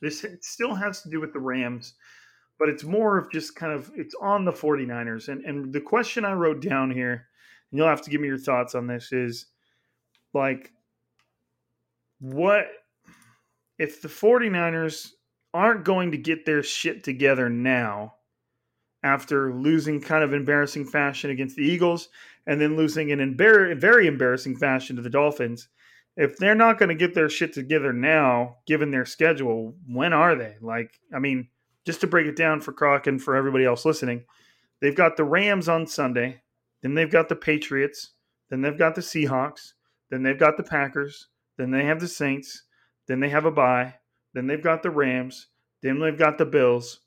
this 0.00 0.26
still 0.40 0.74
has 0.74 1.02
to 1.02 1.08
do 1.08 1.20
with 1.20 1.32
the 1.32 1.38
Rams, 1.38 1.94
but 2.58 2.68
it's 2.68 2.82
more 2.82 3.16
of 3.16 3.30
just 3.30 3.54
kind 3.54 3.72
of 3.72 3.92
it's 3.94 4.16
on 4.20 4.44
the 4.44 4.50
49ers. 4.50 5.28
And 5.28 5.44
and 5.44 5.72
the 5.72 5.80
question 5.80 6.24
I 6.24 6.32
wrote 6.32 6.60
down 6.60 6.90
here, 6.90 7.28
and 7.70 7.78
you'll 7.78 7.86
have 7.86 8.02
to 8.02 8.10
give 8.10 8.20
me 8.20 8.26
your 8.26 8.38
thoughts 8.38 8.74
on 8.74 8.88
this, 8.88 9.12
is 9.12 9.46
like 10.34 10.72
what 12.18 12.66
if 13.78 14.02
the 14.02 14.08
49ers 14.08 15.12
aren't 15.54 15.84
going 15.84 16.10
to 16.10 16.18
get 16.18 16.44
their 16.44 16.64
shit 16.64 17.04
together 17.04 17.48
now 17.48 18.14
after 19.02 19.52
losing 19.54 20.00
kind 20.00 20.22
of 20.22 20.32
embarrassing 20.32 20.84
fashion 20.84 21.30
against 21.30 21.56
the 21.56 21.64
Eagles 21.64 22.08
and 22.46 22.60
then 22.60 22.76
losing 22.76 23.10
in 23.10 23.18
embar- 23.18 23.76
very 23.78 24.06
embarrassing 24.06 24.56
fashion 24.56 24.96
to 24.96 25.02
the 25.02 25.10
Dolphins. 25.10 25.68
If 26.16 26.36
they're 26.36 26.54
not 26.54 26.78
going 26.78 26.88
to 26.88 26.94
get 26.94 27.14
their 27.14 27.30
shit 27.30 27.52
together 27.52 27.92
now, 27.92 28.56
given 28.66 28.90
their 28.90 29.06
schedule, 29.06 29.74
when 29.86 30.12
are 30.12 30.34
they? 30.34 30.56
Like, 30.60 31.00
I 31.14 31.18
mean, 31.18 31.48
just 31.86 32.00
to 32.02 32.06
break 32.06 32.26
it 32.26 32.36
down 32.36 32.60
for 32.60 32.72
Crock 32.72 33.06
and 33.06 33.22
for 33.22 33.36
everybody 33.36 33.64
else 33.64 33.84
listening, 33.84 34.24
they've 34.80 34.96
got 34.96 35.16
the 35.16 35.24
Rams 35.24 35.68
on 35.68 35.86
Sunday, 35.86 36.42
then 36.82 36.94
they've 36.94 37.10
got 37.10 37.28
the 37.28 37.36
Patriots, 37.36 38.10
then 38.50 38.60
they've 38.60 38.78
got 38.78 38.94
the 38.94 39.00
Seahawks, 39.00 39.72
then 40.10 40.22
they've 40.22 40.38
got 40.38 40.56
the 40.56 40.62
Packers, 40.62 41.28
then 41.56 41.70
they 41.70 41.84
have 41.84 42.00
the 42.00 42.08
Saints, 42.08 42.64
then 43.06 43.20
they 43.20 43.28
have 43.28 43.44
a 43.44 43.50
bye, 43.50 43.94
then 44.34 44.46
they've 44.46 44.62
got 44.62 44.82
the 44.82 44.90
Rams, 44.90 45.46
then 45.82 46.00
they've 46.00 46.18
got 46.18 46.38
the 46.38 46.46
Bills. 46.46 47.00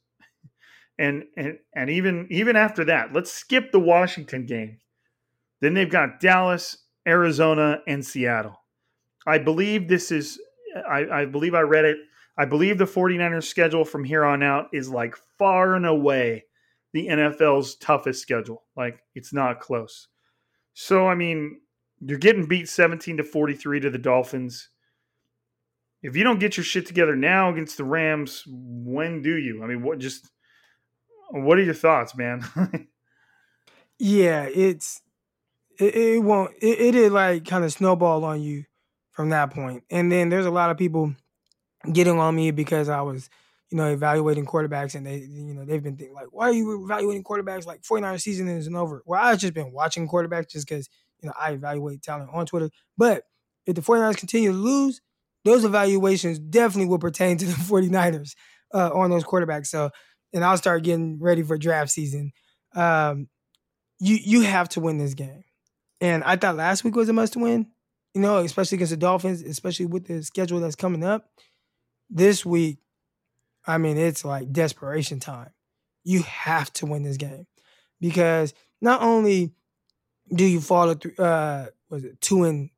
And 1.00 1.24
and 1.36 1.58
and 1.76 1.90
even 1.90 2.28
even 2.30 2.56
after 2.56 2.86
that, 2.86 3.14
let's 3.14 3.32
skip 3.32 3.72
the 3.72 3.80
Washington 3.80 4.46
game. 4.46 4.78
Then 5.62 5.74
they've 5.74 5.90
got 5.90 6.20
Dallas, 6.20 6.78
Arizona, 7.08 7.80
and 7.88 8.06
Seattle. 8.06 8.60
I 9.26 9.38
believe 9.38 9.88
this 9.88 10.12
is, 10.12 10.38
I, 10.76 11.06
I 11.10 11.26
believe 11.26 11.56
I 11.56 11.62
read 11.62 11.86
it. 11.86 11.98
I 12.38 12.46
believe 12.46 12.78
the 12.78 12.86
49ers 12.86 13.46
schedule 13.46 13.86
from 13.86 14.04
here 14.04 14.26
on 14.26 14.44
out 14.44 14.68
is 14.74 14.90
like 14.90 15.16
far 15.38 15.76
and 15.76 15.86
away 15.86 16.44
the 16.92 17.08
NFL's 17.08 17.76
toughest 17.76 18.22
schedule. 18.22 18.64
Like 18.76 19.00
it's 19.16 19.34
not 19.34 19.62
close. 19.62 20.08
So, 20.74 21.08
I 21.08 21.16
mean, 21.16 21.62
you're 22.02 22.20
getting 22.20 22.46
beat 22.46 22.68
17 22.68 23.18
to 23.18 23.24
43 23.24 23.80
to 23.82 23.90
the 23.90 23.98
Dolphins. 23.98 24.70
If 26.02 26.18
you 26.18 26.24
don't 26.26 26.40
get 26.40 26.58
your 26.58 26.64
shit 26.66 26.86
together 26.86 27.16
now 27.16 27.50
against 27.50 27.78
the 27.78 27.86
Rams, 27.86 28.44
when 28.48 29.22
do 29.22 29.38
you? 29.38 29.64
I 29.64 29.68
mean, 29.68 29.82
what 29.84 30.00
just 30.00 30.30
what 31.42 31.58
are 31.58 31.64
your 31.64 31.74
thoughts, 31.74 32.16
man? 32.16 32.44
yeah, 34.00 34.44
it's 34.44 35.02
it, 35.80 35.96
it 35.96 36.24
won't 36.24 36.54
it, 36.62 36.80
it 36.80 36.92
did 36.92 37.12
like 37.12 37.46
kind 37.46 37.64
of 37.64 37.72
snowball 37.72 38.24
on 38.24 38.42
you 38.42 38.66
from 39.12 39.30
that 39.30 39.52
point. 39.52 39.84
And 39.90 40.12
then 40.12 40.30
there's 40.30 40.46
a 40.46 40.52
lot 40.52 40.72
of 40.72 40.78
people 40.78 41.16
getting 41.92 42.20
on 42.20 42.36
me 42.36 42.52
because 42.52 42.90
I 42.90 43.02
was, 43.02 43.30
you 43.70 43.78
know, 43.78 43.92
evaluating 43.92 44.46
quarterbacks 44.46 44.96
and 44.96 45.06
they, 45.06 45.18
you 45.18 45.54
know, 45.54 45.66
they've 45.66 45.84
been 45.84 45.98
thinking 45.98 46.16
like, 46.16 46.28
why 46.32 46.50
are 46.50 46.54
you 46.54 46.84
evaluating 46.86 47.24
quarterbacks 47.24 47.66
like 47.66 47.84
49 47.84 48.20
season 48.20 48.48
isn't 48.48 48.76
over? 48.76 49.04
Well, 49.06 49.24
I've 49.24 49.40
just 49.40 49.54
been 49.54 49.72
watching 49.72 50.08
quarterbacks 50.08 50.50
just 50.50 50.68
because, 50.68 50.90
you 51.22 51.28
know, 51.28 51.34
I 51.40 51.52
evaluate 51.52 52.02
talent 52.02 52.30
on 52.34 52.46
Twitter. 52.46 52.70
But 52.98 53.24
if 53.66 53.76
the 53.76 53.82
49ers 53.82 54.18
continue 54.18 54.52
to 54.52 54.58
lose, 54.58 55.02
those 55.46 55.66
evaluations 55.66 56.40
definitely 56.40 56.88
will 56.90 57.00
pertain 57.00 57.38
to 57.38 57.46
the 57.46 57.52
49ers 57.54 58.36
uh, 58.74 58.92
on 58.94 59.10
those 59.10 59.24
quarterbacks. 59.24 59.68
So, 59.68 59.92
and 60.34 60.44
I'll 60.44 60.58
start 60.58 60.84
getting 60.84 61.20
ready 61.20 61.44
for 61.44 61.58
draft 61.58 61.92
season. 61.92 62.32
Um, 62.76 63.28
you 64.00 64.18
you 64.22 64.42
have 64.42 64.70
to 64.70 64.80
win 64.80 64.98
this 64.98 65.14
game. 65.14 65.44
And 66.02 66.24
I 66.24 66.36
thought 66.36 66.58
last 66.58 66.84
week 66.84 66.96
was 66.96 67.08
a 67.08 67.14
must 67.14 67.38
win, 67.38 67.68
you 68.14 68.22
know, 68.22 68.40
especially 68.40 68.78
against 68.78 68.92
the 68.92 68.98
Dolphins, 68.98 69.42
especially 69.42 69.86
with 69.86 70.06
the 70.08 70.22
schedule 70.24 70.60
that's 70.60 70.76
coming 70.76 71.04
up. 71.04 71.30
This 72.10 72.46
week, 72.46 72.80
I 73.66 73.78
mean, 73.78 73.98
it's 73.98 74.26
like 74.26 74.52
desperation 74.52 75.20
time. 75.20 75.52
You 76.04 76.24
have 76.24 76.74
to 76.74 76.86
win 76.86 77.04
this 77.04 77.18
game 77.18 77.48
because 78.02 78.54
not 78.82 79.02
only 79.02 79.54
do 80.34 80.44
you 80.44 80.60
fall 80.60 80.94
through, 80.96 81.16
uh 81.24 81.68
was 81.90 82.04
it 82.04 82.20
two 82.20 82.44
and 82.44 82.70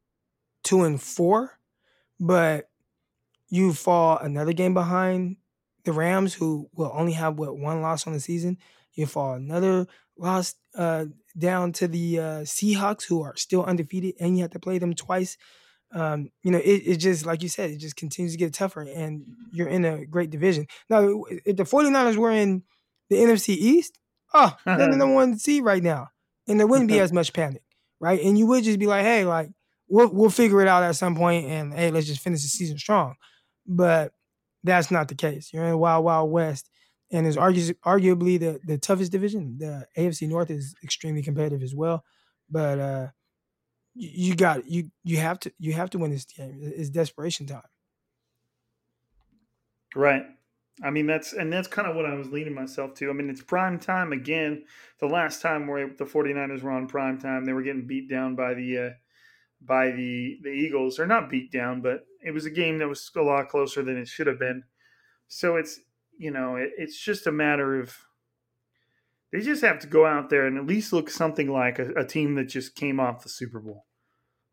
two 0.63 0.83
and 0.83 1.01
four, 1.01 1.57
but 2.19 2.69
you 3.49 3.73
fall 3.73 4.17
another 4.17 4.53
game 4.53 4.73
behind 4.73 5.37
the 5.85 5.93
Rams, 5.93 6.33
who 6.33 6.69
will 6.73 6.91
only 6.93 7.13
have 7.13 7.37
what 7.37 7.57
one 7.57 7.81
loss 7.81 8.05
on 8.07 8.13
the 8.13 8.19
season. 8.19 8.57
You 8.93 9.05
fall 9.05 9.33
another 9.33 9.87
loss 10.17 10.55
uh, 10.77 11.05
down 11.37 11.71
to 11.73 11.87
the 11.87 12.19
uh, 12.19 12.41
Seahawks, 12.41 13.05
who 13.07 13.21
are 13.21 13.35
still 13.35 13.63
undefeated, 13.63 14.15
and 14.19 14.37
you 14.37 14.43
have 14.43 14.51
to 14.51 14.59
play 14.59 14.77
them 14.77 14.93
twice. 14.93 15.37
Um, 15.93 16.29
you 16.43 16.51
know, 16.51 16.57
it, 16.57 16.81
it 16.85 16.97
just 16.97 17.25
like 17.25 17.43
you 17.43 17.49
said, 17.49 17.69
it 17.69 17.77
just 17.77 17.95
continues 17.95 18.33
to 18.33 18.37
get 18.37 18.53
tougher, 18.53 18.81
and 18.81 19.25
you're 19.51 19.67
in 19.67 19.85
a 19.85 20.05
great 20.05 20.29
division. 20.29 20.67
Now, 20.89 21.23
if 21.45 21.55
the 21.55 21.63
49ers 21.63 22.17
were 22.17 22.31
in 22.31 22.63
the 23.09 23.17
NFC 23.17 23.49
East, 23.49 23.99
oh, 24.33 24.55
they're 24.65 24.77
the 24.77 24.97
number 24.97 25.13
one 25.13 25.37
seed 25.37 25.63
right 25.63 25.83
now, 25.83 26.09
and 26.47 26.59
there 26.59 26.67
wouldn't 26.67 26.89
be 26.89 26.99
as 27.01 27.13
much 27.13 27.33
panic, 27.33 27.63
right? 27.99 28.21
And 28.21 28.37
you 28.37 28.47
would 28.47 28.63
just 28.63 28.79
be 28.79 28.87
like, 28.87 29.03
hey, 29.03 29.25
like 29.25 29.49
we'll 29.87 30.09
we'll 30.09 30.29
figure 30.29 30.61
it 30.61 30.67
out 30.67 30.83
at 30.83 30.95
some 30.95 31.15
point, 31.15 31.45
and 31.45 31.73
hey, 31.73 31.91
let's 31.91 32.07
just 32.07 32.21
finish 32.21 32.41
the 32.41 32.47
season 32.47 32.77
strong. 32.77 33.15
But 33.67 34.11
that's 34.65 34.91
not 34.91 35.07
the 35.07 35.15
case. 35.15 35.53
You're 35.53 35.65
in 35.65 35.77
wild, 35.77 36.05
wild 36.05 36.31
west, 36.31 36.69
and 37.11 37.25
is 37.27 37.37
argu- 37.37 37.75
arguably 37.85 38.39
the 38.39 38.59
the 38.65 38.77
toughest 38.77 39.11
division. 39.11 39.57
The 39.59 39.87
AFC 39.97 40.27
North 40.27 40.49
is 40.49 40.75
extremely 40.83 41.21
competitive 41.21 41.63
as 41.63 41.75
well, 41.75 42.03
but 42.49 42.79
uh, 42.79 43.07
you, 43.93 44.09
you 44.29 44.35
got 44.35 44.67
you 44.67 44.91
you 45.03 45.17
have 45.17 45.39
to 45.41 45.53
you 45.59 45.73
have 45.73 45.89
to 45.91 45.99
win 45.99 46.11
this 46.11 46.25
game. 46.25 46.59
It's 46.61 46.89
desperation 46.89 47.47
time. 47.47 47.63
Right. 49.95 50.25
I 50.83 50.89
mean 50.89 51.07
that's 51.07 51.31
and 51.31 51.53
that's 51.53 51.69
kind 51.69 51.87
of 51.87 51.95
what 51.95 52.05
I 52.05 52.15
was 52.15 52.29
leading 52.29 52.53
myself 52.53 52.95
to. 52.95 53.09
I 53.09 53.13
mean 53.13 53.29
it's 53.29 53.41
prime 53.41 53.79
time 53.79 54.11
again. 54.11 54.65
The 54.99 55.07
last 55.07 55.41
time 55.41 55.67
where 55.67 55.87
the 55.87 56.05
49ers 56.05 56.61
were 56.63 56.71
on 56.71 56.87
prime 56.87 57.17
time, 57.17 57.45
they 57.45 57.53
were 57.53 57.61
getting 57.61 57.87
beat 57.87 58.09
down 58.09 58.35
by 58.35 58.53
the 58.55 58.77
uh, 58.77 58.89
by 59.65 59.91
the 59.91 60.39
the 60.43 60.49
Eagles. 60.49 60.99
Or 60.99 61.05
not 61.05 61.29
beat 61.29 61.51
down, 61.51 61.81
but 61.81 62.05
it 62.23 62.31
was 62.31 62.45
a 62.45 62.51
game 62.51 62.77
that 62.79 62.87
was 62.87 63.09
a 63.15 63.21
lot 63.21 63.49
closer 63.49 63.83
than 63.83 63.97
it 63.97 64.07
should 64.07 64.27
have 64.27 64.39
been. 64.39 64.63
So 65.27 65.55
it's 65.55 65.79
you 66.17 66.31
know, 66.31 66.55
it, 66.55 66.71
it's 66.77 66.97
just 66.97 67.27
a 67.27 67.31
matter 67.31 67.79
of 67.79 67.95
they 69.31 69.41
just 69.41 69.63
have 69.63 69.79
to 69.79 69.87
go 69.87 70.05
out 70.05 70.29
there 70.29 70.45
and 70.45 70.57
at 70.57 70.65
least 70.65 70.93
look 70.93 71.09
something 71.09 71.51
like 71.51 71.79
a, 71.79 71.91
a 71.93 72.05
team 72.05 72.35
that 72.35 72.45
just 72.45 72.75
came 72.75 72.99
off 72.99 73.23
the 73.23 73.29
Super 73.29 73.59
Bowl. 73.59 73.85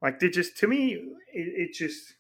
Like 0.01 0.19
they 0.19 0.29
just 0.29 0.57
to 0.59 0.67
me, 0.67 0.95
it, 1.33 1.69
it 1.69 1.73
just 1.73 2.15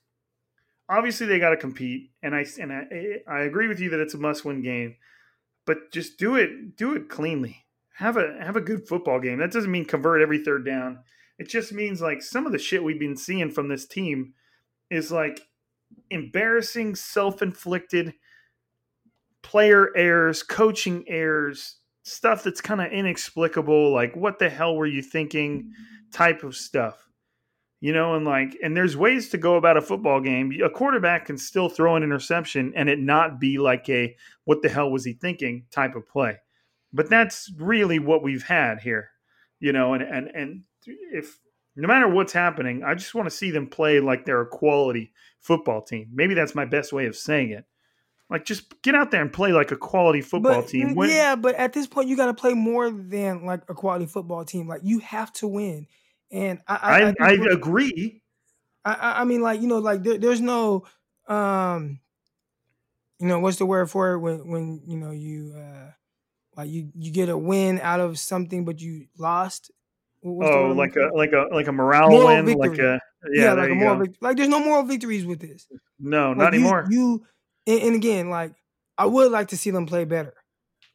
obviously 0.89 1.27
they 1.27 1.39
got 1.39 1.51
to 1.51 1.57
compete, 1.57 2.11
and 2.23 2.35
I 2.35 2.47
and 2.61 2.73
I, 2.73 2.85
I 3.29 3.41
agree 3.41 3.69
with 3.69 3.81
you 3.81 3.91
that 3.91 4.01
it's 4.01 4.15
a 4.15 4.19
must-win 4.19 4.63
game, 4.63 4.97
but 5.67 5.93
just 5.93 6.19
do 6.19 6.37
it 6.37 6.77
do 6.77 6.95
it 6.95 7.09
cleanly. 7.09 7.65
Have 7.97 8.17
a 8.17 8.37
have 8.41 8.57
a 8.57 8.61
good 8.61 8.87
football 8.87 9.21
game. 9.21 9.39
That 9.39 9.53
doesn't 9.53 9.71
mean 9.71 9.85
convert 9.85 10.23
every 10.23 10.45
third 10.45 10.65
down. 10.65 11.01
It 11.43 11.49
just 11.49 11.73
means 11.73 12.01
like 12.01 12.23
some 12.23 12.47
of 12.47 12.53
the 12.53 12.59
shit 12.59 12.85
we've 12.85 13.01
been 13.01 13.17
seeing 13.17 13.51
from 13.51 13.67
this 13.67 13.85
team 13.85 14.35
is 14.91 15.11
like 15.11 15.41
embarrassing, 16.09 16.95
self-inflicted 16.95 18.15
player 19.43 19.89
errors, 19.97 20.45
coaching 20.45 21.05
errors, 21.09 21.79
stuff 22.05 22.45
that's 22.45 22.61
kind 22.61 22.81
of 22.81 22.93
inexplicable, 22.93 23.93
like 23.93 24.15
what 24.15 24.39
the 24.39 24.49
hell 24.49 24.77
were 24.77 24.87
you 24.87 25.03
thinking 25.03 25.73
type 26.13 26.45
of 26.45 26.55
stuff. 26.55 27.09
You 27.81 27.93
know, 27.93 28.15
and 28.15 28.25
like, 28.25 28.57
and 28.63 28.77
there's 28.77 28.97
ways 28.97 29.29
to 29.31 29.37
go 29.37 29.57
about 29.57 29.77
a 29.77 29.83
football 29.83 30.21
game. 30.21 30.53
A 30.65 30.71
quarterback 30.71 31.27
can 31.27 31.37
still 31.37 31.69
throw 31.69 31.97
an 31.97 32.05
interception 32.05 32.73
and 32.77 32.89
it 32.89 33.01
not 33.01 33.41
be 33.41 33.59
like 33.59 33.89
a 33.89 34.15
what 34.45 34.63
the 34.63 34.69
hell 34.69 34.93
was 34.93 35.05
he 35.05 35.15
thinking 35.15 35.65
type 35.73 35.97
of 35.97 36.07
play. 36.07 36.39
But 36.93 37.11
that's 37.11 37.51
really 37.59 37.99
what 37.99 38.23
we've 38.23 38.45
had 38.45 38.79
here, 38.79 39.11
you 39.59 39.73
know, 39.73 39.95
and 39.95 40.05
and 40.05 40.29
and 40.29 40.63
if 40.87 41.39
no 41.77 41.89
matter 41.89 42.09
what's 42.09 42.33
happening, 42.33 42.83
I 42.85 42.95
just 42.95 43.15
want 43.15 43.27
to 43.29 43.35
see 43.35 43.51
them 43.51 43.67
play 43.67 44.01
like 44.01 44.25
they're 44.25 44.41
a 44.41 44.47
quality 44.47 45.13
football 45.41 45.83
team. 45.83 46.09
Maybe 46.13 46.35
that's 46.35 46.55
my 46.55 46.65
best 46.65 46.93
way 46.93 47.07
of 47.07 47.17
saying 47.17 47.51
it. 47.51 47.65
Like, 48.31 48.45
just 48.45 48.81
get 48.83 48.95
out 48.95 49.11
there 49.11 49.21
and 49.21 49.33
play 49.33 49.53
like 49.53 49.73
a 49.73 49.77
quality 49.77 50.23
football 50.23 50.63
but, 50.63 50.69
team. 50.69 50.95
Win. 50.95 51.11
Yeah, 51.11 51.37
but 51.37 51.55
at 51.57 51.75
this 51.75 51.87
point, 51.87 52.09
you 52.09 52.17
got 52.17 52.27
to 52.27 52.35
play 52.35 52.55
more 52.55 52.91
than 52.91 53.45
like 53.45 53.63
a 53.69 53.75
quality 53.75 54.07
football 54.07 54.45
team. 54.45 54.67
Like, 54.67 54.81
you 54.85 55.01
have 55.01 55.33
to 55.35 55.49
win. 55.49 55.87
And 56.31 56.61
I, 56.67 56.75
I, 56.75 57.03
I, 57.03 57.15
I, 57.21 57.31
I 57.33 57.53
agree. 57.53 58.23
I, 58.85 59.21
I 59.21 59.25
mean, 59.25 59.43
like 59.43 59.61
you 59.61 59.69
know, 59.69 59.79
like 59.79 60.03
there, 60.03 60.19
there's 60.19 60.41
no, 60.41 60.85
um, 61.29 62.01
you 63.19 63.29
know, 63.29 63.39
what's 63.39 63.59
the 63.59 63.67
word 63.67 63.91
for 63.91 64.15
it 64.15 64.19
when 64.19 64.49
when 64.49 64.83
you 64.87 64.97
know 64.97 65.11
you 65.11 65.55
uh, 65.57 65.91
like 66.57 66.71
you 66.71 66.91
you 66.95 67.13
get 67.13 67.29
a 67.29 67.37
win 67.39 67.81
out 67.81 68.01
of 68.01 68.19
something, 68.19 68.65
but 68.65 68.81
you 68.81 69.07
lost. 69.19 69.71
Oh, 70.25 70.73
like 70.77 70.97
a 70.97 71.11
like 71.15 71.33
a 71.33 71.49
like 71.53 71.67
a 71.67 71.73
morale 71.73 72.11
moral 72.11 72.29
win, 72.29 72.47
victory. 72.47 72.69
like 72.69 72.79
a 72.79 73.01
yeah, 73.33 73.45
yeah 73.45 73.53
like 73.55 73.71
a 73.71 73.75
moral 73.75 73.99
victory. 73.99 74.19
Like 74.21 74.37
there's 74.37 74.49
no 74.49 74.61
moral 74.61 74.85
victories 74.85 75.27
with 75.27 75.41
this. 75.41 75.67
No, 75.99 76.29
like 76.29 76.37
not 76.39 76.53
you, 76.53 76.59
anymore. 76.61 76.87
You 76.91 77.25
and, 77.67 77.83
and 77.83 77.97
again, 77.97 78.31
like 78.31 78.55
I 78.97 79.07
would 79.07 79.33
like 79.33 79.49
to 79.49 79.57
see 79.57 79.71
them 79.71 79.87
play 79.87 80.05
better, 80.05 80.35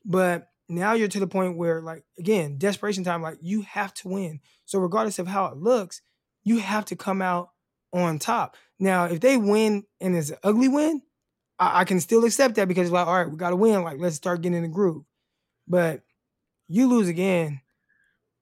but 0.05 0.47
now 0.69 0.93
you're 0.93 1.07
to 1.07 1.19
the 1.19 1.28
point 1.28 1.57
where, 1.57 1.82
like, 1.82 2.03
again, 2.19 2.57
desperation 2.57 3.03
time. 3.03 3.21
Like 3.21 3.38
you 3.41 3.61
have 3.63 3.93
to 3.95 4.07
win. 4.09 4.39
So 4.65 4.80
regardless 4.80 5.19
of 5.19 5.28
how 5.28 5.45
it 5.47 5.57
looks, 5.57 6.01
you 6.43 6.59
have 6.59 6.86
to 6.86 6.95
come 6.95 7.21
out 7.21 7.49
on 7.93 8.19
top. 8.19 8.57
Now, 8.80 9.05
if 9.05 9.19
they 9.19 9.38
win 9.38 9.84
and 10.01 10.15
it's 10.15 10.30
an 10.30 10.38
ugly 10.43 10.67
win, 10.67 11.01
I, 11.57 11.82
I 11.82 11.84
can 11.86 11.99
still 11.99 12.25
accept 12.25 12.55
that 12.55 12.67
because 12.67 12.91
like, 12.91 13.07
all 13.07 13.15
right, 13.15 13.30
we 13.30 13.38
got 13.38 13.51
to 13.51 13.55
win. 13.55 13.84
Like, 13.84 13.99
let's 13.99 14.15
start 14.15 14.41
getting 14.41 14.57
in 14.57 14.63
the 14.63 14.69
groove. 14.69 15.03
But 15.67 16.01
you 16.67 16.88
lose 16.88 17.07
again, 17.07 17.61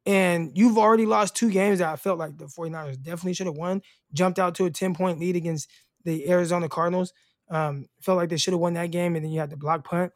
and 0.05 0.51
you've 0.55 0.77
already 0.77 1.05
lost 1.05 1.35
two 1.35 1.49
games 1.49 1.79
that 1.79 1.91
I 1.91 1.95
felt 1.95 2.19
like 2.19 2.37
the 2.37 2.45
49ers 2.45 3.01
definitely 3.01 3.33
should 3.33 3.47
have 3.47 3.57
won. 3.57 3.81
Jumped 4.13 4.37
out 4.37 4.55
to 4.55 4.65
a 4.65 4.69
10 4.71 4.93
point 4.93 5.19
lead 5.19 5.35
against 5.35 5.69
the 6.03 6.29
Arizona 6.29 6.69
Cardinals. 6.69 7.13
Um, 7.49 7.87
felt 8.01 8.17
like 8.17 8.29
they 8.29 8.37
should 8.37 8.53
have 8.53 8.61
won 8.61 8.73
that 8.73 8.91
game, 8.91 9.15
and 9.15 9.23
then 9.23 9.31
you 9.31 9.39
had 9.39 9.49
the 9.49 9.57
block 9.57 9.83
punt. 9.83 10.11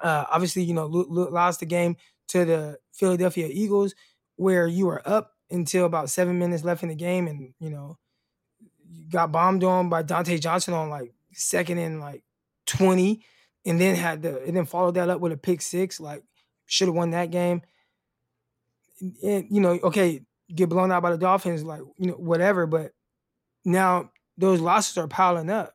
Uh, 0.00 0.24
obviously, 0.30 0.62
you 0.62 0.74
know, 0.74 0.86
lost 0.86 1.60
the 1.60 1.66
game 1.66 1.96
to 2.28 2.44
the 2.44 2.78
Philadelphia 2.92 3.48
Eagles, 3.50 3.94
where 4.36 4.66
you 4.66 4.86
were 4.86 5.02
up 5.06 5.32
until 5.50 5.86
about 5.86 6.10
seven 6.10 6.38
minutes 6.38 6.64
left 6.64 6.82
in 6.82 6.88
the 6.88 6.94
game, 6.94 7.26
and 7.26 7.54
you 7.58 7.70
know, 7.70 7.98
you 8.88 9.10
got 9.10 9.32
bombed 9.32 9.64
on 9.64 9.88
by 9.88 10.02
Dontae 10.02 10.40
Johnson 10.40 10.74
on 10.74 10.90
like 10.90 11.12
second 11.32 11.78
and 11.78 12.00
like 12.00 12.22
twenty, 12.66 13.24
and 13.64 13.80
then 13.80 13.96
had 13.96 14.22
the 14.22 14.42
and 14.44 14.56
then 14.56 14.66
followed 14.66 14.94
that 14.94 15.10
up 15.10 15.20
with 15.20 15.32
a 15.32 15.36
pick 15.36 15.60
six. 15.60 15.98
Like, 15.98 16.22
should 16.66 16.88
have 16.88 16.94
won 16.94 17.10
that 17.10 17.30
game. 17.30 17.62
And 19.00 19.46
you 19.50 19.60
know, 19.60 19.78
okay, 19.82 20.22
get 20.54 20.68
blown 20.68 20.92
out 20.92 21.02
by 21.02 21.10
the 21.10 21.18
Dolphins, 21.18 21.64
like 21.64 21.80
you 21.98 22.08
know, 22.08 22.14
whatever. 22.14 22.66
But 22.66 22.92
now 23.64 24.10
those 24.38 24.60
losses 24.60 24.98
are 24.98 25.08
piling 25.08 25.50
up 25.50 25.74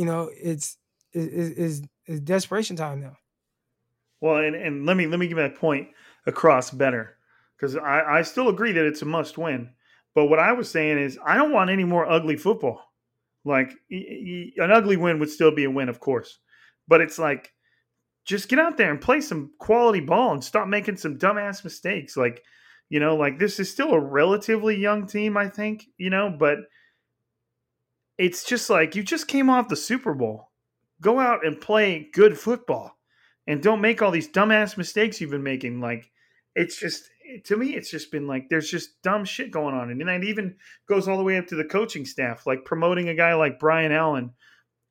you 0.00 0.06
know, 0.06 0.30
it's 0.34 0.78
is 1.12 1.82
is 2.06 2.20
desperation 2.22 2.74
time 2.74 3.02
now. 3.02 3.18
Well, 4.22 4.38
and, 4.38 4.56
and 4.56 4.86
let 4.86 4.96
me 4.96 5.06
let 5.06 5.20
me 5.20 5.28
give 5.28 5.36
that 5.36 5.56
point 5.56 5.88
across 6.26 6.70
better 6.70 7.18
because 7.54 7.76
I, 7.76 8.00
I 8.00 8.22
still 8.22 8.48
agree 8.48 8.72
that 8.72 8.86
it's 8.86 9.02
a 9.02 9.04
must 9.04 9.36
win. 9.36 9.68
But 10.14 10.26
what 10.26 10.38
I 10.38 10.52
was 10.52 10.70
saying 10.70 10.98
is 10.98 11.18
I 11.22 11.36
don't 11.36 11.52
want 11.52 11.68
any 11.68 11.84
more 11.84 12.10
ugly 12.10 12.38
football. 12.38 12.80
Like 13.44 13.74
an 13.90 14.70
ugly 14.72 14.96
win 14.96 15.18
would 15.18 15.28
still 15.28 15.54
be 15.54 15.64
a 15.64 15.70
win, 15.70 15.90
of 15.90 16.00
course, 16.00 16.38
but 16.88 17.02
it's 17.02 17.18
like 17.18 17.52
just 18.24 18.48
get 18.48 18.58
out 18.58 18.76
there 18.76 18.90
and 18.90 19.00
play 19.00 19.20
some 19.20 19.50
quality 19.58 20.00
ball 20.00 20.32
and 20.32 20.44
stop 20.44 20.68
making 20.68 20.96
some 20.96 21.18
dumbass 21.18 21.64
mistakes. 21.64 22.16
Like 22.16 22.42
you 22.88 23.00
know, 23.00 23.16
like 23.16 23.38
this 23.38 23.60
is 23.60 23.70
still 23.70 23.92
a 23.92 24.00
relatively 24.00 24.76
young 24.76 25.06
team, 25.06 25.36
I 25.36 25.48
think. 25.48 25.84
You 25.96 26.10
know, 26.10 26.34
but 26.36 26.58
it's 28.18 28.44
just 28.44 28.68
like 28.68 28.94
you 28.96 29.02
just 29.02 29.28
came 29.28 29.48
off 29.48 29.68
the 29.68 29.76
Super 29.76 30.14
Bowl. 30.14 30.50
Go 31.00 31.18
out 31.18 31.46
and 31.46 31.60
play 31.60 32.10
good 32.12 32.38
football. 32.38 32.98
and 33.46 33.62
don't 33.62 33.80
make 33.80 34.02
all 34.02 34.10
these 34.10 34.28
dumbass 34.28 34.76
mistakes 34.76 35.20
you've 35.20 35.30
been 35.30 35.42
making. 35.42 35.80
Like, 35.80 36.10
it's 36.54 36.78
just 36.78 37.08
to 37.44 37.56
me, 37.56 37.74
it's 37.74 37.90
just 37.90 38.12
been 38.12 38.26
like 38.26 38.48
there's 38.48 38.70
just 38.70 39.00
dumb 39.02 39.24
shit 39.24 39.50
going 39.50 39.74
on, 39.74 39.90
and 39.90 40.00
it 40.02 40.24
even 40.24 40.56
goes 40.88 41.08
all 41.08 41.16
the 41.16 41.24
way 41.24 41.38
up 41.38 41.46
to 41.48 41.56
the 41.56 41.64
coaching 41.64 42.04
staff, 42.04 42.46
like 42.46 42.64
promoting 42.64 43.08
a 43.08 43.14
guy 43.14 43.34
like 43.34 43.58
Brian 43.58 43.92
Allen 43.92 44.32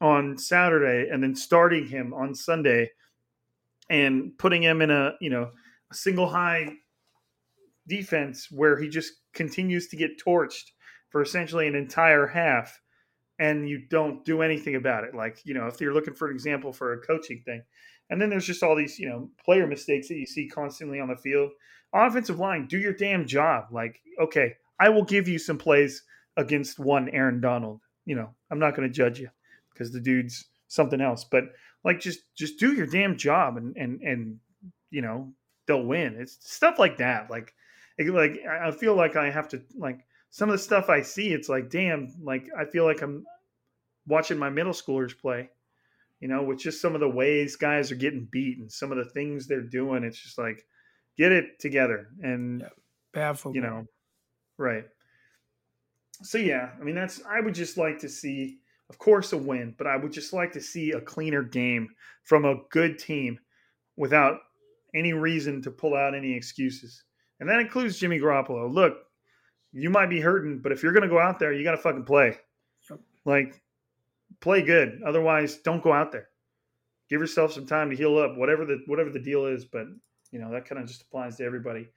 on 0.01 0.37
Saturday 0.37 1.09
and 1.09 1.21
then 1.21 1.35
starting 1.35 1.85
him 1.85 2.13
on 2.13 2.33
Sunday 2.33 2.89
and 3.89 4.37
putting 4.37 4.63
him 4.63 4.81
in 4.81 4.91
a 4.91 5.13
you 5.19 5.29
know 5.29 5.51
a 5.91 5.95
single 5.95 6.29
high 6.29 6.67
defense 7.87 8.47
where 8.51 8.77
he 8.77 8.87
just 8.87 9.13
continues 9.33 9.87
to 9.87 9.95
get 9.95 10.21
torched 10.23 10.71
for 11.09 11.21
essentially 11.21 11.67
an 11.67 11.75
entire 11.75 12.27
half 12.27 12.79
and 13.39 13.67
you 13.67 13.81
don't 13.89 14.23
do 14.25 14.41
anything 14.41 14.75
about 14.75 15.03
it. 15.03 15.15
Like 15.15 15.39
you 15.43 15.53
know 15.53 15.67
if 15.67 15.81
you're 15.81 15.93
looking 15.93 16.13
for 16.13 16.27
an 16.27 16.35
example 16.35 16.71
for 16.71 16.93
a 16.93 17.01
coaching 17.01 17.41
thing. 17.45 17.63
And 18.11 18.19
then 18.19 18.29
there's 18.29 18.45
just 18.45 18.63
all 18.63 18.75
these 18.75 18.99
you 18.99 19.09
know 19.09 19.29
player 19.43 19.67
mistakes 19.67 20.07
that 20.07 20.17
you 20.17 20.25
see 20.25 20.47
constantly 20.47 20.99
on 20.99 21.09
the 21.09 21.15
field. 21.15 21.51
Offensive 21.93 22.39
line 22.39 22.67
do 22.67 22.77
your 22.77 22.93
damn 22.93 23.25
job. 23.25 23.65
Like 23.71 23.99
okay 24.19 24.55
i 24.79 24.89
will 24.89 25.03
give 25.03 25.27
you 25.27 25.39
some 25.39 25.57
plays 25.57 26.03
against 26.37 26.79
one 26.79 27.09
aaron 27.09 27.41
donald. 27.41 27.81
You 28.05 28.15
know 28.15 28.29
i'm 28.51 28.59
not 28.59 28.75
going 28.75 28.87
to 28.87 28.93
judge 28.93 29.19
you 29.19 29.29
because 29.73 29.91
the 29.91 30.01
dude's 30.01 30.45
something 30.67 31.01
else. 31.01 31.25
But 31.25 31.45
like 31.83 31.99
just 31.99 32.19
just 32.35 32.59
do 32.59 32.73
your 32.73 32.87
damn 32.87 33.17
job 33.17 33.57
and 33.57 33.75
and 33.77 34.01
and 34.01 34.39
you 34.89 35.01
know 35.01 35.31
they'll 35.67 35.85
win. 35.85 36.15
It's 36.19 36.37
stuff 36.41 36.79
like 36.79 36.97
that 36.97 37.29
like 37.29 37.53
like 38.07 38.39
i 38.49 38.71
feel 38.71 38.95
like 38.95 39.17
i 39.17 39.29
have 39.29 39.49
to 39.49 39.61
like 39.75 39.99
some 40.29 40.47
of 40.47 40.53
the 40.53 40.63
stuff 40.63 40.89
i 40.89 41.01
see 41.01 41.33
it's 41.33 41.49
like 41.49 41.69
damn 41.69 42.07
like 42.23 42.47
i 42.57 42.63
feel 42.63 42.85
like 42.85 43.01
i'm 43.01 43.25
watching 44.07 44.37
my 44.37 44.49
middle 44.49 44.71
schoolers 44.71 45.17
play 45.19 45.49
you 46.19 46.27
know 46.27 46.43
with 46.43 46.59
just 46.59 46.81
some 46.81 46.95
of 46.95 47.01
the 47.01 47.09
ways 47.09 47.55
guys 47.55 47.91
are 47.91 47.95
getting 47.95 48.27
beat 48.31 48.57
and 48.57 48.71
some 48.71 48.91
of 48.91 48.97
the 48.97 49.09
things 49.11 49.47
they're 49.47 49.61
doing. 49.61 50.03
It's 50.03 50.19
just 50.19 50.37
like 50.37 50.65
get 51.17 51.31
it 51.31 51.59
together 51.59 52.07
and 52.21 52.61
yeah, 52.61 52.67
bad 53.13 53.33
football. 53.33 53.55
you 53.55 53.61
know 53.61 53.85
right. 54.57 54.85
So 56.21 56.37
yeah 56.37 56.71
i 56.79 56.83
mean 56.83 56.95
that's 56.95 57.21
i 57.29 57.39
would 57.39 57.55
just 57.55 57.77
like 57.77 57.99
to 57.99 58.09
see 58.09 58.59
of 58.89 58.97
course, 58.97 59.33
a 59.33 59.37
win, 59.37 59.75
but 59.77 59.87
I 59.87 59.95
would 59.95 60.11
just 60.11 60.33
like 60.33 60.51
to 60.53 60.61
see 60.61 60.91
a 60.91 61.01
cleaner 61.01 61.43
game 61.43 61.89
from 62.23 62.45
a 62.45 62.55
good 62.71 62.97
team 62.97 63.39
without 63.97 64.39
any 64.95 65.13
reason 65.13 65.61
to 65.61 65.71
pull 65.71 65.95
out 65.95 66.15
any 66.15 66.33
excuses. 66.35 67.03
And 67.39 67.47
that 67.49 67.59
includes 67.59 67.99
Jimmy 67.99 68.19
Garoppolo. 68.19 68.73
Look, 68.73 68.97
you 69.71 69.89
might 69.89 70.09
be 70.09 70.19
hurting, 70.19 70.59
but 70.59 70.71
if 70.71 70.81
you're 70.81 70.93
going 70.93 71.03
to 71.03 71.09
go 71.09 71.19
out 71.19 71.39
there, 71.39 71.53
you 71.53 71.63
got 71.63 71.71
to 71.71 71.77
fucking 71.77 72.05
play. 72.05 72.37
Yep. 72.89 72.99
Like, 73.25 73.61
play 74.39 74.61
good. 74.61 75.01
Otherwise, 75.05 75.57
don't 75.57 75.83
go 75.83 75.93
out 75.93 76.11
there. 76.11 76.29
Give 77.09 77.21
yourself 77.21 77.53
some 77.53 77.65
time 77.65 77.89
to 77.89 77.95
heal 77.95 78.17
up, 78.17 78.37
whatever 78.37 78.65
the 78.65 78.83
whatever 78.85 79.09
the 79.09 79.19
deal 79.19 79.47
is. 79.47 79.65
But 79.65 79.87
you 80.31 80.39
know 80.39 80.51
that 80.51 80.65
kind 80.65 80.79
of 80.79 80.87
just 80.87 81.01
applies 81.01 81.37
to 81.37 81.43
everybody. 81.43 81.89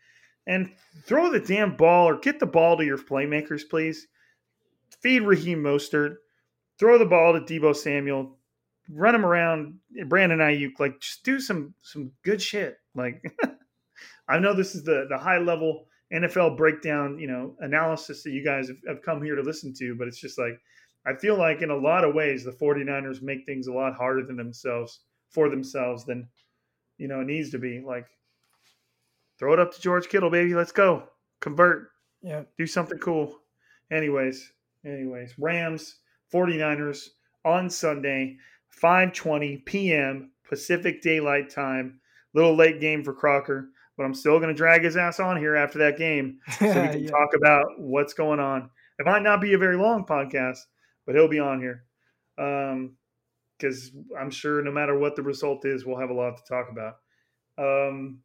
And 0.46 0.72
throw 1.04 1.30
the 1.30 1.38
damn 1.38 1.76
ball 1.76 2.08
or 2.08 2.18
get 2.18 2.40
the 2.40 2.46
ball 2.46 2.76
to 2.76 2.84
your 2.84 2.98
playmakers, 2.98 3.62
please. 3.68 4.06
Feed 5.02 5.20
Raheem 5.20 5.62
Mostert 5.62 6.16
throw 6.82 6.98
the 6.98 7.06
ball 7.06 7.32
to 7.32 7.40
Deebo 7.40 7.76
Samuel, 7.76 8.36
run 8.90 9.14
him 9.14 9.24
around, 9.24 9.78
Brandon 10.08 10.40
Aiyuk, 10.40 10.80
like 10.80 10.98
just 10.98 11.22
do 11.22 11.38
some 11.38 11.74
some 11.80 12.10
good 12.24 12.42
shit. 12.42 12.76
Like 12.96 13.22
I 14.28 14.40
know 14.40 14.52
this 14.52 14.74
is 14.74 14.82
the 14.82 15.06
the 15.08 15.16
high 15.16 15.38
level 15.38 15.86
NFL 16.12 16.56
breakdown, 16.56 17.20
you 17.20 17.28
know, 17.28 17.54
analysis 17.60 18.24
that 18.24 18.32
you 18.32 18.44
guys 18.44 18.66
have, 18.66 18.78
have 18.88 19.02
come 19.02 19.22
here 19.22 19.36
to 19.36 19.42
listen 19.42 19.72
to, 19.74 19.94
but 19.94 20.08
it's 20.08 20.18
just 20.18 20.40
like 20.40 20.58
I 21.06 21.14
feel 21.14 21.38
like 21.38 21.62
in 21.62 21.70
a 21.70 21.76
lot 21.76 22.02
of 22.02 22.16
ways 22.16 22.42
the 22.42 22.50
49ers 22.50 23.22
make 23.22 23.46
things 23.46 23.68
a 23.68 23.72
lot 23.72 23.94
harder 23.94 24.26
than 24.26 24.36
themselves 24.36 25.02
for 25.30 25.48
themselves 25.48 26.04
than 26.04 26.28
you 26.98 27.06
know 27.06 27.20
it 27.20 27.28
needs 27.28 27.50
to 27.50 27.58
be. 27.60 27.80
Like 27.80 28.08
throw 29.38 29.52
it 29.52 29.60
up 29.60 29.72
to 29.72 29.80
George 29.80 30.08
Kittle, 30.08 30.30
baby. 30.30 30.52
Let's 30.52 30.72
go. 30.72 31.04
Convert. 31.40 31.90
Yeah. 32.22 32.42
Do 32.58 32.66
something 32.66 32.98
cool. 32.98 33.38
Anyways, 33.92 34.50
anyways, 34.84 35.34
Rams 35.38 36.00
49ers 36.32 37.08
on 37.44 37.68
Sunday, 37.68 38.36
5:20 38.82 39.64
p.m. 39.64 40.30
Pacific 40.48 41.02
Daylight 41.02 41.50
Time. 41.50 42.00
Little 42.34 42.56
late 42.56 42.80
game 42.80 43.04
for 43.04 43.12
Crocker, 43.12 43.68
but 43.96 44.04
I'm 44.04 44.14
still 44.14 44.38
going 44.38 44.48
to 44.48 44.54
drag 44.54 44.84
his 44.84 44.96
ass 44.96 45.20
on 45.20 45.36
here 45.36 45.54
after 45.54 45.78
that 45.80 45.98
game 45.98 46.38
so 46.58 46.66
we 46.66 46.72
can 46.72 47.04
yeah. 47.04 47.10
talk 47.10 47.30
about 47.36 47.66
what's 47.78 48.14
going 48.14 48.40
on. 48.40 48.70
It 48.98 49.06
might 49.06 49.22
not 49.22 49.40
be 49.40 49.52
a 49.52 49.58
very 49.58 49.76
long 49.76 50.06
podcast, 50.06 50.58
but 51.04 51.14
he'll 51.14 51.28
be 51.28 51.40
on 51.40 51.60
here 51.60 51.84
because 52.36 53.90
um, 53.94 54.04
I'm 54.18 54.30
sure 54.30 54.62
no 54.62 54.72
matter 54.72 54.98
what 54.98 55.16
the 55.16 55.22
result 55.22 55.64
is, 55.64 55.84
we'll 55.84 55.98
have 55.98 56.10
a 56.10 56.14
lot 56.14 56.36
to 56.36 56.42
talk 56.48 56.68
about. 56.70 56.96
Um, 57.58 58.20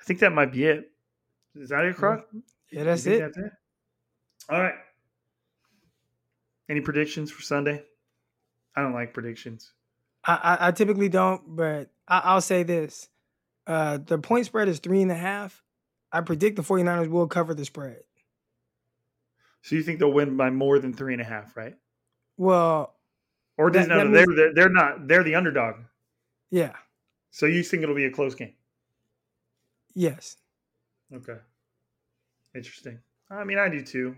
I 0.00 0.04
think 0.04 0.20
that 0.20 0.32
might 0.32 0.52
be 0.52 0.64
it. 0.64 0.84
Is 1.54 1.70
that 1.70 1.84
it, 1.84 1.96
Crock? 1.96 2.26
Yeah, 2.70 2.84
that's 2.84 3.06
it. 3.06 3.20
that's 3.20 3.36
it. 3.36 3.52
All 4.48 4.60
right. 4.60 4.74
Any 6.72 6.80
predictions 6.80 7.30
for 7.30 7.42
Sunday? 7.42 7.82
I 8.74 8.80
don't 8.80 8.94
like 8.94 9.12
predictions. 9.12 9.74
I, 10.24 10.56
I, 10.58 10.68
I 10.68 10.72
typically 10.72 11.10
don't, 11.10 11.54
but 11.54 11.90
I, 12.08 12.32
will 12.32 12.40
say 12.40 12.62
this. 12.62 13.10
Uh, 13.66 13.98
the 13.98 14.16
point 14.16 14.46
spread 14.46 14.68
is 14.68 14.78
three 14.78 15.02
and 15.02 15.10
a 15.10 15.14
half. 15.14 15.62
I 16.10 16.22
predict 16.22 16.56
the 16.56 16.62
49ers 16.62 17.10
will 17.10 17.26
cover 17.26 17.52
the 17.52 17.66
spread. 17.66 18.00
So 19.60 19.76
you 19.76 19.82
think 19.82 19.98
they'll 19.98 20.14
win 20.14 20.38
by 20.38 20.48
more 20.48 20.78
than 20.78 20.94
three 20.94 21.12
and 21.12 21.20
a 21.20 21.26
half, 21.26 21.54
right? 21.58 21.74
Well, 22.38 22.94
or 23.58 23.70
that, 23.70 23.88
no, 23.88 23.98
that 23.98 24.06
means, 24.06 24.34
they're, 24.34 24.54
they're 24.54 24.70
not. 24.70 25.06
They're 25.06 25.24
the 25.24 25.34
underdog. 25.34 25.74
Yeah. 26.50 26.72
So 27.32 27.44
you 27.44 27.62
think 27.62 27.82
it'll 27.82 27.94
be 27.94 28.06
a 28.06 28.10
close 28.10 28.34
game? 28.34 28.54
Yes. 29.94 30.38
Okay. 31.14 31.36
Interesting. 32.54 33.00
I 33.30 33.44
mean, 33.44 33.58
I 33.58 33.68
do 33.68 33.82
too. 33.82 34.16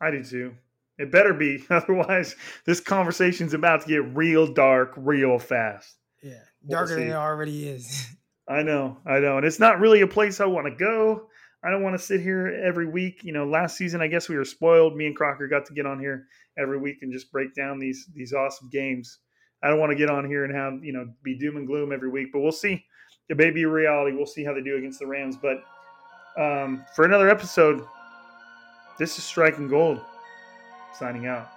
I 0.00 0.10
do 0.10 0.24
too. 0.24 0.54
It 0.98 1.12
better 1.12 1.32
be. 1.32 1.64
Otherwise, 1.70 2.36
this 2.66 2.80
conversation's 2.80 3.54
about 3.54 3.82
to 3.82 3.88
get 3.88 4.16
real 4.16 4.52
dark 4.52 4.92
real 4.96 5.38
fast. 5.38 5.96
Yeah. 6.22 6.40
Darker 6.68 6.96
we'll 6.96 6.98
than 7.00 7.08
it 7.10 7.14
already 7.14 7.68
is. 7.68 8.06
I 8.48 8.62
know. 8.62 8.98
I 9.06 9.20
know. 9.20 9.36
And 9.36 9.46
it's 9.46 9.60
not 9.60 9.78
really 9.78 10.00
a 10.00 10.06
place 10.06 10.40
I 10.40 10.46
want 10.46 10.66
to 10.66 10.74
go. 10.74 11.28
I 11.62 11.70
don't 11.70 11.82
want 11.82 11.98
to 11.98 12.04
sit 12.04 12.20
here 12.20 12.46
every 12.64 12.86
week. 12.86 13.22
You 13.22 13.32
know, 13.32 13.46
last 13.46 13.76
season 13.76 14.00
I 14.00 14.08
guess 14.08 14.28
we 14.28 14.36
were 14.36 14.44
spoiled. 14.44 14.96
Me 14.96 15.06
and 15.06 15.14
Crocker 15.14 15.48
got 15.48 15.66
to 15.66 15.74
get 15.74 15.86
on 15.86 16.00
here 16.00 16.26
every 16.58 16.78
week 16.78 16.98
and 17.02 17.12
just 17.12 17.30
break 17.30 17.54
down 17.54 17.78
these 17.78 18.06
these 18.14 18.32
awesome 18.32 18.68
games. 18.70 19.18
I 19.62 19.68
don't 19.68 19.80
want 19.80 19.90
to 19.90 19.96
get 19.96 20.08
on 20.08 20.24
here 20.24 20.44
and 20.44 20.54
have, 20.54 20.84
you 20.84 20.92
know, 20.92 21.06
be 21.22 21.36
doom 21.36 21.56
and 21.56 21.66
gloom 21.66 21.92
every 21.92 22.08
week, 22.08 22.28
but 22.32 22.40
we'll 22.40 22.52
see. 22.52 22.84
It 23.28 23.36
may 23.36 23.50
be 23.50 23.64
a 23.64 23.68
reality. 23.68 24.16
We'll 24.16 24.26
see 24.26 24.44
how 24.44 24.54
they 24.54 24.62
do 24.62 24.76
against 24.76 25.00
the 25.00 25.06
Rams. 25.06 25.36
But 25.36 25.58
um, 26.40 26.84
for 26.94 27.04
another 27.04 27.28
episode, 27.28 27.84
this 28.98 29.18
is 29.18 29.24
Striking 29.24 29.68
Gold 29.68 30.00
signing 30.94 31.26
out. 31.26 31.48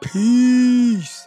Peace. 0.00 1.26